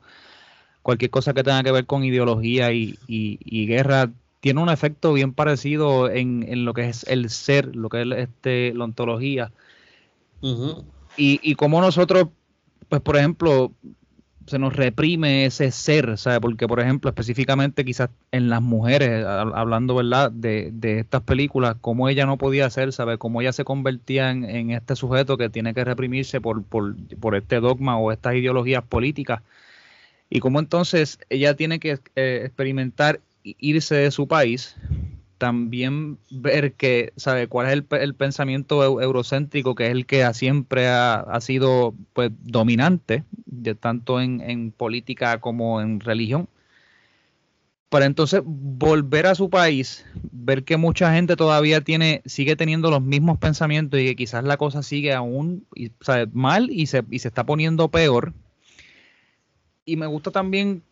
cualquier 0.82 1.12
cosa 1.12 1.34
que 1.34 1.44
tenga 1.44 1.64
que 1.64 1.72
ver 1.72 1.86
con 1.86 2.04
ideología 2.04 2.72
y, 2.72 2.98
guerra 3.68 4.10
tiene 4.40 4.62
un 4.62 4.70
efecto 4.70 5.14
bien 5.14 5.34
parecido 5.34 6.10
en, 6.10 6.66
lo 6.66 6.74
que 6.74 6.90
es 6.90 7.04
el 7.08 7.30
ser, 7.30 7.76
lo 7.76 7.90
que 7.90 8.02
es 8.02 8.08
este, 8.12 8.74
la 8.74 8.86
ontología. 8.86 9.52
y, 10.42 11.40
y 11.42 11.56
como 11.56 11.82
nosotros 11.82 12.30
pues 12.90 13.02
por 13.02 13.16
ejemplo, 13.18 13.72
se 14.48 14.58
nos 14.58 14.76
reprime 14.76 15.46
ese 15.46 15.70
ser, 15.72 16.18
¿sabe? 16.18 16.42
Porque, 16.42 16.68
por 16.68 16.80
ejemplo, 16.80 17.10
específicamente 17.10 17.86
quizás 17.86 18.10
en 18.32 18.50
las 18.50 18.64
mujeres, 18.64 19.24
hablando, 19.26 19.94
¿verdad?, 19.96 20.32
de, 20.32 20.72
de, 20.74 21.00
estas 21.00 21.22
películas, 21.22 21.76
cómo 21.80 22.10
ella 22.10 22.26
no 22.26 22.38
podía 22.38 22.68
ser, 22.72 22.92
¿sabe? 22.92 23.20
Cómo 23.20 23.42
ella 23.42 23.54
se 23.54 23.64
convertía 23.64 24.32
en, 24.32 24.72
este 24.72 24.96
sujeto 24.96 25.38
que 25.38 25.50
tiene 25.50 25.76
que 25.76 25.86
reprimirse 25.86 26.42
por, 26.42 26.64
por, 26.64 26.96
por, 27.20 27.36
este 27.36 27.60
dogma 27.60 27.98
o 28.00 28.12
estas 28.12 28.36
ideologías 28.36 28.84
políticas. 28.84 29.44
Y 30.32 30.40
cómo 30.40 30.60
entonces 30.60 31.20
ella 31.30 31.56
tiene 31.56 31.80
que 31.80 32.00
eh, 32.16 32.42
experimentar 32.46 33.22
irse 33.44 33.96
de 33.96 34.12
su 34.12 34.28
país 34.28 34.76
también 35.40 36.20
ver 36.30 36.74
que, 36.74 37.14
¿sabe? 37.16 37.48
¿Cuál 37.48 37.68
es 37.68 37.74
el, 37.74 38.14
pensamiento 38.14 39.02
eurocéntrico 39.02 39.74
que 39.74 39.88
es 39.88 39.92
el 39.92 40.06
que 40.06 40.32
siempre 40.34 40.88
ha, 40.88 41.40
sido 41.42 41.96
pues, 42.14 42.30
dominante, 42.44 43.24
de, 43.46 43.74
tanto 43.74 44.22
en, 44.22 44.72
política 44.72 45.40
como 45.40 45.82
en 45.82 46.02
religión? 46.02 46.48
Para 47.88 48.06
entonces 48.06 48.42
volver 48.46 49.26
a 49.26 49.34
su 49.34 49.50
país, 49.50 50.06
ver 50.32 50.64
que 50.64 50.78
mucha 50.78 51.12
gente 51.14 51.36
todavía 51.36 51.82
tiene, 51.82 52.22
sigue 52.26 52.56
teniendo 52.56 52.92
los 52.92 53.02
mismos 53.02 53.40
pensamientos 53.40 54.00
y 54.00 54.06
que 54.06 54.16
quizás 54.16 54.44
la 54.44 54.58
cosa 54.58 54.84
sigue 54.84 55.14
aún 55.14 55.66
mal 56.34 56.70
y 56.70 56.86
se, 56.86 57.04
y 57.10 57.20
se 57.20 57.30
está 57.30 57.46
poniendo 57.46 57.88
peor. 57.88 58.34
Y 59.86 59.96
me 59.96 60.06
gusta 60.06 60.30
también 60.30 60.84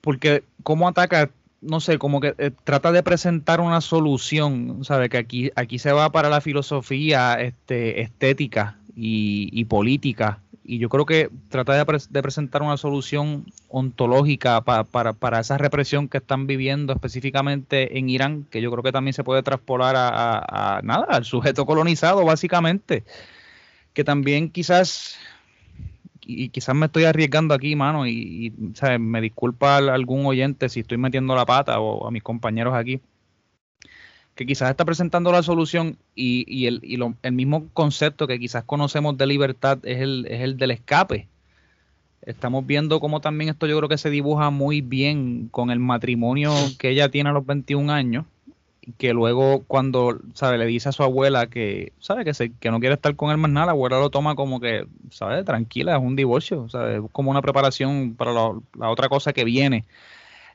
porque 0.00 0.44
cómo 0.62 0.88
ataca 0.88 1.30
no 1.60 1.80
sé, 1.80 1.98
como 1.98 2.20
que 2.20 2.34
eh, 2.38 2.50
trata 2.64 2.92
de 2.92 3.02
presentar 3.02 3.60
una 3.60 3.80
solución, 3.80 4.84
¿sabe? 4.84 5.08
Que 5.08 5.18
aquí, 5.18 5.50
aquí 5.56 5.78
se 5.78 5.92
va 5.92 6.10
para 6.10 6.28
la 6.28 6.40
filosofía 6.40 7.34
este, 7.34 8.00
estética 8.00 8.78
y, 8.94 9.64
política. 9.66 10.40
Y 10.64 10.78
yo 10.78 10.88
creo 10.88 11.06
que 11.06 11.30
trata 11.48 11.82
de, 11.84 12.22
presentar 12.22 12.62
una 12.62 12.76
solución 12.76 13.46
ontológica 13.68 14.60
para, 14.62 15.40
esa 15.40 15.56
represión 15.56 16.08
que 16.08 16.18
están 16.18 16.46
viviendo 16.46 16.92
específicamente 16.92 17.98
en 17.98 18.10
Irán, 18.10 18.46
que 18.50 18.60
yo 18.60 18.70
creo 18.70 18.82
que 18.82 18.92
también 18.92 19.14
se 19.14 19.24
puede 19.24 19.42
traspolar 19.42 19.94
a 19.96 20.80
nada, 20.84 21.06
al 21.08 21.24
sujeto 21.24 21.64
colonizado, 21.64 22.24
básicamente. 22.24 23.04
Que 23.94 24.04
también 24.04 24.50
quizás 24.50 25.18
y 26.30 26.50
quizás 26.50 26.74
me 26.74 26.86
estoy 26.86 27.04
arriesgando 27.04 27.54
aquí, 27.54 27.74
mano, 27.74 28.06
y, 28.06 28.52
me 29.00 29.20
disculpa 29.22 29.78
algún 29.78 30.26
oyente 30.26 30.68
si 30.68 30.80
estoy 30.80 30.98
metiendo 30.98 31.34
la 31.34 31.46
pata 31.46 31.80
o 31.80 32.06
a 32.06 32.10
mis 32.10 32.22
compañeros 32.22 32.74
aquí, 32.74 33.00
que 34.34 34.44
quizás 34.44 34.68
está 34.68 34.84
presentando 34.84 35.32
la 35.32 35.42
solución 35.42 35.96
y, 36.14 36.66
el, 36.66 36.82
el, 37.22 37.32
mismo 37.32 37.68
concepto 37.72 38.26
que 38.26 38.38
quizás 38.38 38.62
conocemos 38.64 39.16
de 39.16 39.26
libertad 39.26 39.78
es 39.84 40.00
el, 40.00 40.26
es 40.28 40.42
el 40.42 40.58
del 40.58 40.72
escape. 40.72 41.28
Estamos 42.20 42.66
viendo 42.66 43.00
cómo 43.00 43.22
también 43.22 43.48
esto 43.48 43.66
yo 43.66 43.78
creo 43.78 43.88
que 43.88 43.96
se 43.96 44.10
dibuja 44.10 44.50
muy 44.50 44.82
bien 44.82 45.48
con 45.50 45.70
el 45.70 45.78
matrimonio 45.78 46.52
que 46.78 46.90
ella 46.90 47.08
tiene 47.08 47.30
a 47.30 47.32
los 47.32 47.46
21 47.46 47.90
años 47.90 48.26
que 48.96 49.12
luego 49.12 49.64
cuando, 49.66 50.18
¿sabe? 50.34 50.58
Le 50.58 50.66
dice 50.66 50.88
a 50.88 50.92
su 50.92 51.02
abuela 51.02 51.48
que, 51.48 51.92
¿sabe? 51.98 52.24
Que, 52.24 52.34
se, 52.34 52.52
que 52.52 52.70
no 52.70 52.80
quiere 52.80 52.94
estar 52.94 53.14
con 53.16 53.30
él 53.30 53.36
más 53.36 53.50
nada, 53.50 53.66
la 53.66 53.72
abuela 53.72 53.98
lo 53.98 54.10
toma 54.10 54.34
como 54.34 54.60
que, 54.60 54.86
¿sabe? 55.10 55.44
Tranquila, 55.44 55.96
es 55.96 56.02
un 56.02 56.16
divorcio, 56.16 56.68
¿sabe? 56.68 57.02
Como 57.12 57.30
una 57.30 57.42
preparación 57.42 58.14
para 58.14 58.32
la, 58.32 58.90
otra 58.90 59.08
cosa 59.08 59.32
que 59.32 59.44
viene. 59.44 59.84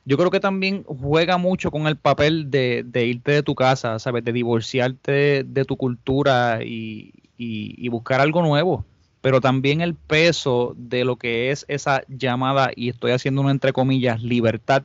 Yo 0.04 0.18
creo 0.18 0.30
que 0.30 0.40
también 0.40 0.84
juega 0.84 1.38
mucho 1.38 1.70
con 1.70 1.86
el 1.86 1.96
papel 1.96 2.50
de, 2.50 2.84
irte 2.94 3.32
de 3.32 3.42
tu 3.42 3.54
casa, 3.54 3.98
¿sabes? 3.98 4.24
De 4.24 4.32
divorciarte 4.32 5.44
de, 5.44 5.64
tu 5.64 5.76
cultura 5.76 6.60
y, 6.62 7.12
y 7.38 7.88
buscar 7.88 8.20
algo 8.20 8.42
nuevo. 8.42 8.84
Pero 9.22 9.40
también 9.40 9.80
el 9.80 9.94
peso 9.94 10.74
de 10.76 11.04
lo 11.04 11.16
que 11.16 11.50
es 11.50 11.64
esa 11.68 12.02
llamada, 12.08 12.70
y 12.76 12.90
estoy 12.90 13.12
haciendo 13.12 13.40
una 13.40 13.52
entre 13.52 13.72
comillas, 13.72 14.22
libertad, 14.22 14.84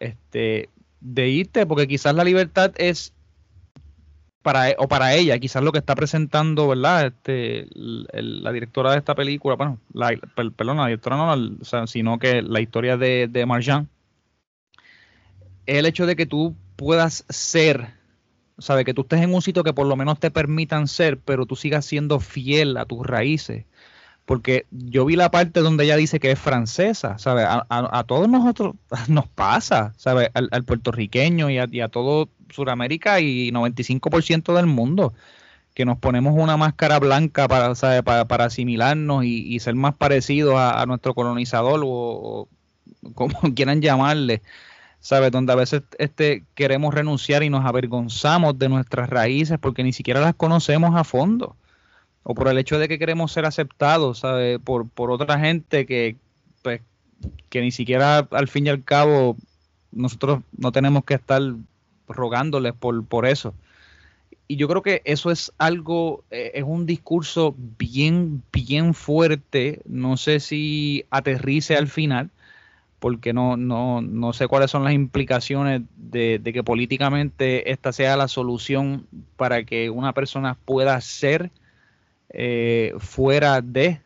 este, 0.00 0.68
de 1.00 1.28
irte, 1.28 1.66
porque 1.66 1.88
quizás 1.88 2.14
la 2.14 2.24
libertad 2.24 2.72
es 2.76 3.14
para, 4.42 4.74
o 4.78 4.88
para 4.88 5.14
ella, 5.14 5.38
quizás 5.38 5.62
lo 5.62 5.72
que 5.72 5.78
está 5.78 5.94
presentando, 5.94 6.68
¿verdad? 6.68 7.06
Este, 7.06 7.68
la 7.74 8.52
directora 8.52 8.92
de 8.92 8.98
esta 8.98 9.14
película, 9.14 9.56
bueno, 9.56 9.78
perdón, 10.56 10.78
la 10.78 10.86
directora 10.86 11.16
no, 11.16 11.86
sino 11.86 12.18
que 12.18 12.42
la 12.42 12.60
historia 12.60 12.96
de, 12.96 13.28
de 13.28 13.46
Marjan, 13.46 13.88
el 15.66 15.86
hecho 15.86 16.06
de 16.06 16.16
que 16.16 16.26
tú 16.26 16.54
puedas 16.76 17.24
ser, 17.28 17.94
¿sabes? 18.58 18.84
Que 18.84 18.94
tú 18.94 19.02
estés 19.02 19.20
en 19.20 19.34
un 19.34 19.42
sitio 19.42 19.62
que 19.62 19.74
por 19.74 19.86
lo 19.86 19.96
menos 19.96 20.18
te 20.18 20.30
permitan 20.30 20.88
ser, 20.88 21.18
pero 21.18 21.46
tú 21.46 21.56
sigas 21.56 21.84
siendo 21.84 22.18
fiel 22.20 22.76
a 22.76 22.86
tus 22.86 23.06
raíces 23.06 23.64
porque 24.30 24.66
yo 24.70 25.06
vi 25.06 25.16
la 25.16 25.32
parte 25.32 25.58
donde 25.58 25.82
ella 25.82 25.96
dice 25.96 26.20
que 26.20 26.30
es 26.30 26.38
francesa, 26.38 27.18
¿sabes? 27.18 27.46
A, 27.48 28.04
todos 28.06 28.28
nosotros 28.28 28.76
nos 29.08 29.26
pasa, 29.26 29.92
¿sabes? 29.96 30.30
Al, 30.34 30.62
puertorriqueño 30.62 31.50
y 31.50 31.58
a, 31.58 31.88
todo 31.88 32.28
Sudamérica 32.48 33.18
y 33.18 33.50
95% 33.50 34.54
del 34.54 34.66
mundo, 34.66 35.14
que 35.74 35.84
nos 35.84 35.98
ponemos 35.98 36.34
una 36.36 36.56
máscara 36.56 37.00
blanca 37.00 37.48
para, 37.48 37.74
para, 38.04 38.44
asimilarnos 38.44 39.24
y, 39.24 39.58
ser 39.58 39.74
más 39.74 39.96
parecidos 39.96 40.54
a, 40.56 40.86
nuestro 40.86 41.12
colonizador 41.12 41.82
o, 41.84 42.46
como 43.16 43.36
quieran 43.56 43.82
llamarle. 43.82 44.42
¿sabes? 45.00 45.32
Donde 45.32 45.54
a 45.54 45.56
veces 45.56 45.82
este, 45.98 46.44
queremos 46.54 46.94
renunciar 46.94 47.42
y 47.42 47.50
nos 47.50 47.66
avergonzamos 47.66 48.56
de 48.60 48.68
nuestras 48.68 49.10
raíces 49.10 49.58
porque 49.58 49.82
ni 49.82 49.92
siquiera 49.92 50.20
las 50.20 50.36
conocemos 50.36 50.94
a 50.94 51.02
fondo 51.02 51.56
o 52.22 52.34
por 52.34 52.48
el 52.48 52.58
hecho 52.58 52.78
de 52.78 52.88
que 52.88 52.98
queremos 52.98 53.32
ser 53.32 53.46
aceptados 53.46 54.20
¿sabe? 54.20 54.58
Por, 54.58 54.88
por 54.88 55.10
otra 55.10 55.38
gente 55.38 55.86
que, 55.86 56.16
pues, 56.62 56.82
que 57.48 57.60
ni 57.60 57.70
siquiera 57.70 58.28
al 58.30 58.48
fin 58.48 58.66
y 58.66 58.70
al 58.70 58.84
cabo 58.84 59.36
nosotros 59.92 60.42
no 60.56 60.72
tenemos 60.72 61.04
que 61.04 61.14
estar 61.14 61.42
rogándoles 62.08 62.74
por, 62.74 63.04
por 63.04 63.26
eso. 63.26 63.54
Y 64.46 64.56
yo 64.56 64.66
creo 64.66 64.82
que 64.82 65.02
eso 65.04 65.30
es 65.30 65.52
algo, 65.58 66.24
eh, 66.30 66.52
es 66.54 66.64
un 66.64 66.84
discurso 66.84 67.54
bien, 67.78 68.42
bien 68.52 68.94
fuerte. 68.94 69.80
No 69.86 70.16
sé 70.16 70.40
si 70.40 71.04
aterrice 71.10 71.76
al 71.76 71.86
final, 71.86 72.30
porque 72.98 73.32
no, 73.32 73.56
no, 73.56 74.02
no 74.02 74.32
sé 74.32 74.48
cuáles 74.48 74.70
son 74.70 74.82
las 74.82 74.92
implicaciones 74.92 75.82
de, 75.96 76.40
de, 76.40 76.52
que 76.52 76.64
políticamente 76.64 77.70
esta 77.70 77.92
sea 77.92 78.16
la 78.16 78.26
solución 78.26 79.06
para 79.36 79.64
que 79.64 79.88
una 79.88 80.12
persona 80.12 80.56
pueda 80.64 81.00
ser 81.00 81.52
eh, 82.30 82.94
fuera 82.98 83.60
de, 83.60 84.00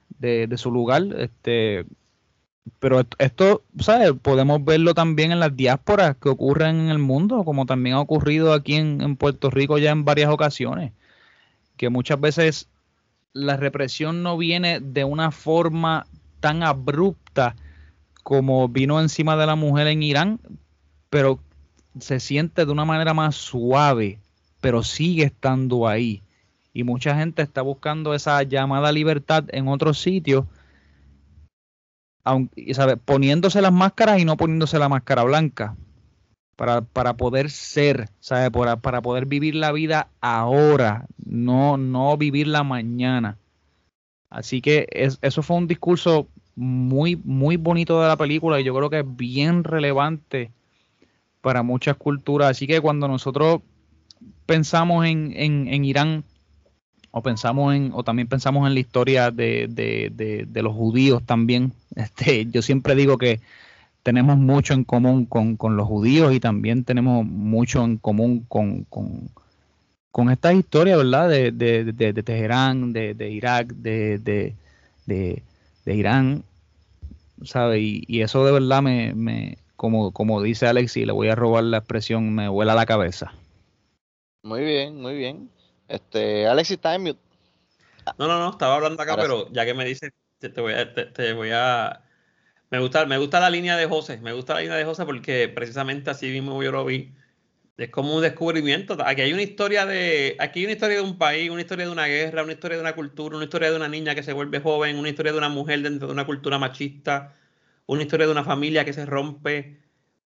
su 0.56 0.70
lugar. 0.70 1.04
Este, 1.18 1.84
pero 2.78 3.02
esto, 3.18 3.62
¿sabes? 3.78 4.12
Podemos 4.20 4.64
verlo 4.64 4.94
también 4.94 5.32
en 5.32 5.40
las 5.40 5.54
diásporas 5.54 6.16
que 6.16 6.30
ocurren 6.30 6.80
en 6.80 6.88
el 6.88 6.98
mundo, 6.98 7.44
como 7.44 7.66
también 7.66 7.96
ha 7.96 8.00
ocurrido 8.00 8.52
aquí 8.52 8.74
en, 8.74 9.16
Puerto 9.16 9.50
Rico 9.50 9.78
ya 9.78 9.90
en 9.90 10.04
varias 10.04 10.30
ocasiones, 10.30 10.92
que 11.76 11.90
muchas 11.90 12.20
veces 12.20 12.68
la 13.32 13.56
represión 13.56 14.22
no 14.22 14.38
viene 14.38 14.80
de 14.80 15.04
una 15.04 15.30
forma 15.30 16.06
tan 16.40 16.62
abrupta 16.62 17.56
como 18.22 18.68
vino 18.68 19.00
encima 19.00 19.36
de 19.36 19.46
la 19.46 19.56
mujer 19.56 19.88
en 19.88 20.02
Irán, 20.02 20.40
pero 21.10 21.40
se 21.98 22.20
siente 22.20 22.64
de 22.64 22.72
una 22.72 22.84
manera 22.84 23.12
más 23.12 23.34
suave, 23.34 24.18
pero 24.60 24.82
sigue 24.82 25.24
estando 25.24 25.86
ahí 25.86 26.22
y 26.74 26.82
mucha 26.82 27.16
gente 27.16 27.40
está 27.40 27.62
buscando 27.62 28.12
esa 28.14 28.42
llamada 28.42 28.92
libertad 28.92 29.44
en 29.52 29.68
otros 29.68 30.00
sitios, 30.00 30.44
aunque, 32.24 32.74
¿sabe? 32.74 32.96
poniéndose 32.96 33.62
las 33.62 33.72
máscaras 33.72 34.18
y 34.18 34.24
no 34.24 34.36
poniéndose 34.36 34.78
la 34.78 34.88
máscara 34.88 35.22
blanca. 35.22 35.76
para, 36.56 36.82
para 36.82 37.14
poder 37.14 37.50
ser, 37.50 38.08
¿sabes? 38.20 38.50
Para, 38.50 38.76
para 38.76 39.02
poder 39.02 39.26
vivir 39.26 39.54
la 39.54 39.72
vida 39.72 40.08
ahora, 40.20 41.06
no, 41.24 41.76
no 41.76 42.16
vivirla 42.16 42.62
mañana. 42.64 43.38
Así 44.30 44.60
que 44.60 44.86
es, 44.90 45.18
eso 45.22 45.42
fue 45.42 45.56
un 45.56 45.68
discurso 45.68 46.28
muy, 46.56 47.16
muy 47.16 47.56
bonito 47.56 48.00
de 48.00 48.08
la 48.08 48.16
película 48.16 48.60
y 48.60 48.64
yo 48.64 48.74
creo 48.74 48.90
que 48.90 49.00
es 49.00 49.16
bien 49.16 49.64
relevante 49.64 50.50
para 51.40 51.62
muchas 51.62 51.96
culturas. 51.96 52.50
Así 52.50 52.66
que 52.66 52.80
cuando 52.80 53.06
nosotros 53.06 53.60
pensamos 54.46 55.06
en, 55.06 55.32
en, 55.36 55.68
en 55.68 55.84
Irán, 55.84 56.24
o 57.16 57.22
pensamos 57.22 57.72
en, 57.76 57.92
o 57.94 58.02
también 58.02 58.26
pensamos 58.26 58.66
en 58.66 58.74
la 58.74 58.80
historia 58.80 59.30
de, 59.30 59.68
de, 59.70 60.44
de, 60.48 60.62
los 60.62 60.74
judíos 60.74 61.22
también, 61.24 61.72
este, 61.94 62.46
yo 62.46 62.60
siempre 62.60 62.96
digo 62.96 63.18
que 63.18 63.40
tenemos 64.02 64.36
mucho 64.36 64.74
en 64.74 64.82
común 64.82 65.24
con, 65.24 65.56
con, 65.56 65.76
los 65.76 65.86
judíos 65.86 66.34
y 66.34 66.40
también 66.40 66.82
tenemos 66.82 67.24
mucho 67.24 67.84
en 67.84 67.98
común 67.98 68.44
con, 68.48 68.82
con, 68.84 69.30
con 70.10 70.28
esta 70.28 70.52
historia, 70.52 70.96
¿verdad? 70.96 71.28
De, 71.28 71.52
de, 71.52 72.22
Teherán, 72.24 72.92
de, 72.92 73.30
Irak, 73.30 73.68
de, 73.68 74.52
Irán, 75.86 76.42
¿sabe? 77.44 77.78
Y, 77.78 78.02
y, 78.08 78.22
eso 78.22 78.44
de 78.44 78.50
verdad 78.50 78.82
me, 78.82 79.14
me 79.14 79.58
como, 79.76 80.10
como 80.10 80.42
dice 80.42 80.66
Alex, 80.66 80.96
y 80.96 81.06
le 81.06 81.12
voy 81.12 81.28
a 81.28 81.36
robar 81.36 81.62
la 81.62 81.78
expresión, 81.78 82.34
me 82.34 82.48
vuela 82.48 82.74
la 82.74 82.86
cabeza. 82.86 83.32
Muy 84.42 84.64
bien, 84.64 85.00
muy 85.00 85.14
bien. 85.14 85.54
Este, 85.94 86.46
Alex 86.46 86.70
está 86.70 86.94
en 86.94 87.02
mute. 87.02 87.20
No, 88.18 88.28
no, 88.28 88.38
no, 88.38 88.50
estaba 88.50 88.76
hablando 88.76 89.02
acá, 89.02 89.12
Ahora 89.12 89.22
pero 89.22 89.44
sí. 89.46 89.50
ya 89.52 89.64
que 89.64 89.74
me 89.74 89.84
dices, 89.84 90.12
te, 90.38 90.50
te, 90.50 90.60
voy 90.60 90.74
a, 90.74 90.92
te, 90.92 91.06
te 91.06 91.32
voy 91.32 91.50
a 91.52 92.04
me 92.74 92.80
gusta, 92.80 93.06
me 93.06 93.18
gusta 93.18 93.38
la 93.38 93.50
línea 93.50 93.76
de 93.76 93.86
José, 93.86 94.18
me 94.18 94.32
gusta 94.32 94.54
la 94.54 94.60
línea 94.62 94.76
de 94.76 94.84
José 94.84 95.04
porque 95.04 95.48
precisamente 95.48 96.10
así 96.10 96.26
mismo 96.30 96.60
yo 96.60 96.72
lo 96.72 96.84
vi. 96.84 97.14
Es 97.76 97.90
como 97.90 98.16
un 98.16 98.22
descubrimiento. 98.22 98.96
Aquí 99.06 99.22
hay 99.22 99.32
una 99.32 99.42
historia 99.42 99.86
de, 99.86 100.36
aquí 100.40 100.60
hay 100.60 100.64
una 100.66 100.72
historia 100.74 100.96
de 100.96 101.02
un 101.02 101.16
país, 101.16 101.50
una 101.50 101.60
historia 101.60 101.86
de 101.86 101.92
una 101.92 102.06
guerra, 102.06 102.42
una 102.42 102.52
historia 102.52 102.76
de 102.76 102.82
una 102.82 102.94
cultura, 102.96 103.36
una 103.36 103.44
historia 103.44 103.70
de 103.70 103.76
una 103.76 103.88
niña 103.88 104.16
que 104.16 104.24
se 104.24 104.32
vuelve 104.32 104.60
joven, 104.60 104.98
una 104.98 105.08
historia 105.08 105.30
de 105.30 105.38
una 105.38 105.48
mujer 105.48 105.82
dentro 105.82 106.08
de 106.08 106.14
una 106.14 106.26
cultura 106.26 106.58
machista, 106.58 107.34
una 107.86 108.02
historia 108.02 108.26
de 108.26 108.32
una 108.32 108.42
familia 108.44 108.84
que 108.84 108.92
se 108.92 109.06
rompe, 109.06 109.78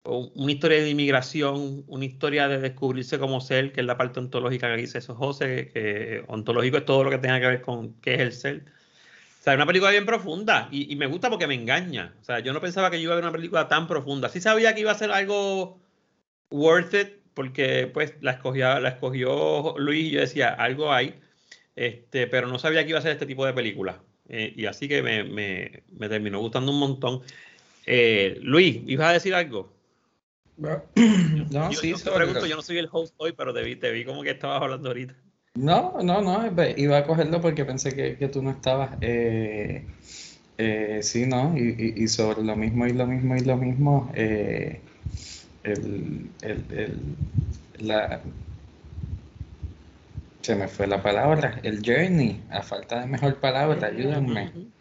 una 0.05 0.51
historia 0.51 0.81
de 0.81 0.89
inmigración, 0.89 1.83
una 1.87 2.05
historia 2.05 2.47
de 2.47 2.59
descubrirse 2.59 3.19
como 3.19 3.41
ser, 3.41 3.71
que 3.71 3.81
es 3.81 3.87
la 3.87 3.97
parte 3.97 4.19
ontológica 4.19 4.73
que 4.73 4.81
dice 4.81 4.99
eso 4.99 5.15
José, 5.15 5.71
que 5.73 6.23
ontológico 6.27 6.77
es 6.77 6.85
todo 6.85 7.03
lo 7.03 7.09
que 7.09 7.17
tenga 7.17 7.39
que 7.39 7.47
ver 7.47 7.61
con 7.61 7.93
qué 8.01 8.15
es 8.15 8.21
el 8.21 8.33
ser 8.33 8.75
sea, 9.45 9.53
es 9.53 9.57
una 9.57 9.67
película 9.67 9.91
bien 9.91 10.05
profunda 10.07 10.67
y, 10.71 10.95
me 10.95 11.05
gusta 11.05 11.29
porque 11.29 11.45
me 11.45 11.53
engaña. 11.53 12.15
O 12.21 12.23
sea, 12.23 12.39
yo 12.39 12.51
no 12.51 12.61
pensaba 12.61 12.89
que 12.89 12.97
yo 12.97 13.03
iba 13.03 13.13
a 13.13 13.15
ver 13.15 13.25
una 13.25 13.31
película 13.31 13.67
tan 13.67 13.87
profunda. 13.87 14.27
Sí 14.29 14.41
sabía 14.41 14.73
que 14.73 14.81
iba 14.81 14.91
a 14.91 14.95
ser 14.95 15.11
algo 15.11 15.79
worth 16.49 16.93
it 16.95 17.09
porque 17.35 17.87
pues 17.93 18.15
la 18.21 18.31
escogió, 18.31 18.79
la 18.79 18.89
escogió 18.89 19.75
Luis 19.77 20.05
y 20.05 20.11
yo 20.11 20.21
decía, 20.21 20.49
algo 20.49 20.91
hay, 20.91 21.15
este, 21.75 22.27
pero 22.27 22.47
no 22.47 22.57
sabía 22.57 22.83
que 22.83 22.89
iba 22.89 22.99
a 22.99 23.03
ser 23.03 23.11
este 23.11 23.27
tipo 23.27 23.45
de 23.45 23.53
película. 23.53 24.01
Eh, 24.29 24.53
y 24.55 24.65
así 24.65 24.87
que 24.87 25.03
me, 25.03 25.23
me, 25.23 25.83
me, 25.91 26.09
terminó 26.09 26.39
gustando 26.39 26.71
un 26.71 26.79
montón. 26.79 27.21
Eh, 27.85 28.39
Luis, 28.41 28.79
¿ibas 28.87 29.09
a 29.09 29.13
decir 29.13 29.35
algo? 29.35 29.74
No, 30.57 31.71
yo, 31.71 31.79
sí, 31.79 31.89
yo 31.89 31.97
te 31.97 32.11
pregunto, 32.11 32.45
yo 32.45 32.55
no 32.55 32.61
soy 32.61 32.77
el 32.77 32.89
host 32.91 33.13
hoy, 33.17 33.33
pero 33.33 33.53
te 33.53 33.63
vi, 33.63 33.75
te 33.75 33.91
vi 33.91 34.05
como 34.05 34.23
que 34.23 34.31
estabas 34.31 34.61
hablando 34.61 34.89
ahorita. 34.89 35.15
No, 35.55 35.97
no, 36.01 36.21
no, 36.21 36.51
iba 36.77 36.97
a 36.97 37.05
cogerlo 37.05 37.41
porque 37.41 37.65
pensé 37.65 37.95
que, 37.95 38.17
que 38.17 38.27
tú 38.27 38.41
no 38.41 38.51
estabas. 38.51 38.97
Eh, 39.01 39.85
eh, 40.57 40.99
sí, 41.01 41.25
¿no? 41.25 41.57
Y, 41.57 41.93
y, 41.97 42.03
y, 42.03 42.07
sobre 42.07 42.43
lo 42.43 42.55
mismo 42.55 42.87
y 42.87 42.93
lo 42.93 43.07
mismo 43.07 43.35
y 43.35 43.41
lo 43.41 43.57
mismo, 43.57 44.11
eh, 44.15 44.81
el, 45.63 46.31
el, 46.41 46.65
el, 46.69 47.15
la, 47.79 48.21
se 50.41 50.55
me 50.55 50.67
fue 50.67 50.87
la 50.87 51.01
palabra, 51.01 51.59
el 51.63 51.81
journey, 51.83 52.43
a 52.51 52.61
falta 52.61 53.01
de 53.01 53.07
mejor 53.07 53.39
palabra, 53.39 53.87
ayúdenme. 53.87 54.74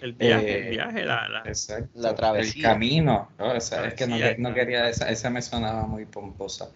El 0.00 0.14
viaje, 0.14 0.58
el 0.58 0.70
viaje, 0.70 1.04
la, 1.04 1.28
la, 1.28 1.40
exacto, 1.40 1.90
la 1.94 2.14
travesía. 2.14 2.68
El 2.68 2.74
camino, 2.74 3.30
¿no? 3.38 3.52
O 3.52 3.60
sea, 3.60 3.86
es 3.86 3.94
que 3.94 4.06
no, 4.06 4.16
no 4.38 4.54
quería, 4.54 4.88
esa, 4.88 5.10
esa 5.10 5.30
me 5.30 5.42
sonaba 5.42 5.86
muy 5.86 6.06
pomposa 6.06 6.70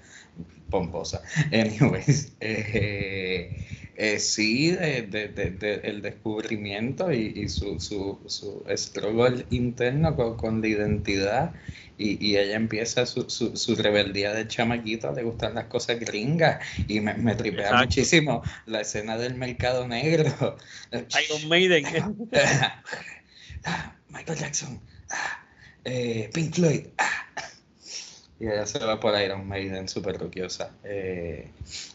pomposa. 0.74 1.22
Anyways, 1.52 2.36
eh, 2.40 3.83
eh, 3.96 4.18
sí, 4.18 4.72
de, 4.72 5.02
de, 5.02 5.28
de, 5.28 5.74
el 5.84 6.02
descubrimiento 6.02 7.12
y, 7.12 7.32
y 7.36 7.48
su, 7.48 7.78
su, 7.78 8.18
su, 8.26 8.64
struggle 8.76 9.46
interno 9.50 10.16
con, 10.16 10.36
con 10.36 10.60
la 10.60 10.68
identidad. 10.68 11.52
Y, 11.96 12.24
y, 12.24 12.36
ella 12.36 12.56
empieza 12.56 13.06
su, 13.06 13.30
su, 13.30 13.56
su, 13.56 13.76
rebeldía 13.76 14.34
de 14.34 14.48
chamaquito, 14.48 15.12
le 15.12 15.22
gustan 15.22 15.54
las 15.54 15.66
cosas 15.66 16.00
gringas 16.00 16.60
y 16.88 17.00
me, 17.00 17.14
me 17.14 17.36
tripea 17.36 17.66
Exacto. 17.66 17.84
muchísimo 17.84 18.42
la 18.66 18.80
escena 18.80 19.16
del 19.16 19.36
mercado 19.36 19.86
negro. 19.86 20.56
Iron 20.92 21.48
Maiden. 21.48 21.84
Michael 24.08 24.38
Jackson. 24.38 24.80
Eh, 25.84 26.30
Pink 26.32 26.54
Floyd. 26.54 26.86
y 28.40 28.46
ella 28.46 28.66
se 28.66 28.78
va 28.78 28.98
por 28.98 29.20
Iron 29.20 29.46
Maiden 29.46 29.88
súper 29.88 30.18
ruquiosa. 30.18 30.72
Eh, 30.82 31.48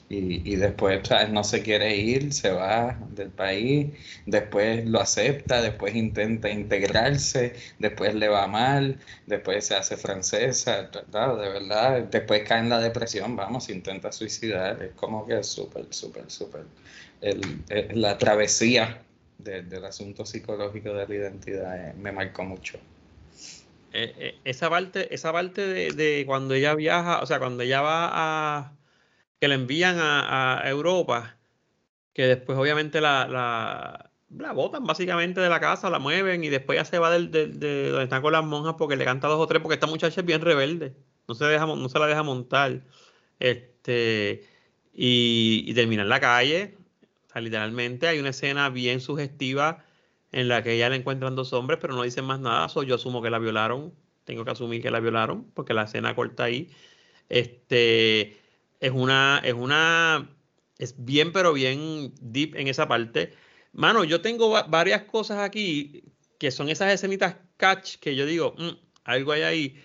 y, 0.09 0.51
y, 0.51 0.55
después 0.55 1.07
¿sabes? 1.07 1.29
no 1.29 1.43
se 1.43 1.61
quiere 1.61 1.95
ir, 1.95 2.33
se 2.33 2.51
va 2.51 2.97
del 3.11 3.29
país, 3.29 3.93
después 4.25 4.87
lo 4.87 4.99
acepta, 4.99 5.61
después 5.61 5.95
intenta 5.95 6.49
integrarse, 6.49 7.53
después 7.77 8.15
le 8.15 8.27
va 8.27 8.47
mal, 8.47 8.97
después 9.27 9.65
se 9.65 9.75
hace 9.75 9.97
francesa, 9.97 10.89
¿verdad? 10.91 11.37
de 11.37 11.49
verdad, 11.49 12.03
después 12.03 12.41
cae 12.47 12.59
en 12.59 12.69
la 12.69 12.79
depresión, 12.79 13.35
vamos, 13.35 13.69
intenta 13.69 14.11
suicidar, 14.11 14.81
es 14.81 14.93
como 14.93 15.27
que 15.27 15.39
es 15.39 15.47
súper, 15.47 15.85
súper, 15.91 16.29
súper. 16.29 16.65
La 17.93 18.17
travesía 18.17 19.03
de, 19.37 19.61
del 19.61 19.85
asunto 19.85 20.25
psicológico 20.25 20.93
de 20.93 21.07
la 21.07 21.15
identidad 21.15 21.89
eh, 21.89 21.93
me 21.97 22.11
marcó 22.11 22.43
mucho. 22.43 22.77
Eh, 23.93 24.13
eh, 24.17 24.35
esa 24.43 24.69
parte, 24.69 25.13
esa 25.13 25.31
parte 25.31 25.65
de, 25.65 25.91
de, 25.91 26.23
cuando 26.25 26.53
ella 26.55 26.73
viaja, 26.75 27.21
o 27.21 27.25
sea, 27.25 27.39
cuando 27.39 27.63
ella 27.63 27.81
va 27.81 28.09
a 28.11 28.78
que 29.39 29.47
la 29.47 29.55
envían 29.55 29.97
a, 29.99 30.61
a 30.61 30.69
Europa, 30.69 31.37
que 32.13 32.23
después 32.27 32.57
obviamente 32.57 33.01
la, 33.01 33.27
la, 33.27 34.11
la, 34.29 34.51
botan 34.53 34.85
básicamente 34.85 35.41
de 35.41 35.49
la 35.49 35.59
casa, 35.59 35.89
la 35.89 35.99
mueven 35.99 36.43
y 36.43 36.49
después 36.49 36.77
ya 36.77 36.85
se 36.85 36.99
va 36.99 37.11
del, 37.11 37.31
del, 37.31 37.59
de 37.59 37.89
donde 37.89 38.03
están 38.03 38.21
con 38.21 38.33
las 38.33 38.43
monjas 38.45 38.75
porque 38.77 38.95
le 38.97 39.05
canta 39.05 39.27
dos 39.27 39.39
o 39.39 39.47
tres, 39.47 39.61
porque 39.61 39.75
esta 39.75 39.87
muchacha 39.87 40.21
es 40.21 40.25
bien 40.25 40.41
rebelde, 40.41 40.95
no 41.27 41.35
se, 41.35 41.45
deja, 41.45 41.65
no 41.65 41.89
se 41.89 41.99
la 41.99 42.07
deja 42.07 42.23
montar. 42.23 42.81
Este, 43.39 44.45
y, 44.93 45.63
y 45.67 45.73
termina 45.73 46.03
en 46.03 46.09
la 46.09 46.19
calle, 46.19 46.77
o 47.27 47.31
sea, 47.31 47.41
literalmente 47.41 48.07
hay 48.07 48.19
una 48.19 48.29
escena 48.29 48.69
bien 48.69 48.99
sugestiva 49.01 49.85
en 50.31 50.47
la 50.47 50.63
que 50.63 50.73
ella 50.73 50.89
le 50.89 50.97
encuentran 50.97 51.35
dos 51.35 51.53
hombres, 51.53 51.79
pero 51.81 51.95
no 51.95 52.03
dicen 52.03 52.25
más 52.25 52.39
nada, 52.39 52.67
yo 52.85 52.95
asumo 52.95 53.21
que 53.21 53.29
la 53.29 53.39
violaron, 53.39 53.93
tengo 54.25 54.45
que 54.45 54.51
asumir 54.51 54.81
que 54.81 54.91
la 54.91 54.99
violaron, 54.99 55.45
porque 55.53 55.73
la 55.73 55.83
escena 55.83 56.15
corta 56.15 56.43
ahí. 56.45 56.69
Este, 57.29 58.37
es 58.79 58.91
una, 58.91 59.41
es 59.43 59.53
una, 59.53 60.29
es 60.77 60.95
bien, 60.97 61.31
pero 61.31 61.53
bien 61.53 62.13
deep 62.21 62.55
en 62.55 62.67
esa 62.67 62.87
parte. 62.87 63.33
Mano, 63.73 64.03
yo 64.03 64.21
tengo 64.21 64.49
varias 64.67 65.03
cosas 65.03 65.39
aquí 65.39 66.03
que 66.39 66.51
son 66.51 66.69
esas 66.69 66.93
escenitas 66.93 67.35
catch 67.57 67.97
que 67.97 68.15
yo 68.15 68.25
digo, 68.25 68.55
mmm, 68.57 68.77
algo 69.03 69.33
hay 69.33 69.41
ahí. 69.41 69.83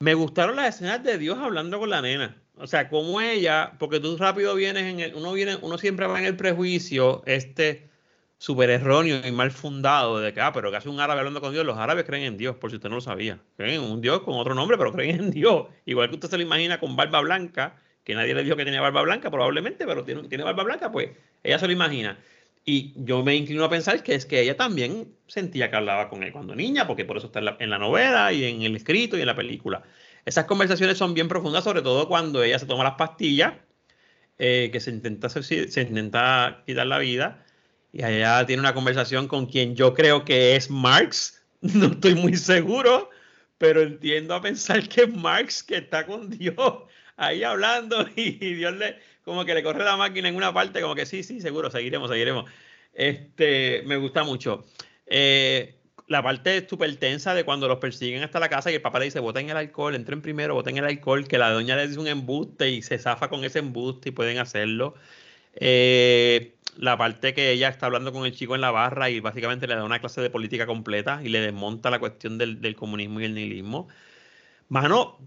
Me 0.00 0.14
gustaron 0.14 0.56
las 0.56 0.76
escenas 0.76 1.02
de 1.04 1.18
Dios 1.18 1.38
hablando 1.38 1.78
con 1.78 1.90
la 1.90 2.02
nena. 2.02 2.36
O 2.56 2.66
sea, 2.66 2.88
como 2.88 3.20
ella, 3.20 3.72
porque 3.78 4.00
tú 4.00 4.16
rápido 4.16 4.54
vienes 4.54 4.84
en 4.84 5.00
el, 5.00 5.14
uno 5.14 5.32
viene, 5.32 5.56
uno 5.62 5.78
siempre 5.78 6.06
va 6.06 6.18
en 6.18 6.24
el 6.24 6.36
prejuicio, 6.36 7.22
este, 7.26 7.90
súper 8.38 8.70
erróneo 8.70 9.26
y 9.26 9.32
mal 9.32 9.50
fundado 9.50 10.20
de 10.20 10.32
que, 10.32 10.40
ah, 10.40 10.52
pero 10.52 10.70
que 10.70 10.76
hace 10.76 10.88
un 10.88 11.00
árabe 11.00 11.20
hablando 11.20 11.40
con 11.40 11.52
Dios, 11.52 11.64
los 11.64 11.78
árabes 11.78 12.04
creen 12.04 12.24
en 12.24 12.36
Dios, 12.36 12.56
por 12.56 12.70
si 12.70 12.76
usted 12.76 12.88
no 12.88 12.96
lo 12.96 13.00
sabía. 13.00 13.40
Creen 13.56 13.82
en 13.82 13.90
un 13.90 14.00
Dios 14.00 14.20
con 14.22 14.34
otro 14.36 14.54
nombre, 14.54 14.78
pero 14.78 14.92
creen 14.92 15.18
en 15.18 15.30
Dios. 15.30 15.66
Igual 15.84 16.08
que 16.10 16.14
usted 16.16 16.28
se 16.30 16.36
lo 16.36 16.42
imagina 16.42 16.78
con 16.78 16.96
barba 16.96 17.20
blanca, 17.20 17.76
que 18.04 18.14
nadie 18.14 18.34
le 18.34 18.44
dijo 18.44 18.56
que 18.56 18.64
tenía 18.64 18.80
barba 18.80 19.02
blanca, 19.02 19.30
probablemente, 19.30 19.86
pero 19.86 20.04
tiene, 20.04 20.28
tiene 20.28 20.44
barba 20.44 20.62
blanca, 20.62 20.92
pues 20.92 21.10
ella 21.42 21.58
se 21.58 21.66
lo 21.66 21.72
imagina. 21.72 22.18
Y 22.66 22.92
yo 22.96 23.22
me 23.22 23.34
inclino 23.34 23.64
a 23.64 23.70
pensar 23.70 24.02
que 24.02 24.14
es 24.14 24.24
que 24.24 24.40
ella 24.40 24.56
también 24.56 25.08
sentía 25.26 25.70
que 25.70 25.76
hablaba 25.76 26.08
con 26.08 26.22
él 26.22 26.32
cuando 26.32 26.54
niña, 26.54 26.86
porque 26.86 27.04
por 27.04 27.16
eso 27.16 27.26
está 27.26 27.40
en 27.40 27.44
la, 27.46 27.56
en 27.60 27.70
la 27.70 27.78
novela 27.78 28.32
y 28.32 28.44
en 28.44 28.62
el 28.62 28.76
escrito 28.76 29.16
y 29.18 29.20
en 29.20 29.26
la 29.26 29.36
película. 29.36 29.82
Esas 30.24 30.46
conversaciones 30.46 30.96
son 30.96 31.12
bien 31.12 31.28
profundas, 31.28 31.64
sobre 31.64 31.82
todo 31.82 32.08
cuando 32.08 32.42
ella 32.42 32.58
se 32.58 32.66
toma 32.66 32.84
las 32.84 32.94
pastillas, 32.94 33.54
eh, 34.38 34.70
que 34.72 34.80
se 34.80 34.90
intenta, 34.90 35.28
se, 35.28 35.42
se 35.42 35.82
intenta 35.82 36.62
quitar 36.66 36.86
la 36.86 36.98
vida 36.98 37.44
y 37.92 38.02
allá 38.02 38.44
tiene 38.44 38.60
una 38.60 38.74
conversación 38.74 39.28
con 39.28 39.46
quien 39.46 39.76
yo 39.76 39.94
creo 39.94 40.24
que 40.24 40.56
es 40.56 40.68
Marx, 40.68 41.40
no 41.60 41.86
estoy 41.86 42.16
muy 42.16 42.36
seguro, 42.36 43.10
pero 43.56 43.82
entiendo 43.82 44.34
a 44.34 44.42
pensar 44.42 44.88
que 44.88 45.02
es 45.02 45.14
Marx 45.14 45.62
que 45.62 45.76
está 45.76 46.04
con 46.04 46.28
Dios 46.30 46.82
ahí 47.16 47.42
hablando 47.42 48.06
y 48.16 48.54
Dios 48.54 48.74
le 48.76 48.96
como 49.24 49.44
que 49.44 49.54
le 49.54 49.62
corre 49.62 49.84
la 49.84 49.96
máquina 49.96 50.28
en 50.28 50.36
una 50.36 50.52
parte, 50.52 50.80
como 50.80 50.94
que 50.94 51.06
sí, 51.06 51.22
sí, 51.22 51.40
seguro, 51.40 51.70
seguiremos, 51.70 52.10
seguiremos. 52.10 52.50
Este, 52.92 53.82
me 53.86 53.96
gusta 53.96 54.22
mucho. 54.22 54.64
Eh, 55.06 55.76
la 56.06 56.22
parte 56.22 56.66
súper 56.68 56.94
tensa 56.96 57.34
de 57.34 57.44
cuando 57.44 57.66
los 57.66 57.78
persiguen 57.78 58.22
hasta 58.22 58.38
la 58.38 58.50
casa 58.50 58.70
y 58.70 58.74
el 58.74 58.82
papá 58.82 58.98
le 58.98 59.06
dice, 59.06 59.20
voten 59.20 59.48
el 59.48 59.56
alcohol, 59.56 59.94
entren 59.94 60.20
primero, 60.20 60.54
voten 60.54 60.76
el 60.76 60.84
alcohol, 60.84 61.26
que 61.26 61.38
la 61.38 61.50
doña 61.50 61.76
le 61.76 61.88
dice 61.88 61.98
un 61.98 62.06
embuste 62.06 62.68
y 62.70 62.82
se 62.82 62.98
zafa 62.98 63.28
con 63.28 63.44
ese 63.44 63.60
embuste 63.60 64.10
y 64.10 64.12
pueden 64.12 64.38
hacerlo. 64.38 64.94
Eh, 65.54 66.56
la 66.76 66.98
parte 66.98 67.32
que 67.32 67.52
ella 67.52 67.68
está 67.68 67.86
hablando 67.86 68.12
con 68.12 68.26
el 68.26 68.32
chico 68.34 68.54
en 68.54 68.60
la 68.60 68.70
barra 68.70 69.08
y 69.08 69.20
básicamente 69.20 69.66
le 69.66 69.76
da 69.76 69.84
una 69.84 70.00
clase 70.00 70.20
de 70.20 70.30
política 70.30 70.66
completa 70.66 71.20
y 71.24 71.28
le 71.28 71.40
desmonta 71.40 71.90
la 71.90 72.00
cuestión 72.00 72.36
del, 72.36 72.60
del 72.60 72.76
comunismo 72.76 73.20
y 73.20 73.24
el 73.24 73.34
nihilismo. 73.34 73.88
Mano, 74.68 75.18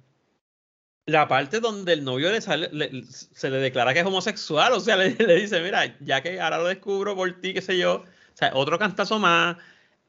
la 1.07 1.27
parte 1.27 1.59
donde 1.61 1.93
el 1.93 2.03
novio 2.03 2.31
le 2.31 2.41
sale, 2.41 2.69
le- 2.71 3.03
se 3.05 3.49
le 3.49 3.57
declara 3.57 3.93
que 3.93 4.01
es 4.01 4.05
homosexual, 4.05 4.73
o 4.73 4.79
sea, 4.79 4.97
le, 4.97 5.11
le 5.15 5.35
dice, 5.35 5.61
mira, 5.61 5.97
ya 6.01 6.21
que 6.21 6.39
ahora 6.41 6.57
lo 6.59 6.65
descubro 6.67 7.15
por 7.15 7.41
ti, 7.41 7.53
qué 7.53 7.61
sé 7.61 7.77
yo, 7.77 7.95
o 8.03 8.05
sea, 8.35 8.51
otro 8.53 8.77
cantazo 8.79 9.19
más. 9.19 9.57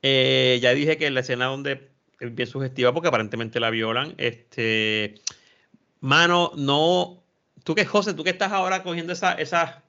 Eh, 0.03 0.59
ya 0.63 0.73
dije 0.75 0.97
que 0.99 1.11
la 1.11 1.21
escena 1.21 1.47
donde 1.47 1.91
es 2.21 2.35
bien 2.35 2.49
sugestiva 2.49 2.93
porque 2.93 3.09
aparentemente 3.09 3.61
la 3.61 3.71
violan, 3.71 4.15
este, 4.19 5.15
mano, 6.01 6.53
no, 6.57 7.23
tú 7.65 7.75
que 7.75 7.85
José, 7.87 8.15
tú 8.15 8.25
que 8.25 8.31
estás 8.31 8.53
ahora 8.53 8.83
cogiendo 8.83 9.13
esa, 9.13 9.35
esa, 9.35 9.83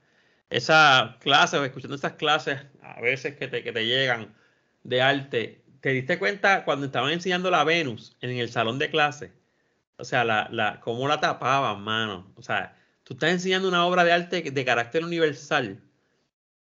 esa 0.50 1.18
clase 1.22 1.58
o 1.58 1.66
escuchando 1.66 1.96
esas 1.96 2.14
clases 2.14 2.60
a 2.84 3.02
veces 3.02 3.36
que 3.38 3.48
te, 3.48 3.64
que 3.64 3.72
te 3.72 3.86
llegan 3.86 4.34
de 4.84 5.02
arte, 5.02 5.62
¿te 5.82 5.90
diste 5.92 6.20
cuenta 6.20 6.66
cuando 6.66 6.86
estaban 6.88 7.12
enseñando 7.12 7.52
la 7.52 7.64
Venus 7.64 8.16
en 8.22 8.32
el 8.32 8.50
salón 8.52 8.80
de 8.80 8.90
clase? 8.90 9.32
O 10.00 10.06
sea, 10.06 10.24
la, 10.24 10.48
la, 10.52 10.80
cómo 10.80 11.08
la 11.08 11.20
tapaban, 11.20 11.82
mano. 11.84 12.32
O 12.36 12.42
sea, 12.42 12.78
tú 13.04 13.14
estás 13.14 13.32
enseñando 13.32 13.68
una 13.68 13.86
obra 13.86 14.04
de 14.04 14.14
arte 14.14 14.42
de 14.42 14.66
carácter 14.66 15.04
universal 15.04 15.82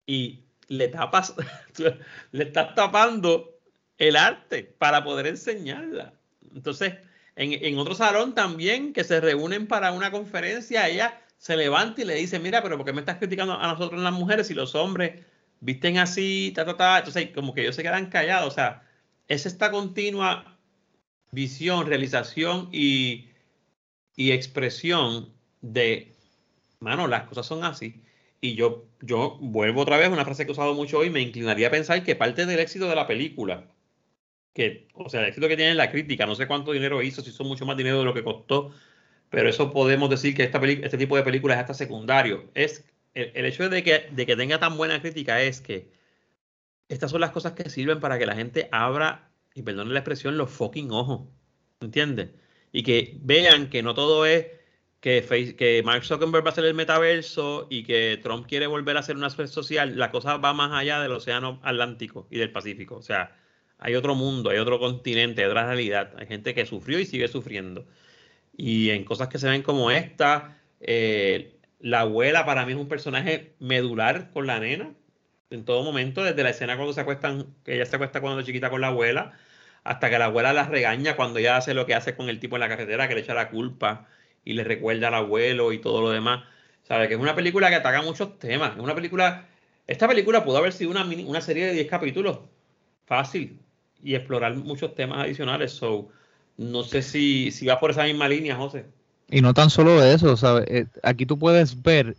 y 0.06 0.46
le 0.68 0.88
tapas, 0.88 1.36
le 2.32 2.44
estás 2.44 2.74
tapando 2.76 3.60
el 4.00 4.16
arte 4.16 4.64
para 4.64 5.04
poder 5.04 5.28
enseñarla. 5.28 6.14
Entonces, 6.56 6.96
en, 7.36 7.78
otro 7.78 7.96
salón 7.96 8.34
también 8.34 8.94
que 8.94 9.04
se 9.04 9.22
reúnen 9.22 9.68
para 9.68 9.92
una 9.92 10.12
conferencia, 10.12 10.88
ella 10.88 11.22
se 11.38 11.56
levanta 11.56 12.02
y 12.02 12.06
le 12.06 12.16
dice, 12.16 12.40
mira, 12.40 12.62
pero 12.62 12.78
¿por 12.78 12.86
qué 12.86 12.94
me 12.94 13.00
estás 13.00 13.18
criticando 13.18 13.54
a 13.54 13.68
nosotros 13.68 14.02
las 14.02 14.12
mujeres 14.12 14.50
y 14.50 14.54
los 14.54 14.76
hombres 14.76 15.24
visten 15.62 16.00
así, 16.00 16.52
ta, 16.56 16.66
ta, 16.66 16.76
ta? 16.76 16.98
Entonces, 16.98 17.30
como 17.34 17.54
que 17.54 17.62
ellos 17.62 17.76
se 17.76 17.84
quedan 17.84 18.08
callados. 18.08 18.50
O 18.50 18.56
sea, 18.56 18.84
es 19.28 19.46
esta 19.46 19.72
continua 19.72 20.59
visión, 21.32 21.88
realización 21.88 22.70
y, 22.72 23.30
y 24.16 24.32
expresión 24.32 25.34
de, 25.62 26.14
mano, 26.80 27.08
las 27.08 27.28
cosas 27.28 27.46
son 27.46 27.64
así. 27.64 28.02
Y 28.42 28.56
yo, 28.56 28.86
yo 29.02 29.38
vuelvo 29.42 29.82
otra 29.82 29.98
vez 29.98 30.10
una 30.10 30.26
frase 30.26 30.46
que 30.46 30.52
he 30.52 30.54
usado 30.54 30.74
mucho 30.74 31.00
hoy, 31.00 31.10
me 31.10 31.22
inclinaría 31.22 31.68
a 31.68 31.72
pensar 31.72 32.04
que 32.04 32.16
parte 32.16 32.46
del 32.46 32.60
éxito 32.60 32.88
de 32.88 32.96
la 32.96 33.08
película, 33.08 33.66
que, 34.54 34.88
o 34.94 35.10
sea, 35.10 35.22
el 35.22 35.28
éxito 35.28 35.48
que 35.48 35.58
tiene 35.58 35.76
la 35.76 35.92
crítica, 35.92 36.26
no 36.26 36.36
sé 36.36 36.48
cuánto 36.48 36.72
dinero 36.72 37.02
hizo, 37.02 37.22
si 37.22 37.30
hizo 37.32 37.44
mucho 37.44 37.66
más 37.66 37.78
dinero 37.78 38.00
de 38.00 38.06
lo 38.06 38.14
que 38.14 38.24
costó, 38.24 38.74
pero 39.30 39.50
eso 39.50 39.72
podemos 39.72 40.10
decir 40.10 40.36
que 40.36 40.44
esta 40.44 40.60
este 40.66 40.98
tipo 40.98 41.16
de 41.18 41.24
películas 41.24 41.58
es 41.58 41.62
hasta 41.62 41.74
secundario. 41.74 42.50
Es 42.56 42.86
el, 43.14 43.32
el 43.36 43.46
hecho 43.46 43.70
de 43.70 43.84
que, 43.84 44.08
de 44.12 44.26
que 44.26 44.36
tenga 44.36 44.60
tan 44.60 44.78
buena 44.78 45.02
crítica 45.02 45.42
es 45.42 45.62
que 45.62 45.92
estas 46.90 47.12
son 47.12 47.22
las 47.22 47.32
cosas 47.32 47.54
que 47.54 47.70
sirven 47.70 48.00
para 48.00 48.18
que 48.18 48.26
la 48.26 48.36
gente 48.36 48.68
abra, 48.72 49.29
y 49.60 49.64
perdone 49.64 49.92
la 49.94 50.00
expresión, 50.00 50.38
los 50.38 50.50
fucking 50.50 50.92
ojos. 50.92 51.28
¿Entiendes? 51.82 52.30
Y 52.72 52.84
que 52.84 53.18
vean 53.22 53.70
que 53.70 53.84
no 53.84 53.94
todo 53.94 54.26
es 54.26 54.48
que, 55.00 55.22
Face- 55.22 55.56
que 55.56 55.82
Mark 55.84 56.04
Zuckerberg 56.06 56.46
va 56.46 56.50
a 56.52 56.56
ser 56.56 56.66
el 56.66 56.74
metaverso 56.74 57.68
y 57.70 57.84
que 57.84 58.20
Trump 58.22 58.48
quiere 58.48 58.68
volver 58.68 58.98
a 58.98 59.04
ser 59.04 59.16
una 59.16 59.30
red 59.30 59.48
social. 59.48 59.98
La 59.98 60.12
cosa 60.12 60.38
va 60.38 60.54
más 60.54 60.72
allá 60.74 61.00
del 61.02 61.12
océano 61.14 61.60
Atlántico 61.64 62.28
y 62.30 62.38
del 62.38 62.52
Pacífico. 62.52 62.96
O 62.96 63.02
sea, 63.02 63.36
hay 63.78 63.96
otro 63.96 64.14
mundo, 64.16 64.50
hay 64.50 64.58
otro 64.58 64.78
continente, 64.80 65.42
hay 65.44 65.50
otra 65.50 65.66
realidad. 65.68 66.14
Hay 66.18 66.28
gente 66.28 66.54
que 66.54 66.66
sufrió 66.66 67.00
y 67.00 67.06
sigue 67.06 67.28
sufriendo. 67.30 67.88
Y 68.58 68.90
en 68.90 69.06
cosas 69.06 69.30
que 69.30 69.40
se 69.40 69.48
ven 69.50 69.62
como 69.64 69.90
esta, 69.92 70.58
eh, 70.82 71.58
la 71.80 72.02
abuela 72.02 72.46
para 72.46 72.66
mí 72.66 72.74
es 72.74 72.78
un 72.78 72.90
personaje 72.90 73.56
medular 73.60 74.32
con 74.34 74.48
la 74.48 74.60
nena. 74.60 74.94
En 75.50 75.64
todo 75.66 75.82
momento, 75.84 76.24
desde 76.24 76.44
la 76.44 76.50
escena 76.52 76.76
cuando 76.76 76.94
se 76.94 77.02
acuestan, 77.02 77.56
que 77.64 77.76
ella 77.76 77.86
se 77.86 77.96
acuesta 77.96 78.22
cuando 78.22 78.42
es 78.42 78.46
chiquita 78.46 78.70
con 78.70 78.82
la 78.82 78.88
abuela, 78.88 79.34
hasta 79.84 80.10
que 80.10 80.20
la 80.20 80.26
abuela 80.26 80.54
la 80.54 80.66
regaña 80.68 81.16
cuando 81.16 81.40
ella 81.40 81.58
hace 81.58 81.74
lo 81.74 81.86
que 81.86 81.96
hace 81.96 82.16
con 82.16 82.30
el 82.30 82.40
tipo 82.40 82.56
en 82.56 82.62
la 82.62 82.70
carretera, 82.70 83.08
que 83.08 83.16
le 83.16 83.22
echa 83.22 83.34
la 83.34 83.50
culpa 83.50 84.08
y 84.46 84.54
le 84.54 84.64
recuerda 84.64 85.08
al 85.10 85.16
abuelo 85.16 85.72
y 85.74 85.80
todo 85.80 86.02
lo 86.02 86.10
demás. 86.12 86.44
¿Sabe? 86.88 87.08
Que 87.08 87.14
es 87.16 87.20
una 87.20 87.36
película 87.36 87.70
que 87.70 87.76
ataca 87.76 88.02
muchos 88.02 88.40
temas. 88.40 88.74
Es 88.76 88.80
una 88.84 88.96
película. 88.96 89.46
Esta 89.88 90.08
película 90.08 90.44
pudo 90.44 90.58
haber 90.58 90.74
sido 90.74 90.90
una, 90.92 91.04
mini- 91.04 91.26
una 91.26 91.42
serie 91.42 91.68
de 91.68 91.74
10 91.74 91.88
capítulos. 91.88 92.40
Fácil. 93.06 93.60
Y 94.04 94.16
explorar 94.16 94.56
muchos 94.56 94.96
temas 94.96 95.20
adicionales. 95.20 95.72
So, 95.72 96.10
no 96.58 96.84
sé 96.84 97.02
si, 97.02 97.52
si 97.52 97.66
va 97.68 97.80
por 97.80 97.92
esa 97.92 98.04
misma 98.04 98.28
línea, 98.28 98.56
José. 98.56 98.86
Y 99.30 99.42
no 99.42 99.54
tan 99.54 99.70
solo 99.70 100.04
eso, 100.04 100.36
¿sabes? 100.38 100.66
Eh, 100.70 100.86
Aquí 101.04 101.26
tú 101.26 101.38
puedes 101.38 101.82
ver 101.84 102.16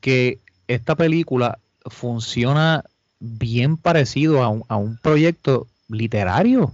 que 0.00 0.38
esta 0.68 0.94
película 0.94 1.58
funciona 1.86 2.84
bien 3.20 3.76
parecido 3.76 4.42
a 4.42 4.48
un, 4.48 4.64
a 4.68 4.76
un 4.76 4.96
proyecto 4.96 5.66
literario. 5.88 6.72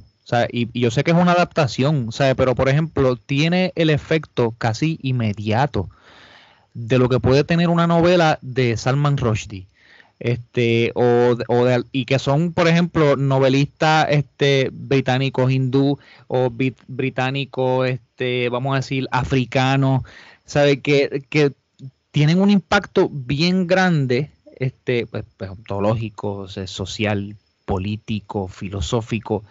Y, 0.50 0.68
yo 0.78 0.90
sé 0.90 1.04
que 1.04 1.10
es 1.10 1.16
una 1.16 1.32
adaptación, 1.32 2.12
¿sabes? 2.12 2.34
Pero, 2.36 2.54
por 2.54 2.68
ejemplo, 2.68 3.16
tiene 3.16 3.72
el 3.74 3.90
efecto 3.90 4.54
casi 4.58 4.98
inmediato 5.02 5.88
de 6.74 6.98
lo 6.98 7.08
que 7.08 7.20
puede 7.20 7.44
tener 7.44 7.68
una 7.68 7.86
novela 7.86 8.38
de 8.42 8.76
Salman 8.76 9.16
Rushdie. 9.16 9.66
Este, 10.18 10.92
o, 10.94 11.36
o 11.48 11.64
de- 11.64 11.84
y 11.90 12.04
que 12.04 12.18
son, 12.20 12.52
por 12.52 12.68
ejemplo, 12.68 13.16
novelistas 13.16 14.06
este, 14.10 14.70
británicos 14.72 15.50
hindú 15.50 15.98
o 16.28 16.48
brit- 16.48 16.76
británicos, 16.86 17.88
este, 17.88 18.48
vamos 18.48 18.72
a 18.74 18.76
decir, 18.76 19.08
africanos, 19.10 20.02
¿sabe? 20.44 20.80
Que, 20.80 21.24
que 21.28 21.52
tienen 22.12 22.40
un 22.40 22.50
impacto 22.50 23.08
bien 23.12 23.66
grande, 23.66 24.30
este, 24.60 25.06
pues, 25.06 25.24
pues, 25.36 25.50
ontológico, 25.50 26.46
social, 26.46 27.34
político, 27.64 28.46
filosófico, 28.46 29.42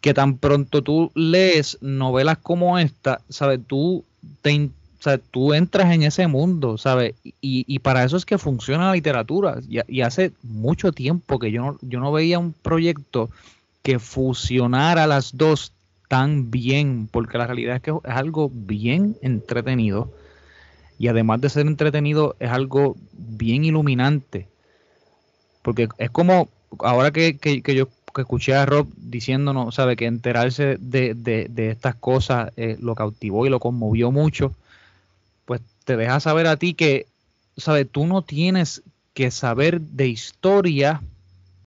que 0.00 0.14
tan 0.14 0.38
pronto 0.38 0.82
tú 0.82 1.10
lees 1.14 1.78
novelas 1.80 2.38
como 2.38 2.78
esta, 2.78 3.20
¿sabes? 3.28 3.60
Tú 3.66 4.04
te 4.42 4.70
sea, 5.00 5.18
tú 5.18 5.54
entras 5.54 5.92
en 5.92 6.02
ese 6.02 6.26
mundo, 6.26 6.76
¿sabes? 6.78 7.14
Y, 7.24 7.64
y 7.66 7.78
para 7.80 8.04
eso 8.04 8.16
es 8.16 8.24
que 8.26 8.38
funciona 8.38 8.86
la 8.88 8.92
literatura. 8.94 9.58
Y, 9.68 9.78
y 9.88 10.02
hace 10.02 10.32
mucho 10.42 10.92
tiempo 10.92 11.38
que 11.38 11.50
yo 11.52 11.62
no, 11.62 11.78
yo 11.82 12.00
no 12.00 12.10
veía 12.12 12.38
un 12.38 12.52
proyecto 12.52 13.30
que 13.82 13.98
fusionara 13.98 15.06
las 15.06 15.36
dos 15.36 15.72
tan 16.08 16.50
bien, 16.50 17.08
porque 17.12 17.38
la 17.38 17.46
realidad 17.46 17.76
es 17.76 17.82
que 17.82 17.90
es 17.90 18.10
algo 18.10 18.50
bien 18.52 19.16
entretenido. 19.22 20.10
Y 20.98 21.08
además 21.08 21.40
de 21.40 21.50
ser 21.50 21.66
entretenido, 21.66 22.36
es 22.40 22.50
algo 22.50 22.96
bien 23.12 23.64
iluminante. 23.64 24.48
Porque 25.62 25.88
es 25.98 26.10
como, 26.10 26.48
ahora 26.80 27.10
que, 27.10 27.36
que- 27.38 27.62
que 27.62 27.74
yo 27.74 27.88
que 28.12 28.22
escuché 28.22 28.54
a 28.54 28.66
Rob 28.66 28.88
diciéndonos, 28.96 29.74
¿sabe? 29.74 29.96
Que 29.96 30.06
enterarse 30.06 30.76
de, 30.80 31.14
de- 31.14 31.46
de 31.48 31.70
estas 31.70 31.94
cosas 31.94 32.52
eh, 32.56 32.76
lo 32.80 32.94
cautivó 32.94 33.46
y 33.46 33.50
lo 33.50 33.60
conmovió 33.60 34.10
mucho, 34.10 34.52
pues 35.44 35.60
te 35.84 35.96
deja 35.96 36.20
saber 36.20 36.46
a 36.46 36.56
ti 36.56 36.74
que, 36.74 37.06
¿sabe? 37.56 37.84
Tú 37.84 38.06
no 38.06 38.22
tienes 38.22 38.82
que 39.14 39.30
saber 39.30 39.80
de 39.80 40.08
historia 40.08 41.02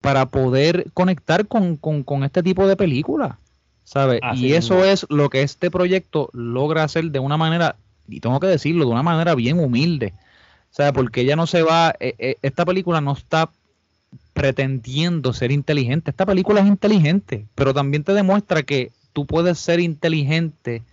para 0.02 0.28
poder 0.28 0.88
conectar 0.94 1.48
con, 1.48 1.76
con- 1.78 2.04
con 2.04 2.24
este 2.24 2.44
tipo 2.44 2.68
de 2.68 2.76
películas, 2.76 3.36
¿sabe? 3.84 4.20
Así 4.22 4.48
y 4.48 4.54
eso 4.54 4.86
es 4.86 5.06
lo 5.10 5.30
que 5.30 5.42
este 5.42 5.70
proyecto 5.72 6.30
logra 6.34 6.84
hacer 6.84 7.06
de 7.12 7.20
una 7.20 7.38
manera, 7.38 7.76
y 8.08 8.20
tengo 8.20 8.40
que 8.40 8.48
decirlo, 8.48 8.86
de 8.86 8.92
una 8.92 9.04
manera 9.04 9.36
bien 9.36 9.60
humilde, 9.60 10.14
¿sabe? 10.72 10.94
Porque 10.94 11.22
ella 11.22 11.36
no 11.36 11.48
se 11.48 11.64
va, 11.64 11.94
eh, 12.00 12.16
eh, 12.18 12.38
esta 12.42 12.66
película 12.66 13.02
no 13.02 13.14
está 13.14 13.50
pretendiendo 14.34 15.34
ser 15.34 15.51
inteligente. 15.51 16.12
Esta 16.12 16.26
película 16.26 16.62
es 16.62 16.68
inteligente, 16.68 17.45
pero 17.55 17.74
también 17.74 18.03
te 18.03 18.14
demuestra 18.14 18.64
que 18.64 18.91
tú 19.14 19.26
puedes 19.26 19.60
ser 19.60 19.80
inteligente 19.80 20.84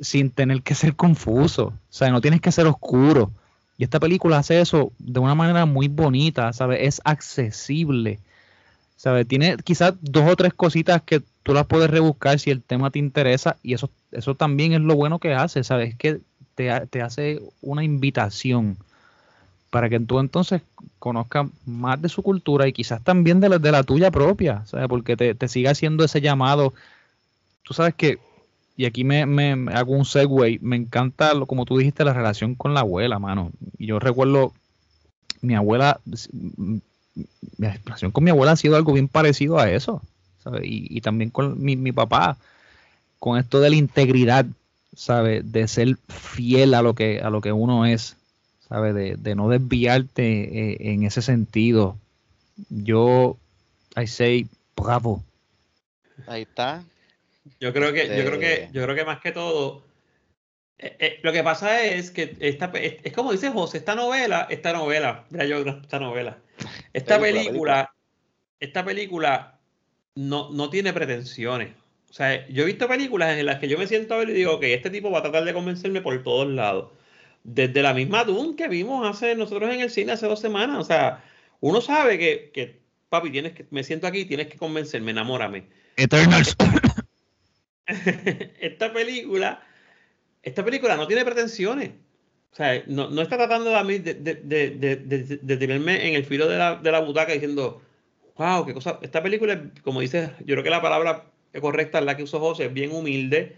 sin 0.00 0.30
tener 0.30 0.62
que 0.62 0.74
ser 0.74 0.96
confuso. 0.96 1.66
O 1.66 1.72
sea, 1.90 2.10
no 2.10 2.20
tienes 2.20 2.40
que 2.40 2.52
ser 2.52 2.66
oscuro. 2.66 3.30
Y 3.78 3.84
esta 3.84 4.00
película 4.00 4.38
hace 4.38 4.60
eso 4.60 4.92
de 4.98 5.20
una 5.20 5.34
manera 5.34 5.66
muy 5.66 5.88
bonita, 5.88 6.52
¿sabes? 6.52 6.80
Es 6.82 7.00
accesible. 7.04 8.18
¿Sabes? 8.96 9.26
Tiene 9.26 9.56
quizás 9.58 9.94
dos 10.00 10.30
o 10.30 10.36
tres 10.36 10.54
cositas 10.54 11.02
que 11.02 11.22
tú 11.42 11.52
las 11.52 11.66
puedes 11.66 11.90
rebuscar 11.90 12.38
si 12.38 12.50
el 12.50 12.62
tema 12.62 12.90
te 12.90 12.98
interesa 12.98 13.56
y 13.62 13.74
eso, 13.74 13.90
eso 14.12 14.34
también 14.34 14.72
es 14.72 14.80
lo 14.80 14.94
bueno 14.94 15.18
que 15.18 15.34
hace, 15.34 15.62
¿sabes? 15.64 15.90
Es 15.90 15.96
que 15.96 16.20
te, 16.54 16.70
te 16.86 17.02
hace 17.02 17.40
una 17.60 17.84
invitación 17.84 18.78
para 19.74 19.90
que 19.90 19.98
tú 19.98 20.20
entonces 20.20 20.62
conozcas 21.00 21.48
más 21.66 22.00
de 22.00 22.08
su 22.08 22.22
cultura 22.22 22.68
y 22.68 22.72
quizás 22.72 23.02
también 23.02 23.40
de 23.40 23.48
la, 23.48 23.58
de 23.58 23.72
la 23.72 23.82
tuya 23.82 24.12
propia, 24.12 24.64
¿sabes? 24.66 24.86
Porque 24.88 25.16
te, 25.16 25.34
te 25.34 25.48
siga 25.48 25.72
haciendo 25.72 26.04
ese 26.04 26.20
llamado. 26.20 26.74
Tú 27.64 27.74
sabes 27.74 27.94
que, 27.94 28.18
y 28.76 28.86
aquí 28.86 29.04
me, 29.04 29.26
me- 29.26 29.56
me 29.56 29.74
hago 29.74 29.94
un 29.94 30.04
segue, 30.04 30.58
me 30.62 30.76
encanta, 30.76 31.34
lo, 31.34 31.46
como 31.46 31.64
tú 31.64 31.78
dijiste, 31.78 32.04
la 32.04 32.14
relación 32.14 32.54
con 32.56 32.74
la 32.74 32.80
abuela, 32.80 33.18
mano. 33.18 33.52
Y 33.78 33.86
yo 33.86 33.98
recuerdo, 33.98 34.52
mi 35.42 35.54
abuela, 35.56 36.00
mi 37.58 37.66
relación 37.84 38.10
con 38.10 38.24
mi 38.24 38.30
abuela 38.30 38.52
ha 38.52 38.56
sido 38.56 38.76
algo 38.76 38.92
bien 38.92 39.08
parecido 39.08 39.58
a 39.58 39.70
eso. 39.70 40.02
¿sabes? 40.42 40.62
Y, 40.64 40.86
y 40.90 41.00
también 41.00 41.30
con 41.30 41.62
mi, 41.62 41.76
mi 41.76 41.92
papá, 41.92 42.36
con 43.20 43.38
esto 43.38 43.60
de 43.60 43.70
la 43.70 43.76
integridad, 43.76 44.46
¿sabes? 44.94 45.50
De 45.52 45.68
ser 45.68 45.98
fiel 46.08 46.74
a 46.74 46.82
lo 46.82 46.94
que, 46.94 47.20
a 47.20 47.30
lo 47.30 47.40
que 47.40 47.52
uno 47.52 47.86
es, 47.86 48.16
¿sabes? 48.68 48.94
De, 48.94 49.16
de 49.16 49.34
no 49.34 49.48
desviarte 49.48 50.72
eh, 50.72 50.76
en 50.92 51.04
ese 51.04 51.22
sentido. 51.22 51.96
Yo, 52.68 53.36
I 53.96 54.06
say, 54.06 54.46
bravo. 54.76 55.22
Ahí 56.26 56.42
está. 56.42 56.84
Yo 57.60 57.72
creo 57.72 57.92
que, 57.92 58.06
yo 58.06 58.24
creo 58.24 58.38
que, 58.38 58.54
Este- 58.54 58.68
yo 58.72 58.82
creo 58.84 58.94
que 58.94 59.04
más 59.04 59.20
que 59.20 59.32
todo, 59.32 59.82
eh, 60.78 60.96
eh, 60.98 61.20
lo 61.22 61.32
que 61.32 61.42
pasa 61.42 61.82
es 61.84 62.10
que 62.10 62.36
esta, 62.40 62.66
es, 62.74 62.96
es 63.02 63.12
como 63.12 63.32
dice 63.32 63.50
José, 63.50 63.78
esta 63.78 63.94
novela, 63.94 64.46
esta 64.50 64.72
novela, 64.72 65.24
mira 65.30 65.44
yo 65.44 65.58
esta 65.58 65.98
novela, 65.98 66.38
esta 66.92 67.18
Película, 67.20 67.44
película, 67.44 67.94
esta 68.60 68.84
película 68.84 69.60
no, 70.14 70.50
no 70.50 70.70
tiene 70.70 70.92
pretensiones. 70.92 71.74
O 72.08 72.12
sea, 72.12 72.46
yo 72.48 72.62
he 72.62 72.66
visto 72.66 72.86
películas 72.86 73.36
en 73.36 73.46
las 73.46 73.58
que 73.58 73.68
yo 73.68 73.76
me 73.76 73.88
siento 73.88 74.14
a 74.14 74.18
ver 74.18 74.30
y 74.30 74.34
digo, 74.34 74.54
ok, 74.54 74.62
este 74.64 74.88
tipo 74.90 75.10
va 75.10 75.18
a 75.18 75.22
tratar 75.22 75.44
de 75.44 75.52
convencerme 75.52 76.00
por 76.00 76.22
todos 76.22 76.48
lados. 76.48 76.92
Desde 77.44 77.82
la 77.82 77.92
misma 77.94 78.24
Dune 78.24 78.56
que 78.56 78.68
vimos 78.68 79.06
hace 79.06 79.34
nosotros 79.36 79.72
en 79.72 79.80
el 79.80 79.90
cine 79.90 80.12
hace 80.12 80.26
dos 80.26 80.40
semanas. 80.40 80.78
O 80.80 80.84
sea, 80.84 81.22
uno 81.60 81.80
sabe 81.80 82.18
que, 82.18 82.50
que 82.52 82.80
papi, 83.10 83.30
tienes 83.30 83.52
que, 83.52 83.66
me 83.70 83.84
siento 83.84 84.06
aquí, 84.06 84.24
tienes 84.24 84.48
que 84.48 84.56
convencerme, 84.58 85.10
enamórame. 85.12 85.64
Eternals. 85.96 86.56
esta 87.86 88.92
película, 88.92 89.62
esta 90.42 90.64
película 90.64 90.96
no 90.96 91.06
tiene 91.06 91.24
pretensiones. 91.24 91.90
O 92.52 92.56
sea, 92.56 92.82
no, 92.86 93.10
no 93.10 93.20
está 93.22 93.36
tratando 93.36 93.70
de, 93.70 93.76
a 93.76 93.84
mí 93.84 93.98
de, 93.98 94.14
de, 94.14 94.34
de, 94.36 94.70
de- 94.70 94.96
de- 94.96 95.38
de 95.42 95.56
tenerme 95.56 96.08
en 96.08 96.14
el 96.14 96.24
filo 96.24 96.48
de 96.48 96.56
la, 96.56 96.76
de 96.76 96.92
la 96.92 97.00
butaca 97.00 97.32
diciendo, 97.32 97.82
wow, 98.36 98.64
qué 98.64 98.72
cosa. 98.72 98.98
Esta 99.02 99.22
película, 99.22 99.70
como 99.82 100.00
dices, 100.00 100.30
yo 100.40 100.54
creo 100.54 100.62
que 100.62 100.70
la 100.70 100.80
palabra 100.80 101.26
correcta 101.60 101.98
es 101.98 102.04
la 102.04 102.16
que 102.16 102.22
usó 102.22 102.38
José, 102.40 102.66
es 102.66 102.72
bien 102.72 102.92
humilde 102.92 103.56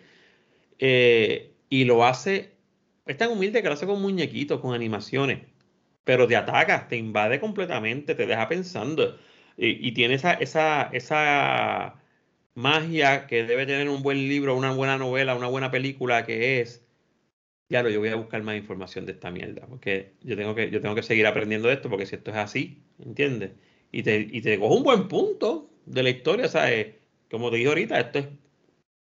eh, 0.79 1.53
y 1.69 1.85
lo 1.85 2.05
hace, 2.05 2.51
es 3.07 3.17
tan 3.17 3.31
humilde 3.31 3.63
que 3.63 3.69
lo 3.69 3.75
hace 3.75 3.87
con 3.87 4.03
muñequitos, 4.03 4.61
con 4.61 4.75
animaciones, 4.75 5.41
pero 6.05 6.27
te 6.29 6.37
ataca, 6.37 6.89
te 6.89 6.97
invade 6.97 7.41
completamente, 7.41 8.15
te 8.15 8.27
deja 8.27 8.49
pensando 8.49 9.19
y, 9.57 9.93
tiene 9.93 10.15
esa, 10.15 10.35
esa, 10.35 10.91
esa 10.93 11.97
magia 12.55 13.27
que 13.27 13.45
debe 13.45 13.67
tener 13.67 13.89
un 13.89 14.03
buen 14.03 14.19
libro, 14.29 14.57
una 14.57 14.73
buena 14.73 14.99
novela, 14.99 15.35
una 15.37 15.49
buena 15.49 15.71
película 15.71 16.25
que 16.27 16.61
es, 16.61 16.85
lo, 17.69 17.89
yo 17.91 18.01
voy 18.01 18.09
a 18.11 18.17
buscar 18.17 18.43
más 18.43 18.57
información 18.57 19.07
de 19.07 19.13
esta 19.13 19.31
mierda, 19.31 19.67
porque 19.67 20.15
yo 20.23 20.37
tengo 20.37 20.55
que, 20.55 20.71
yo 20.71 20.81
tengo 20.81 20.95
que 20.95 21.03
seguir 21.03 21.27
aprendiendo 21.27 21.69
de 21.69 21.75
esto, 21.75 21.89
porque 21.91 22.07
si 22.07 22.17
esto 22.17 22.31
es 22.31 22.37
así, 22.37 22.83
¿entiendes? 22.99 23.53
Y 23.93 24.03
te, 24.03 24.21
y 24.31 24.41
te 24.43 24.59
cojo 24.59 24.75
un 24.77 24.83
buen 24.85 25.09
punto 25.09 25.71
de 25.87 26.03
la 26.03 26.11
historia, 26.11 26.49
¿sabes? 26.49 26.95
Como 27.31 27.51
te 27.51 27.57
dije 27.57 27.69
ahorita, 27.69 28.01
esto 28.01 28.19
es 28.21 28.27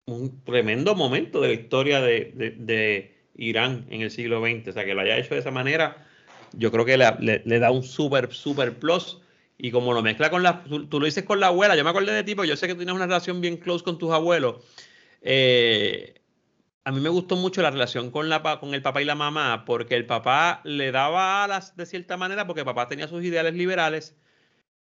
un 0.08 0.44
tremendo 0.44 0.96
momento 0.96 1.42
de 1.42 1.50
la 1.50 1.54
historia 1.56 2.02
de- 2.02 2.34
de 2.36 3.15
Irán 3.38 3.86
en 3.90 4.02
el 4.02 4.12
siglo 4.12 4.42
XX, 4.42 4.70
o 4.70 4.74
sea, 4.74 4.86
que 4.86 4.94
lo 4.94 5.02
haya 5.02 5.18
hecho 5.18 5.34
de 5.34 5.40
esa 5.42 5.52
manera, 5.52 6.06
yo 6.54 6.72
creo 6.72 6.86
que 6.86 6.98
le, 6.98 7.42
le- 7.46 7.60
da 7.60 7.72
un 7.72 7.84
súper, 7.84 8.34
súper 8.34 8.78
plus. 8.80 9.22
Y 9.58 9.72
como 9.72 9.94
lo 9.94 10.02
mezcla 10.02 10.30
con 10.30 10.44
la, 10.44 10.64
tú, 10.64 11.00
lo 11.00 11.06
dices 11.06 11.24
con 11.24 11.40
la 11.40 11.48
abuela, 11.48 11.76
yo 11.78 11.84
me 11.84 11.90
acordé 11.90 12.12
de 12.12 12.24
ti, 12.24 12.36
yo 12.46 12.58
sé 12.58 12.68
que 12.68 12.76
tienes 12.76 12.94
una 12.94 13.06
relación 13.06 13.40
bien 13.42 13.58
close 13.58 13.84
con 13.86 13.98
tus 13.98 14.12
abuelos. 14.12 14.58
Eh, 15.22 16.16
a 16.84 16.92
mí 16.92 17.00
me 17.02 17.10
gustó 17.10 17.36
mucho 17.36 17.62
la 17.62 17.72
relación 17.72 18.12
con, 18.12 18.30
la, 18.30 18.42
con 18.60 18.74
el 18.74 18.82
papá 18.82 19.02
y 19.02 19.06
la 19.06 19.16
mamá, 19.16 19.66
porque 19.66 19.96
el 19.96 20.06
papá 20.06 20.62
le 20.66 20.92
daba 20.92 21.44
alas 21.44 21.76
de 21.78 21.86
cierta 21.86 22.18
manera, 22.18 22.46
porque 22.48 22.62
el 22.62 22.66
papá 22.66 22.88
tenía 22.88 23.08
sus 23.08 23.24
ideales 23.24 23.54
liberales. 23.56 24.18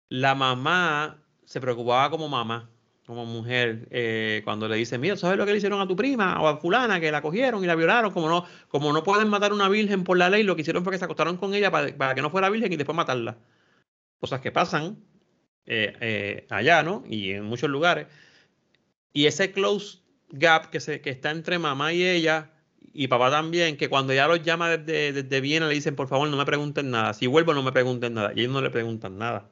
La 0.09 0.35
mamá 0.35 1.23
se 1.45 1.61
preocupaba 1.61 2.11
como 2.11 2.29
mamá, 2.29 2.71
como 3.07 3.27
mujer, 3.27 3.87
eh, 3.91 4.41
cuando 4.45 4.67
le 4.69 4.77
dice, 4.77 4.99
mira, 4.99 5.17
¿sabes 5.17 5.37
lo 5.37 5.45
que 5.45 5.53
le 5.53 5.59
hicieron 5.59 5.81
a 5.81 5.87
tu 5.87 5.95
prima 5.95 6.41
o 6.41 6.49
a 6.49 6.57
fulana, 6.57 7.01
que 7.01 7.13
la 7.13 7.21
cogieron 7.21 7.63
y 7.63 7.67
la 7.67 7.75
violaron? 7.75 8.13
Como 8.13 8.29
no, 8.29 8.47
como 8.69 8.93
no 8.93 9.03
pueden 9.03 9.29
matar 9.29 9.51
a 9.51 9.55
una 9.55 9.69
virgen 9.69 10.05
por 10.05 10.17
la 10.17 10.31
ley, 10.31 10.43
lo 10.43 10.57
que 10.57 10.63
hicieron 10.63 10.85
fue 10.85 10.93
que 10.93 10.99
se 10.99 11.05
acostaron 11.05 11.37
con 11.37 11.55
ella 11.55 11.71
para, 11.71 11.95
para 11.97 12.15
que 12.15 12.23
no 12.23 12.31
fuera 12.31 12.49
virgen 12.49 12.73
y 12.73 12.77
después 12.77 12.97
matarla. 12.97 13.37
Cosas 14.21 14.41
que 14.41 14.53
pasan 14.53 14.97
eh, 15.67 15.93
eh, 16.01 16.47
allá, 16.51 16.83
¿no? 16.83 17.05
Y 17.09 17.33
en 17.33 17.45
muchos 17.45 17.69
lugares. 17.69 18.07
Y 19.13 19.27
ese 19.27 19.53
close 19.53 19.99
gap 20.31 20.71
que, 20.71 20.81
se, 20.81 21.01
que 21.01 21.11
está 21.11 21.31
entre 21.31 21.59
mamá 21.59 21.93
y 21.93 22.07
ella, 22.07 22.53
y 22.95 23.09
papá 23.09 23.31
también, 23.31 23.77
que 23.77 23.89
cuando 23.89 24.13
ella 24.13 24.29
los 24.29 24.43
llama 24.43 24.77
desde, 24.77 25.13
desde 25.13 25.41
Viena 25.41 25.69
le 25.69 25.75
dicen, 25.75 25.97
por 25.97 26.09
favor, 26.09 26.29
no 26.29 26.37
me 26.37 26.45
pregunten 26.47 26.91
nada. 26.91 27.13
Si 27.13 27.27
vuelvo, 27.27 27.53
no 27.53 27.63
me 27.63 27.73
pregunten 27.73 28.15
nada. 28.15 28.33
Y 28.35 28.41
ellos 28.41 28.53
no 28.53 28.63
le 28.63 28.71
preguntan 28.71 29.19
nada. 29.19 29.51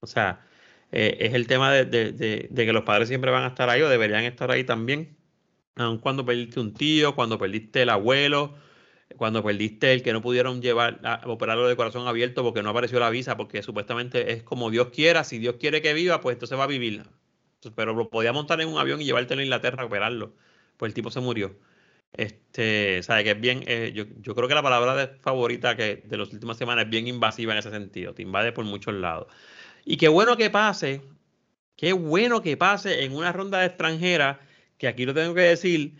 O 0.00 0.06
sea, 0.06 0.44
eh, 0.92 1.16
es 1.20 1.34
el 1.34 1.46
tema 1.46 1.72
de, 1.72 1.84
de- 1.86 2.12
de- 2.12 2.66
que 2.66 2.72
los 2.72 2.84
padres 2.84 3.08
siempre 3.08 3.30
van 3.30 3.44
a 3.44 3.48
estar 3.48 3.68
ahí 3.70 3.82
o 3.82 3.88
deberían 3.88 4.24
estar 4.24 4.50
ahí 4.50 4.64
también. 4.64 5.16
Aun 5.76 5.98
cuando 5.98 6.24
perdiste 6.26 6.60
un 6.60 6.74
tío, 6.74 7.14
cuando 7.14 7.38
perdiste 7.38 7.82
el 7.82 7.90
abuelo, 7.90 8.54
cuando 9.16 9.42
perdiste 9.44 9.92
el 9.92 10.02
que 10.02 10.12
no 10.12 10.22
pudieron 10.22 10.62
llevar 10.62 11.00
a 11.04 11.22
operarlo 11.26 11.68
de 11.68 11.76
corazón 11.76 12.06
abierto 12.08 12.42
porque 12.42 12.62
no 12.62 12.70
apareció 12.70 13.00
la 13.00 13.10
visa, 13.10 13.36
porque 13.36 13.62
supuestamente 13.62 14.32
es 14.32 14.42
como 14.42 14.70
Dios 14.70 14.88
quiera, 14.90 15.24
si 15.24 15.38
Dios 15.38 15.56
quiere 15.60 15.82
que 15.82 15.94
viva, 15.94 16.20
pues 16.20 16.34
entonces 16.36 16.58
va 16.58 16.64
a 16.64 16.66
vivir. 16.68 17.04
Pero 17.76 17.94
lo 17.94 18.10
podía 18.10 18.32
montar 18.32 18.60
en 18.60 18.68
un 18.68 18.78
avión 18.78 19.00
y 19.00 19.04
llevártelo 19.04 19.40
a 19.40 19.44
Inglaterra 19.44 19.82
a 19.82 19.86
operarlo. 19.86 20.34
Pues 20.76 20.90
el 20.90 20.94
tipo 20.94 21.10
se 21.10 21.20
murió. 21.20 21.56
Este, 22.12 23.02
sabe 23.02 23.24
que 23.24 23.30
es 23.32 23.40
bien, 23.40 23.64
eh, 23.66 23.92
yo, 23.94 24.04
yo 24.20 24.34
creo 24.34 24.48
que 24.48 24.54
la 24.54 24.62
palabra 24.62 24.94
de- 24.96 25.16
favorita 25.20 25.76
que 25.76 25.96
de 25.96 26.16
las 26.18 26.32
últimas 26.32 26.58
semanas 26.58 26.84
es 26.84 26.90
bien 26.90 27.08
invasiva 27.08 27.52
en 27.52 27.58
ese 27.58 27.70
sentido, 27.70 28.14
te 28.14 28.22
invade 28.22 28.52
por 28.52 28.64
muchos 28.66 28.94
lados. 28.94 29.28
Y 29.84 29.96
qué 29.96 30.08
bueno 30.08 30.36
que 30.36 30.50
pase, 30.50 31.02
qué 31.76 31.92
bueno 31.92 32.42
que 32.42 32.56
pase 32.56 33.04
en 33.04 33.14
una 33.14 33.32
ronda 33.32 33.64
extranjera, 33.64 34.40
que 34.78 34.88
aquí 34.88 35.04
lo 35.04 35.14
tengo 35.14 35.34
que 35.34 35.42
decir, 35.42 35.94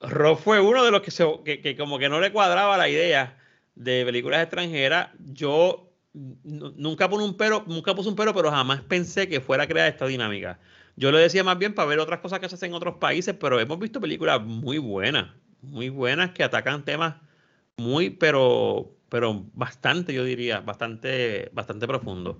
Rob 0.00 0.38
fue 0.38 0.60
uno 0.60 0.84
de 0.84 0.90
los 0.90 1.02
que, 1.02 1.60
que, 1.60 1.76
como 1.76 1.98
que 1.98 2.08
no 2.08 2.20
le 2.20 2.32
cuadraba 2.32 2.76
la 2.76 2.88
idea 2.88 3.38
de 3.74 4.04
películas 4.04 4.42
extranjeras. 4.42 5.10
Yo 5.32 5.90
nunca 6.12 7.08
puse 7.08 7.24
un 7.24 7.36
pero, 7.36 7.64
nunca 7.66 7.94
puse 7.94 8.08
un 8.08 8.16
pero, 8.16 8.34
pero 8.34 8.50
jamás 8.50 8.80
pensé 8.82 9.28
que 9.28 9.40
fuera 9.40 9.64
a 9.64 9.66
crear 9.66 9.88
esta 9.88 10.06
dinámica. 10.06 10.58
Yo 10.96 11.10
lo 11.10 11.18
decía 11.18 11.44
más 11.44 11.58
bien 11.58 11.74
para 11.74 11.88
ver 11.88 12.00
otras 12.00 12.20
cosas 12.20 12.40
que 12.40 12.48
se 12.48 12.56
hacen 12.56 12.70
en 12.70 12.74
otros 12.74 12.96
países, 12.96 13.34
pero 13.38 13.60
hemos 13.60 13.78
visto 13.78 14.00
películas 14.00 14.42
muy 14.42 14.78
buenas, 14.78 15.30
muy 15.62 15.88
buenas 15.88 16.32
que 16.32 16.44
atacan 16.44 16.84
temas 16.84 17.14
muy, 17.76 18.10
pero, 18.10 18.94
pero 19.08 19.46
bastante, 19.54 20.12
yo 20.12 20.24
diría, 20.24 20.60
bastante, 20.60 21.50
bastante 21.52 21.86
profundo. 21.86 22.38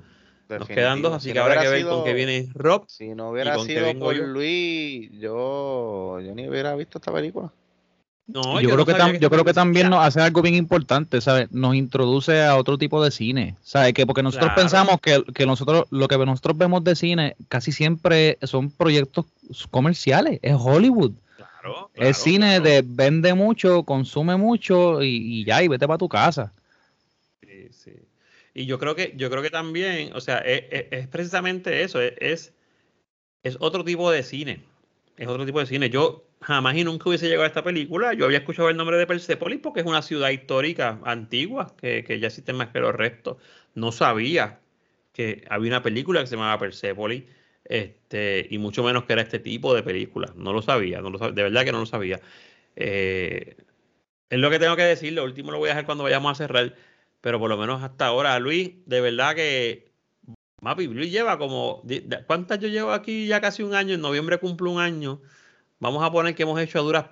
Nos 0.59 0.69
quedan 0.69 1.03
dos, 1.03 1.13
así 1.15 1.29
Si 1.29 1.33
que 1.33 1.39
no 1.39 1.45
habrá 1.45 1.61
que 1.63 1.69
ver 1.69 1.79
sido- 1.81 1.91
con 1.97 2.05
qué 2.05 2.13
viene 2.15 2.49
Rob. 2.55 2.85
Si 2.89 3.09
no 3.15 3.31
hubiera 3.31 3.59
sido 3.59 3.95
por 3.99 4.15
yo. 4.15 4.25
Luis, 4.25 5.11
yo, 5.21 6.21
yo 6.21 6.35
ni 6.35 6.49
hubiera 6.49 6.75
visto 6.77 6.99
esta 6.99 7.13
película. 7.13 7.51
No, 8.29 8.61
yo, 8.61 8.71
creo 8.71 8.79
no 8.79 9.13
que, 9.13 9.19
yo 9.19 9.29
creo 9.31 9.45
que 9.45 9.53
también 9.53 9.91
nos 9.91 10.03
hace 10.07 10.21
algo 10.21 10.41
bien 10.43 10.55
importante, 10.55 11.21
¿sabes? 11.21 11.51
Nos 11.51 11.75
introduce 11.75 12.43
a 12.43 12.57
otro 12.57 12.79
tipo 12.79 13.03
de 13.05 13.11
cine, 13.11 13.57
¿sabes? 13.63 13.93
Que 13.93 14.07
porque 14.07 14.23
nosotros 14.23 14.51
Claro. 14.55 14.63
pensamos 14.63 15.01
que, 15.03 15.23
que 15.35 15.45
nosotros 15.45 15.87
lo 15.91 16.07
que 16.09 16.17
nosotros 16.19 16.57
vemos 16.57 16.85
de 16.85 16.95
cine 16.95 17.37
casi 17.49 17.73
siempre 17.73 18.39
son 18.43 18.71
proyectos 18.71 19.27
comerciales, 19.71 20.39
es 20.41 20.55
Hollywood. 20.59 21.13
Claro, 21.37 21.91
es 21.95 22.17
cine 22.17 22.57
claro. 22.61 22.65
de 22.65 22.83
vende 22.87 23.35
mucho, 23.35 23.83
consume 23.83 24.37
mucho 24.37 25.03
y, 25.03 25.41
y 25.41 25.45
ya, 25.45 25.63
y 25.63 25.69
vete 25.69 25.87
para 25.87 25.99
tu 25.99 26.09
casa. 26.09 26.53
Y 28.55 28.67
yo 28.67 28.79
creo 28.79 28.95
que, 28.95 29.15
yo 29.17 29.31
creo 29.31 29.43
que 29.43 29.51
también, 29.51 30.13
o 30.15 30.21
sea, 30.21 30.39
es, 30.39 30.65
es- 30.71 30.87
es 30.91 31.09
precisamente 31.09 31.83
eso, 31.83 32.01
es, 32.01 32.15
es, 32.21 32.55
es 33.43 33.57
otro 33.61 33.85
tipo 33.85 34.11
de 34.11 34.23
cine. 34.23 34.63
Es 35.17 35.29
otro 35.29 35.45
tipo 35.47 35.61
de 35.61 35.67
cine. 35.67 35.91
Yo 35.91 36.25
jamás 36.41 36.77
y 36.77 36.85
nunca 36.85 37.09
hubiese 37.09 37.27
llegado 37.29 37.45
a 37.45 37.49
esta 37.49 37.65
película. 37.65 38.15
Yo 38.15 38.25
había 38.27 38.39
escuchado 38.39 38.69
el 38.71 38.77
nombre 38.77 38.97
de 38.99 39.07
Persepolis 39.07 39.61
porque 39.63 39.81
es 39.81 39.87
una 39.87 40.03
ciudad 40.03 40.31
histórica 40.31 41.01
antigua 41.05 41.75
que, 41.77 42.05
que 42.05 42.19
ya 42.21 42.29
existe 42.29 42.53
más 42.53 42.69
que 42.69 42.81
los 42.81 42.95
restos. 42.95 43.37
No 43.75 43.93
sabía 43.93 44.61
que 45.13 45.45
había 45.51 45.71
una 45.71 45.83
película 45.83 46.21
que 46.21 46.27
se 46.27 46.37
llamaba 46.37 46.59
Persepolis, 46.59 47.25
este, 47.65 48.47
y 48.51 48.59
mucho 48.59 48.83
menos 48.83 49.05
que 49.05 49.13
era 49.15 49.23
este 49.23 49.39
tipo 49.39 49.75
de 49.75 49.83
película. 49.83 50.33
No 50.37 50.53
lo 50.53 50.63
sabía, 50.63 51.01
no 51.03 51.11
lo 51.11 51.19
de 51.19 51.43
verdad 51.43 51.65
que 51.65 51.73
no 51.73 51.81
lo 51.81 51.87
sabía. 51.87 52.21
Eh, 52.77 53.57
es 54.31 54.39
lo 54.39 54.51
que 54.51 54.59
tengo 54.59 54.77
que 54.77 54.83
decir, 54.83 55.13
lo 55.13 55.25
último 55.25 55.53
lo 55.53 55.59
voy 55.59 55.69
a 55.69 55.73
dejar 55.73 55.87
cuando 55.87 56.05
vayamos 56.05 56.33
a 56.33 56.35
cerrar, 56.35 56.75
pero 57.23 57.39
por 57.39 57.49
lo 57.49 57.57
menos 57.57 57.83
hasta 57.83 58.07
ahora, 58.07 58.39
Luis, 58.39 58.73
de 58.85 59.01
verdad 59.01 59.35
que 59.35 59.91
Mapi, 60.61 60.87
Luis 60.89 61.11
lleva 61.11 61.39
como, 61.39 61.83
¿cuántas 62.27 62.59
yo 62.59 62.69
llevo 62.69 62.93
aquí? 62.93 63.27
Ya 63.27 63.41
casi 63.41 63.63
un 63.63 63.75
año, 63.75 63.95
en 63.95 64.01
noviembre 64.01 64.39
cumplo 64.39 64.71
un 64.71 64.81
año. 64.81 65.23
Vamos 65.79 66.05
a 66.05 66.13
poner 66.13 66.35
que 66.35 66.43
hemos 66.43 66.61
hecho 66.61 66.83
duras, 66.83 67.07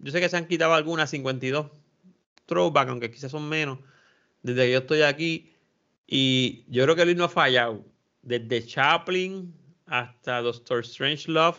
yo 0.00 0.10
sé 0.10 0.20
que 0.20 0.28
se 0.28 0.36
han 0.36 0.48
quitado 0.48 0.74
algunas 0.74 1.10
52 1.10 1.66
throwback, 2.46 2.88
aunque 2.88 3.10
quizás 3.10 3.30
son 3.30 3.48
menos, 3.48 3.78
desde 4.42 4.64
que 4.64 4.72
yo 4.72 4.78
estoy 4.78 5.02
aquí, 5.02 5.52
y 6.06 6.64
yo 6.68 6.82
creo 6.84 6.96
que 6.96 7.04
Luis 7.04 7.16
no 7.16 7.24
ha 7.24 7.28
fallado, 7.28 7.84
desde 8.22 8.66
Chaplin 8.66 9.54
hasta 9.86 10.40
Doctor 10.40 10.80
Strange 10.80 11.30
Love, 11.30 11.58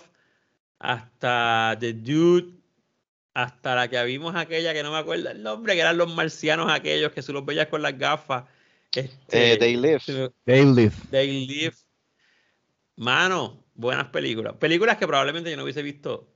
hasta 0.80 1.78
The 1.80 1.94
Dude, 1.94 2.59
hasta 3.44 3.76
la 3.76 3.88
que 3.88 4.04
vimos 4.04 4.36
aquella 4.36 4.74
que 4.74 4.84
no 4.84 4.92
me 4.92 4.98
acuerdo 4.98 5.30
el 5.30 5.42
nombre, 5.42 5.74
que 5.74 5.82
eran 5.82 5.98
los 5.98 6.14
marcianos 6.14 6.72
aquellos 6.72 7.12
que 7.12 7.22
tú 7.22 7.34
los 7.34 7.46
veías 7.46 7.68
con 7.68 7.82
las 7.82 7.98
gafas. 7.98 8.46
Este, 8.92 9.54
Eh, 9.54 9.58
They 9.58 9.78
Live. 9.78 10.32
They 10.46 10.66
live. 10.66 10.96
They 11.12 11.48
Live. 11.48 11.76
Mano, 12.96 13.64
buenas 13.76 14.08
películas. 14.08 14.56
Películas 14.56 14.98
que 14.98 15.08
probablemente 15.08 15.50
yo 15.50 15.58
no 15.58 15.64
hubiese 15.64 15.82
visto, 15.82 16.28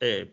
eh, 0.00 0.32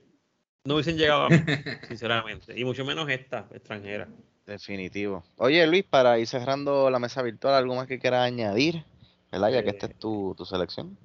no 0.63 0.75
hubiesen 0.75 0.97
llegado 0.97 1.23
a 1.23 1.29
mí, 1.29 1.37
sinceramente. 1.87 2.59
Y 2.59 2.65
mucho 2.65 2.85
menos 2.85 3.09
esta, 3.09 3.47
extranjera. 3.51 4.07
Definitivo. 4.45 5.23
Oye, 5.37 5.65
Luis, 5.65 5.83
para 5.83 6.19
ir 6.19 6.27
cerrando 6.27 6.89
la 6.89 6.99
mesa 6.99 7.21
virtual, 7.21 7.55
¿algo 7.55 7.75
más 7.75 7.87
que 7.87 7.99
quieras 7.99 8.25
añadir? 8.27 8.83
¿Verdad? 9.31 9.51
Ya 9.51 9.63
que 9.63 9.69
esta 9.69 9.87
es 9.87 9.97
tu, 9.97 10.35
tu 10.37 10.45
selección. 10.45 10.97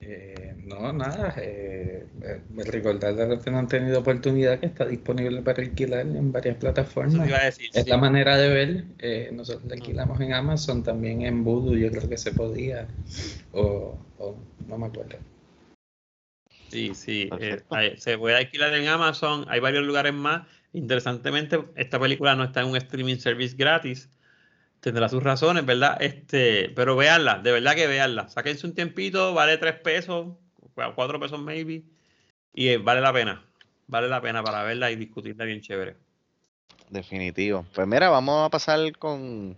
Eh, 0.00 0.54
no, 0.64 0.92
nada. 0.92 1.34
Eh, 1.38 2.06
eh, 2.22 2.40
recordarle 2.66 3.22
a 3.22 3.26
los 3.26 3.42
que 3.42 3.50
no 3.50 3.58
han 3.58 3.68
tenido 3.68 3.98
oportunidad 3.98 4.60
que 4.60 4.66
está 4.66 4.86
disponible 4.86 5.42
para 5.42 5.62
alquilar 5.62 6.00
en 6.06 6.30
varias 6.30 6.56
plataformas. 6.56 7.14
Eso 7.14 7.22
te 7.22 7.28
iba 7.28 7.38
a 7.38 7.44
decir, 7.44 7.70
es 7.72 7.84
sí. 7.84 7.90
la 7.90 7.96
manera 7.96 8.36
de 8.36 8.48
ver. 8.48 8.84
eh, 8.98 9.30
nosotros 9.32 9.64
la 9.66 9.74
alquilamos 9.74 10.20
en 10.20 10.34
Amazon, 10.34 10.82
también 10.82 11.22
en 11.22 11.42
Voodoo, 11.42 11.76
yo 11.76 11.90
creo 11.90 12.08
que 12.08 12.16
se 12.16 12.32
podía. 12.32 12.86
O, 13.52 13.98
o 14.18 14.36
no 14.68 14.78
me 14.78 14.86
acuerdo. 14.86 15.18
Sí, 16.68 16.92
sí. 16.94 17.30
eh, 17.40 17.62
se 17.96 18.18
puede 18.18 18.36
alquilar 18.36 18.74
en 18.74 18.88
Amazon. 18.88 19.46
Hay 19.48 19.58
varios 19.60 19.84
lugares 19.84 20.12
más. 20.12 20.46
Interesantemente, 20.74 21.58
esta 21.76 21.98
película 21.98 22.36
no 22.36 22.44
está 22.44 22.60
en 22.60 22.68
un 22.68 22.76
streaming 22.76 23.16
service 23.16 23.56
gratis. 23.56 24.10
Tendrá 24.80 25.08
sus 25.08 25.22
razones, 25.22 25.66
¿verdad? 25.66 26.00
Este, 26.00 26.70
pero 26.70 26.94
véanla, 26.96 27.38
de 27.38 27.50
verdad 27.52 27.74
que 27.74 27.86
véanla. 27.86 28.28
Sáquense 28.28 28.66
un 28.66 28.74
tiempito, 28.74 29.34
vale 29.34 29.58
tres 29.58 29.74
pesos, 29.74 30.28
cua- 30.74 30.94
cuatro 30.94 31.18
pesos 31.18 31.40
maybe. 31.40 31.82
Y 32.54 32.68
eh, 32.68 32.78
vale 32.78 33.00
la 33.00 33.12
pena. 33.12 33.44
Vale 33.88 34.08
la 34.08 34.20
pena 34.20 34.42
para 34.42 34.62
verla 34.62 34.90
y 34.90 34.96
discutirla 34.96 35.44
bien 35.44 35.60
chévere. 35.60 35.96
Definitivo. 36.90 37.66
Pues 37.74 37.86
mira, 37.86 38.08
vamos 38.08 38.46
a 38.46 38.50
pasar 38.50 38.78
con 38.98 39.56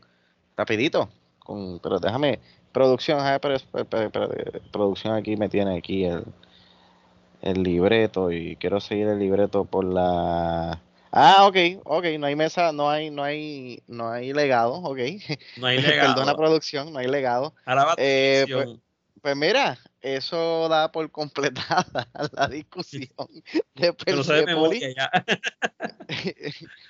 rapidito, 0.57 1.11
con, 1.39 1.79
pero 1.81 1.99
déjame, 2.01 2.41
producción, 2.73 3.19
pero- 3.41 3.59
pero- 3.89 4.11
pero- 4.11 4.31
producción 4.73 5.15
aquí 5.15 5.37
me 5.37 5.49
tiene 5.49 5.77
aquí 5.77 6.05
el, 6.05 6.25
el 7.43 7.63
libreto 7.63 8.31
y 8.33 8.57
quiero 8.57 8.81
seguir 8.81 9.09
el 9.09 9.19
libreto 9.19 9.65
por 9.65 9.85
la 9.85 10.81
Ah, 11.13 11.47
ok, 11.47 11.57
ok, 11.85 12.05
no 12.19 12.27
hay 12.27 12.37
mesa, 12.37 12.73
no 12.73 12.89
hay, 12.89 13.11
no 13.11 13.23
hay, 13.25 13.83
no 13.89 14.11
hay 14.11 14.33
legado, 14.33 14.75
ok. 14.75 14.99
No 15.57 15.67
hay 15.67 15.79
legado. 15.83 16.15
Perdona 16.15 16.37
producción, 16.37 16.93
no 16.93 16.99
hay 16.99 17.09
legado. 17.09 17.55
Ahora 17.65 17.85
va 17.85 17.95
Eh, 17.97 18.45
sección. 18.47 18.81
Pues 19.21 19.37
mira, 19.37 19.77
eso 20.01 20.69
da 20.71 20.91
por 20.93 21.11
completada 21.11 21.85
la 22.33 22.49
discusión 22.49 23.09
de 23.75 23.93
ya. 24.97 25.11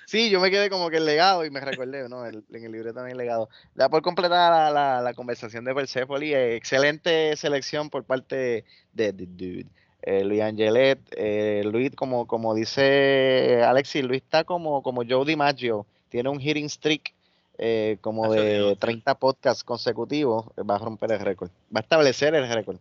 Sí, 0.05 0.29
yo 0.29 0.39
me 0.39 0.49
quedé 0.49 0.69
como 0.69 0.89
que 0.89 0.97
el 0.97 1.05
legado 1.05 1.45
y 1.45 1.49
me 1.51 1.59
recordé, 1.59 2.07
¿no? 2.07 2.25
El- 2.25 2.43
en 2.51 2.63
el 2.63 2.93
no 2.93 3.01
hay 3.01 3.13
legado. 3.13 3.49
Da 3.75 3.89
por 3.89 4.01
completada 4.01 4.49
la, 4.49 4.71
la, 4.71 5.01
la 5.01 5.13
conversación 5.13 5.65
de 5.65 5.75
Persepolis. 5.75 6.33
eh, 6.33 6.55
excelente 6.55 7.35
selección 7.35 7.89
por 7.89 8.03
parte 8.05 8.65
de 8.93 9.13
The 9.13 9.25
Dude. 9.27 9.67
Eh, 10.03 10.23
Luis 10.23 10.41
Angelet, 10.41 10.99
eh, 11.11 11.61
Luis, 11.65 11.91
como, 11.95 12.25
como 12.25 12.55
dice 12.55 13.63
Alexis, 13.63 14.03
Luis 14.03 14.23
está 14.23 14.43
como, 14.43 14.81
como 14.81 15.03
Joe 15.07 15.25
DiMaggio, 15.25 15.85
tiene 16.09 16.29
un 16.29 16.39
hitting 16.39 16.69
streak 16.69 17.13
eh, 17.57 17.97
como 18.01 18.31
de 18.31 18.55
Dios. 18.55 18.79
30 18.79 19.15
podcasts 19.15 19.63
consecutivos, 19.63 20.45
eh, 20.57 20.63
va 20.63 20.75
a 20.75 20.79
romper 20.79 21.11
el 21.11 21.19
récord, 21.19 21.51
va 21.73 21.79
a 21.79 21.83
establecer 21.83 22.33
el 22.33 22.51
récord. 22.51 22.77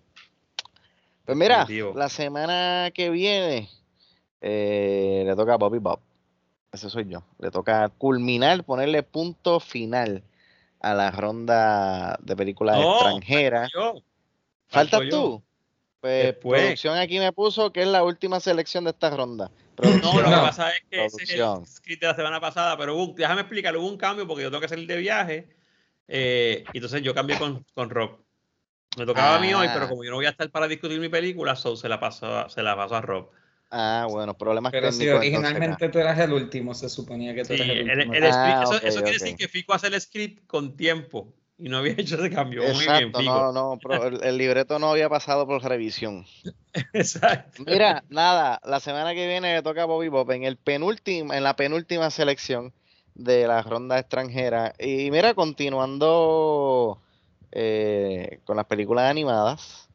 Pues 1.27 1.37
mira, 1.37 1.67
la 1.95 2.09
semana 2.09 2.91
que 2.93 3.11
viene 3.11 3.69
le 4.41 5.35
toca 5.37 5.55
a 5.55 5.59
Bobby 5.59 5.79
Bob. 5.79 6.01
Ese 6.73 6.89
soy 6.89 7.07
yo. 7.09 7.23
Le 7.39 7.51
toca 7.51 7.89
culminar, 7.89 8.65
ponerle 8.65 9.03
punto 9.03 9.61
final 9.61 10.23
a 10.81 10.95
la 10.95 11.11
ronda 11.11 12.19
de 12.23 12.37
películas 12.37 12.79
No, 12.79 12.95
extranjeras. 12.95 13.71
¿Faltas 14.69 15.03
tú? 15.11 15.43
Pues 16.01 16.25
Después. 16.25 16.61
producción 16.63 16.97
aquí 16.97 17.19
me 17.19 17.33
puso 17.33 17.73
que 17.73 17.83
es 17.83 17.87
la 17.89 18.03
última 18.03 18.41
selección 18.41 18.85
de 18.85 18.91
esta 18.91 19.11
ronda. 19.11 19.51
No, 19.83 20.21
lo 20.21 20.29
que 20.29 20.31
pasa 20.31 20.71
es 20.71 20.83
que 20.91 21.05
ese 21.07 21.23
es 21.25 21.31
el 21.31 21.67
script 21.67 22.01
de 22.03 22.09
la 22.09 22.15
semana 22.17 22.41
pasada, 22.41 22.77
pero 22.77 22.95
hubo 22.97 23.15
déjame 23.15 23.43
explicar, 23.43 23.77
hubo 23.77 23.87
un 23.87 23.97
cambio 23.99 24.27
porque 24.27 24.43
yo 24.43 24.51
tengo 24.51 24.61
que 24.61 24.69
salir 24.69 24.87
de 24.87 24.97
viaje. 24.97 25.49
eh, 26.13 26.65
y 26.73 26.79
entonces 26.79 27.03
yo 27.03 27.15
cambié 27.15 27.39
con, 27.39 27.65
con 27.75 27.89
Rob. 27.89 28.19
Me 28.99 29.07
tocaba 29.07 29.37
a 29.37 29.39
mí 29.41 29.55
hoy, 29.55 29.67
Ah. 29.69 29.73
pero 29.75 29.89
como 29.89 30.03
yo 30.03 30.11
no 30.11 30.17
voy 30.17 30.27
a 30.27 30.31
estar 30.31 30.51
para 30.51 30.67
discutir 30.67 30.99
mi 30.99 31.09
película, 31.09 31.55
so 31.55 31.77
se 31.77 31.89
la 31.89 32.01
paso 32.01 32.27
a, 32.27 32.49
se 32.51 32.63
la 32.65 32.75
paso 32.75 32.97
a 32.97 33.01
Rob. 33.01 33.31
Ah, 33.71 34.07
bueno, 34.11 34.37
problemas 34.37 34.73
Pero 34.73 34.91
si 34.91 34.99
técnicos. 35.01 35.23
entonces, 35.23 35.41
originalmente 35.45 35.89
tú 35.91 35.99
eras 36.01 36.19
el 36.19 36.33
último, 36.33 36.75
se 36.75 36.89
suponía 36.89 37.33
que 37.35 37.43
tú 37.43 37.55
Sí, 37.55 37.63
eras 37.63 37.69
el 37.71 37.91
último. 37.99 38.15
el 38.15 38.25
Ah, 38.25 38.65
script- 38.65 38.83
eso, 38.83 39.03
quiere 39.03 39.19
decir 39.19 39.37
que 39.37 39.47
Fico 39.47 39.73
hace 39.75 39.87
el 39.87 40.01
script 40.01 40.45
con 40.49 40.77
tiempo 40.77 41.33
y 41.61 41.69
no 41.69 41.79
había 41.79 41.93
hecho 41.99 42.17
ese 42.17 42.31
cambio. 42.31 42.63
Muy 42.63 42.73
bien, 42.73 42.79
Exacto, 42.81 43.23
no, 43.23 43.53
no, 43.53 43.79
pero 43.83 44.07
el, 44.07 44.23
el 44.25 44.39
libreto 44.39 44.79
no 44.79 44.91
había 44.91 45.09
pasado 45.09 45.47
por 45.47 45.63
revisión. 45.63 46.25
Exacto. 46.93 47.63
Mira, 47.67 48.03
nada, 48.09 48.61
la 48.65 48.81
semana 48.81 49.15
que 49.15 49.27
viene 49.27 49.55
le 49.55 49.63
toca 49.63 49.83
a 49.83 49.87
Bobby 49.87 50.09
Bob 50.09 50.31
en 50.33 50.45
el 50.45 50.57
penúltimo, 50.57 51.33
en 51.35 51.43
la 51.45 51.57
penúltima 51.57 52.11
selección 52.11 52.73
de 53.15 53.47
la 53.47 53.63
ronda 53.63 53.99
extranjera. 53.99 54.73
Y 54.79 55.11
mira, 55.11 55.35
continuando 55.35 57.01
eh, 57.53 58.41
con 58.45 58.57
las 58.57 58.67
películas 58.67 59.11
animadas. 59.11 59.89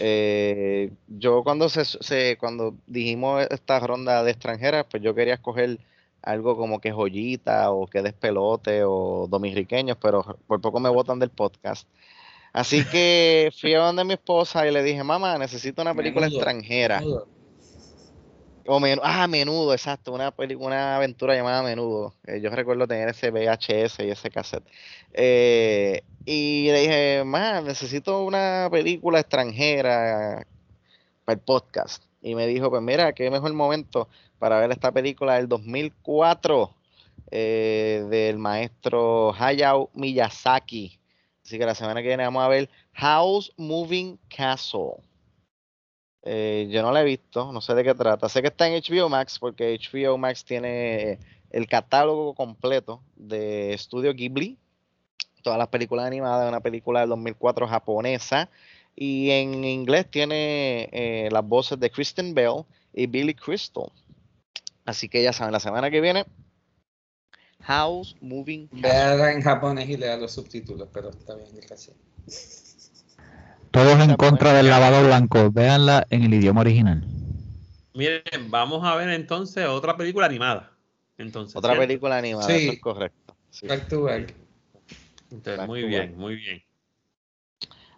eh, 0.00 0.90
yo 1.06 1.42
cuando 1.44 1.68
se, 1.68 1.84
se- 1.84 2.36
cuando 2.38 2.74
dijimos 2.86 3.46
esta 3.50 3.78
ronda 3.80 4.22
de 4.24 4.32
extranjeras, 4.32 4.86
pues 4.90 5.02
yo 5.02 5.14
quería 5.14 5.34
escoger 5.34 5.78
algo 6.26 6.56
como 6.56 6.80
que 6.80 6.90
joyita 6.92 7.70
o 7.70 7.86
que 7.86 8.02
despelote 8.02 8.82
o 8.84 9.26
dominicanos, 9.30 9.96
pero 10.02 10.22
por 10.46 10.60
poco 10.60 10.80
me 10.80 10.90
botan 10.90 11.18
del 11.20 11.30
podcast. 11.30 11.88
Así 12.52 12.84
que 12.84 13.52
fui 13.60 13.74
a 13.74 13.80
donde 13.80 14.04
mi 14.04 14.14
esposa 14.14 14.66
y 14.66 14.72
le 14.72 14.82
dije, 14.82 15.04
mamá, 15.04 15.38
necesito 15.38 15.82
una 15.82 15.94
película 15.94 16.26
Menudo, 16.26 16.40
extranjera. 16.40 17.00
menudo. 17.00 17.28
O 18.68 18.80
men- 18.80 18.98
ah, 19.04 19.28
Menudo, 19.28 19.72
exacto, 19.72 20.12
una, 20.12 20.32
peli- 20.32 20.56
una 20.56 20.96
aventura 20.96 21.36
llamada 21.36 21.62
Menudo. 21.62 22.14
Eh, 22.26 22.40
yo 22.40 22.50
recuerdo 22.50 22.88
tener 22.88 23.08
ese 23.08 23.30
VHS 23.30 24.04
y 24.04 24.10
ese 24.10 24.30
cassette. 24.30 24.64
Eh, 25.12 26.02
y 26.24 26.66
le 26.72 26.80
dije, 26.80 27.22
ma, 27.24 27.60
necesito 27.60 28.24
una 28.24 28.68
película 28.68 29.20
extranjera 29.20 30.44
para 31.24 31.34
el 31.34 31.40
podcast. 31.40 32.02
Y 32.20 32.34
me 32.34 32.48
dijo, 32.48 32.68
pues 32.70 32.82
mira, 32.82 33.12
qué 33.12 33.30
mejor 33.30 33.52
momento 33.52 34.08
para 34.38 34.60
ver 34.60 34.70
esta 34.70 34.92
película 34.92 35.34
del 35.34 35.48
2004 35.48 36.70
eh, 37.30 38.06
del 38.08 38.38
maestro 38.38 39.34
Hayao 39.36 39.90
Miyazaki. 39.94 40.98
Así 41.44 41.58
que 41.58 41.66
la 41.66 41.74
semana 41.74 42.02
que 42.02 42.08
viene 42.08 42.24
vamos 42.24 42.42
a 42.42 42.48
ver 42.48 42.68
House 42.92 43.52
Moving 43.56 44.18
Castle. 44.28 44.94
Eh, 46.22 46.68
yo 46.70 46.82
no 46.82 46.90
la 46.90 47.02
he 47.02 47.04
visto, 47.04 47.52
no 47.52 47.60
sé 47.60 47.74
de 47.74 47.84
qué 47.84 47.94
trata. 47.94 48.28
Sé 48.28 48.42
que 48.42 48.48
está 48.48 48.68
en 48.68 48.82
HBO 48.82 49.08
Max 49.08 49.38
porque 49.38 49.78
HBO 49.78 50.18
Max 50.18 50.44
tiene 50.44 51.20
el 51.50 51.66
catálogo 51.68 52.34
completo 52.34 53.00
de 53.14 53.74
Studio 53.78 54.12
Ghibli, 54.12 54.58
todas 55.42 55.58
las 55.58 55.68
películas 55.68 56.06
animadas, 56.06 56.48
una 56.48 56.60
película 56.60 57.00
del 57.00 57.10
2004 57.10 57.68
japonesa 57.68 58.50
y 58.96 59.30
en 59.30 59.64
inglés 59.64 60.10
tiene 60.10 60.88
eh, 60.90 61.28
las 61.30 61.46
voces 61.46 61.78
de 61.78 61.90
Kristen 61.90 62.34
Bell 62.34 62.64
y 62.92 63.06
Billy 63.06 63.34
Crystal. 63.34 63.92
Así 64.86 65.08
que 65.08 65.22
ya 65.22 65.32
saben, 65.32 65.52
la 65.52 65.60
semana 65.60 65.90
que 65.90 66.00
viene, 66.00 66.24
House 67.62 68.16
Moving. 68.20 68.68
Véala 68.72 69.32
en 69.32 69.42
japonés 69.42 69.88
y 69.88 69.96
lea 69.96 70.16
los 70.16 70.32
subtítulos, 70.32 70.88
pero 70.92 71.10
está 71.10 71.34
bien, 71.34 71.48
gracias. 71.66 71.96
Todos 73.72 74.00
en 74.00 74.14
contra 74.16 74.52
del 74.52 74.68
lavado 74.68 75.04
blanco. 75.06 75.50
Véanla 75.50 76.06
en 76.10 76.22
el 76.22 76.34
idioma 76.34 76.60
original. 76.62 77.04
Miren, 77.94 78.22
vamos 78.50 78.84
a 78.84 78.94
ver 78.94 79.08
entonces 79.10 79.66
otra 79.66 79.96
película 79.96 80.26
animada. 80.26 80.72
Entonces, 81.18 81.56
Otra 81.56 81.70
¿cierto? 81.72 81.86
película 81.88 82.18
animada, 82.18 82.46
Sí. 82.46 82.64
eso 82.64 82.72
es 82.72 82.80
correcto. 82.80 83.34
Sí. 83.50 83.66
Back 83.66 83.88
to 83.88 84.02
back. 84.02 84.34
Entonces, 85.30 85.56
Back 85.58 85.66
muy 85.66 85.80
to 85.82 85.86
bien, 85.88 86.10
back. 86.10 86.16
muy 86.18 86.36
bien. 86.36 86.62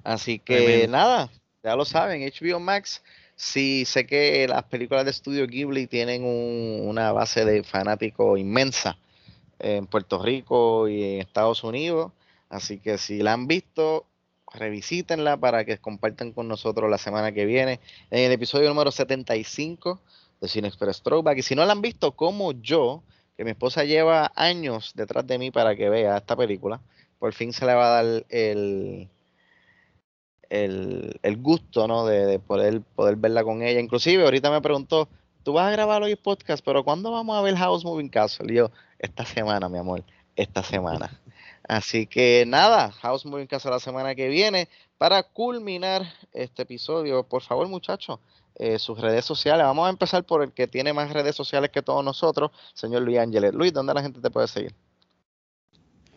Así 0.05 0.39
que 0.39 0.57
Tremendo. 0.57 0.93
nada, 0.97 1.31
ya 1.65 1.75
lo 1.77 1.85
saben, 1.85 2.23
HBO 2.23 2.61
Max. 2.61 3.03
Sí, 3.41 3.85
sé 3.85 4.05
que 4.05 4.49
las 4.49 4.65
películas 4.65 5.05
de 5.05 5.13
Studio 5.13 5.47
Ghibli 5.47 5.87
tienen 5.87 6.25
un- 6.25 6.81
una 6.89 7.13
base 7.13 7.45
de 7.45 7.63
fanáticos 7.63 8.37
inmensa 8.39 8.99
en 9.61 9.87
Puerto 9.87 10.21
Rico 10.23 10.89
y 10.89 11.05
en 11.05 11.21
Estados 11.21 11.63
Unidos. 11.63 12.13
Así 12.49 12.81
que 12.81 12.99
si 12.99 13.23
la 13.23 13.35
han 13.35 13.47
visto, 13.47 14.07
revisítenla 14.53 15.37
para 15.37 15.65
que 15.65 15.79
compartan 15.79 16.33
con 16.33 16.49
nosotros 16.49 16.91
la 16.91 16.99
semana 16.99 17.31
que 17.33 17.47
viene 17.47 17.79
en 18.11 18.25
el 18.25 18.33
episodio 18.33 18.69
número 18.71 18.91
75 18.91 20.01
de 20.41 20.49
Cine 20.49 20.67
Express 20.69 21.03
Throwback. 21.03 21.39
Y 21.39 21.43
si 21.43 21.55
no 21.55 21.65
la 21.65 21.73
han 21.73 21.83
visto 21.83 22.17
como 22.17 22.53
yo, 22.53 23.05
que 23.37 23.45
mi 23.45 23.51
esposa 23.53 23.85
lleva 23.85 24.33
años 24.35 24.93
detrás 24.97 25.25
de 25.29 25.39
mí 25.39 25.53
para 25.53 25.77
que 25.77 25.89
vea 25.89 26.17
esta 26.17 26.35
película, 26.37 26.81
por 27.21 27.33
fin 27.33 27.53
se 27.53 27.67
le 27.67 27.75
va 27.75 27.99
a 27.99 28.03
dar 28.03 28.25
el, 28.31 29.09
el, 30.51 31.19
el 31.23 31.37
gusto, 31.37 31.87
¿no? 31.87 32.07
De, 32.07 32.27
de 32.27 32.39
poder, 32.39 32.81
poder 32.81 33.17
verla 33.17 33.45
con 33.45 33.63
ella. 33.63 33.81
Inclusive 33.81 34.25
ahorita 34.25 34.51
me 34.51 34.61
preguntó, 34.61 35.09
tú 35.43 35.53
vas 35.55 35.69
a 35.69 35.71
grabar 35.71 36.03
hoy 36.03 36.17
podcast, 36.17 36.65
pero 36.65 36.85
¿cuándo 36.85 37.11
vamos 37.11 37.37
a 37.37 37.43
ver 37.43 37.57
House 37.57 37.85
Moving 37.85 38.09
Castle? 38.09 38.53
Y 38.53 38.57
yo, 38.57 38.71
esta 38.99 39.25
semana, 39.25 39.69
mi 39.69 39.79
amor, 39.79 40.05
esta 40.37 40.63
semana. 40.63 41.21
Así 41.69 42.07
que 42.07 42.45
nada, 42.47 42.91
House 42.93 43.27
Moving 43.27 43.47
Casa 43.47 43.71
la 43.71 43.81
semana 43.81 44.15
que 44.15 44.29
viene. 44.29 44.69
Para 44.97 45.23
culminar 45.23 46.03
este 46.33 46.63
episodio, 46.63 47.23
por 47.25 47.43
favor, 47.43 47.69
muchachos, 47.69 48.19
eh, 48.57 48.79
sus 48.79 48.99
redes 49.01 49.25
sociales. 49.25 49.65
Vamos 49.65 49.87
a 49.87 49.91
empezar 49.91 50.25
por 50.25 50.43
el 50.43 50.53
que 50.53 50.67
tiene 50.67 50.93
más 50.93 51.13
redes 51.13 51.37
sociales 51.37 51.71
que 51.71 51.83
todos 51.83 52.05
nosotros, 52.05 52.51
señor 52.75 53.03
Luis 53.03 53.19
Ángeles. 53.19 53.55
Luis, 53.55 53.73
¿dónde 53.73 53.95
la 53.95 54.03
gente 54.03 54.21
te 54.21 54.31
puede 54.31 54.49
seguir? 54.49 54.75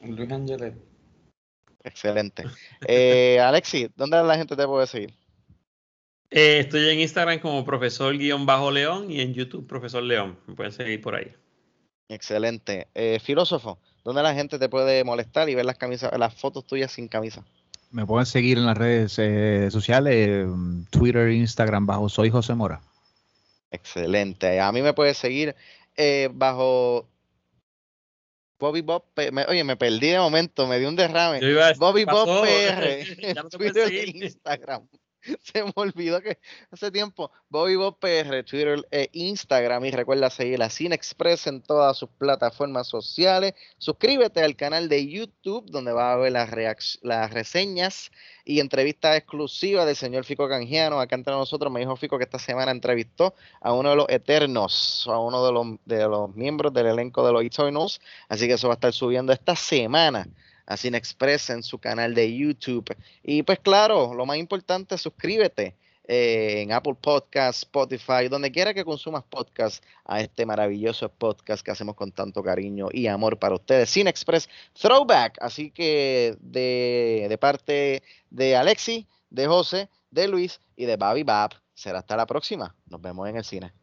Luis 0.02 0.32
Ángeles. 0.32 0.74
Excelente. 1.84 2.46
Eh, 2.88 3.40
Alexi, 3.40 3.90
¿dónde 3.96 4.24
la 4.24 4.38
gente 4.38 4.56
te 4.56 4.66
puede 4.66 4.88
seguir? 4.88 5.14
Eh, 6.30 6.60
estoy 6.60 6.90
en 6.90 7.00
Instagram 7.00 7.40
como 7.40 7.66
profesor-león 7.66 9.12
y 9.12 9.22
en 9.22 9.34
YouTube 9.34 9.68
profesor 9.68 10.04
León. 10.04 10.38
Me 10.48 10.56
pueden 10.56 10.72
seguir 10.72 11.02
por 11.02 11.16
ahí. 11.16 11.34
Excelente. 12.08 12.88
Eh, 12.94 13.20
filósofo, 13.24 13.80
¿dónde 14.04 14.22
la 14.22 14.34
gente 14.34 14.60
te 14.60 14.70
puede 14.70 15.04
molestar 15.04 15.50
y 15.50 15.56
ver 15.56 15.66
las 15.66 15.78
camisas, 15.78 16.12
las 16.18 16.34
fotos 16.34 16.66
tuyas 16.66 16.92
sin 16.92 17.08
camisa? 17.08 17.44
Me 17.90 18.06
pueden 18.06 18.26
seguir 18.26 18.58
en 18.58 18.66
las 18.66 18.78
redes 18.78 19.18
eh, 19.18 19.70
sociales, 19.72 20.48
Twitter, 20.90 21.30
Instagram, 21.30 21.86
bajo 21.86 22.08
Soy 22.08 22.30
José 22.30 22.54
Mora. 22.54 22.82
Excelente. 23.72 24.60
A 24.60 24.72
mí 24.72 24.82
me 24.82 24.94
puedes 24.94 25.18
seguir 25.18 25.56
eh, 25.98 26.30
bajo 26.34 27.08
Bobby 28.62 28.82
Bob. 28.82 29.06
oye, 29.50 29.64
me 29.64 29.76
perdí 29.76 30.12
de 30.12 30.20
momento, 30.20 30.68
me 30.68 30.78
dio 30.78 30.88
un 30.88 30.96
derrame. 30.96 31.40
Bobby 31.78 32.06
Bob 32.06 32.28
PR. 32.44 33.34
no 33.36 33.50
Twitter 33.50 33.92
e 33.92 34.04
Instagram. 34.06 34.88
Se 35.44 35.64
me 35.64 35.72
olvidó 35.76 36.22
que 36.22 36.40
hace 36.72 36.92
tiempo 36.92 37.32
Bobby 37.50 37.76
Bob 37.76 38.00
PR, 38.00 38.44
Twitter 38.44 38.86
e 38.92 39.10
Instagram. 39.14 39.86
Y 39.86 39.92
recuerda 39.92 40.30
seguir 40.30 40.60
la 40.60 40.70
Cine 40.70 40.96
Express 40.96 41.48
en 41.48 41.62
todas 41.62 41.98
sus 41.98 42.10
plataformas 42.10 42.88
sociales. 42.88 43.54
Suscríbete 43.78 44.44
al 44.44 44.56
canal 44.56 44.90
de 44.90 45.08
YouTube, 45.08 45.70
donde 45.70 45.92
vas 45.92 46.16
a 46.16 46.18
ver 46.18 46.32
las, 46.32 47.00
las 47.02 47.32
reseñas 47.32 48.12
y 48.46 48.60
entrevistas 48.60 49.18
exclusivas 49.18 49.86
del 49.86 49.96
señor 49.96 50.26
Fico 50.26 50.48
Canjiano. 50.50 51.00
Acá 51.00 51.16
entre 51.16 51.34
nosotros 51.34 51.72
me 51.72 51.80
dijo 51.80 51.96
Fico 51.96 52.18
que 52.18 52.24
esta 52.24 52.40
semana 52.40 52.72
entrevistó 52.72 53.36
a 53.60 53.74
uno 53.74 53.92
de 53.92 53.96
los 53.96 54.10
Eternos, 54.10 55.08
a 55.08 55.20
uno 55.20 55.46
de 55.46 55.52
los, 55.52 55.68
de 55.86 56.08
los 56.08 56.36
miembros 56.36 56.74
del 56.74 56.88
elenco 56.88 57.26
de 57.26 57.34
los 57.34 57.44
Eternals. 57.44 58.02
Así 58.28 58.48
que 58.48 58.54
eso 58.54 58.68
va 58.68 58.74
a 58.74 58.76
estar 58.76 58.94
subiendo 58.94 59.34
esta 59.34 59.56
semana 59.56 60.28
a 60.66 60.78
Cine 60.78 60.98
Express 60.98 61.50
en 61.50 61.64
su 61.64 61.80
canal 61.80 62.14
de 62.14 62.36
YouTube. 62.36 62.96
Y 63.24 63.44
pues 63.44 63.60
claro, 63.60 64.14
lo 64.14 64.26
más 64.26 64.38
importante, 64.38 64.98
suscríbete 64.98 65.76
eh, 66.08 66.62
en 66.62 66.72
Apple 66.72 66.96
Podcasts, 67.00 67.64
Spotify, 67.64 68.28
donde 68.30 68.52
quiera 68.52 68.74
que 68.74 68.84
consumas 68.84 69.24
podcast 69.24 69.84
a 70.06 70.20
este 70.20 70.46
maravilloso 70.46 71.10
podcast 71.10 71.64
que 71.64 71.72
hacemos 71.72 71.96
con 71.96 72.12
tanto 72.12 72.44
cariño 72.44 72.88
y 72.92 73.08
amor 73.08 73.38
para 73.38 73.56
ustedes. 73.56 73.90
Cine 73.90 74.10
Express 74.10 74.50
Throwback. 74.80 75.38
Así 75.42 75.72
que 75.72 76.36
de, 76.42 77.28
de 77.30 77.38
parte 77.38 78.04
de 78.30 78.56
Alexi, 78.56 79.08
de 79.30 79.48
José, 79.48 79.90
de 80.10 80.28
Luis 80.28 80.60
y 80.76 80.86
de 80.86 80.98
Babi 80.98 81.24
Bab, 81.24 81.52
será 81.74 82.00
hasta 82.00 82.18
la 82.18 82.26
próxima. 82.26 82.76
Nos 82.88 83.02
vemos 83.02 83.30
en 83.30 83.38
el 83.38 83.44
cine. 83.44 83.81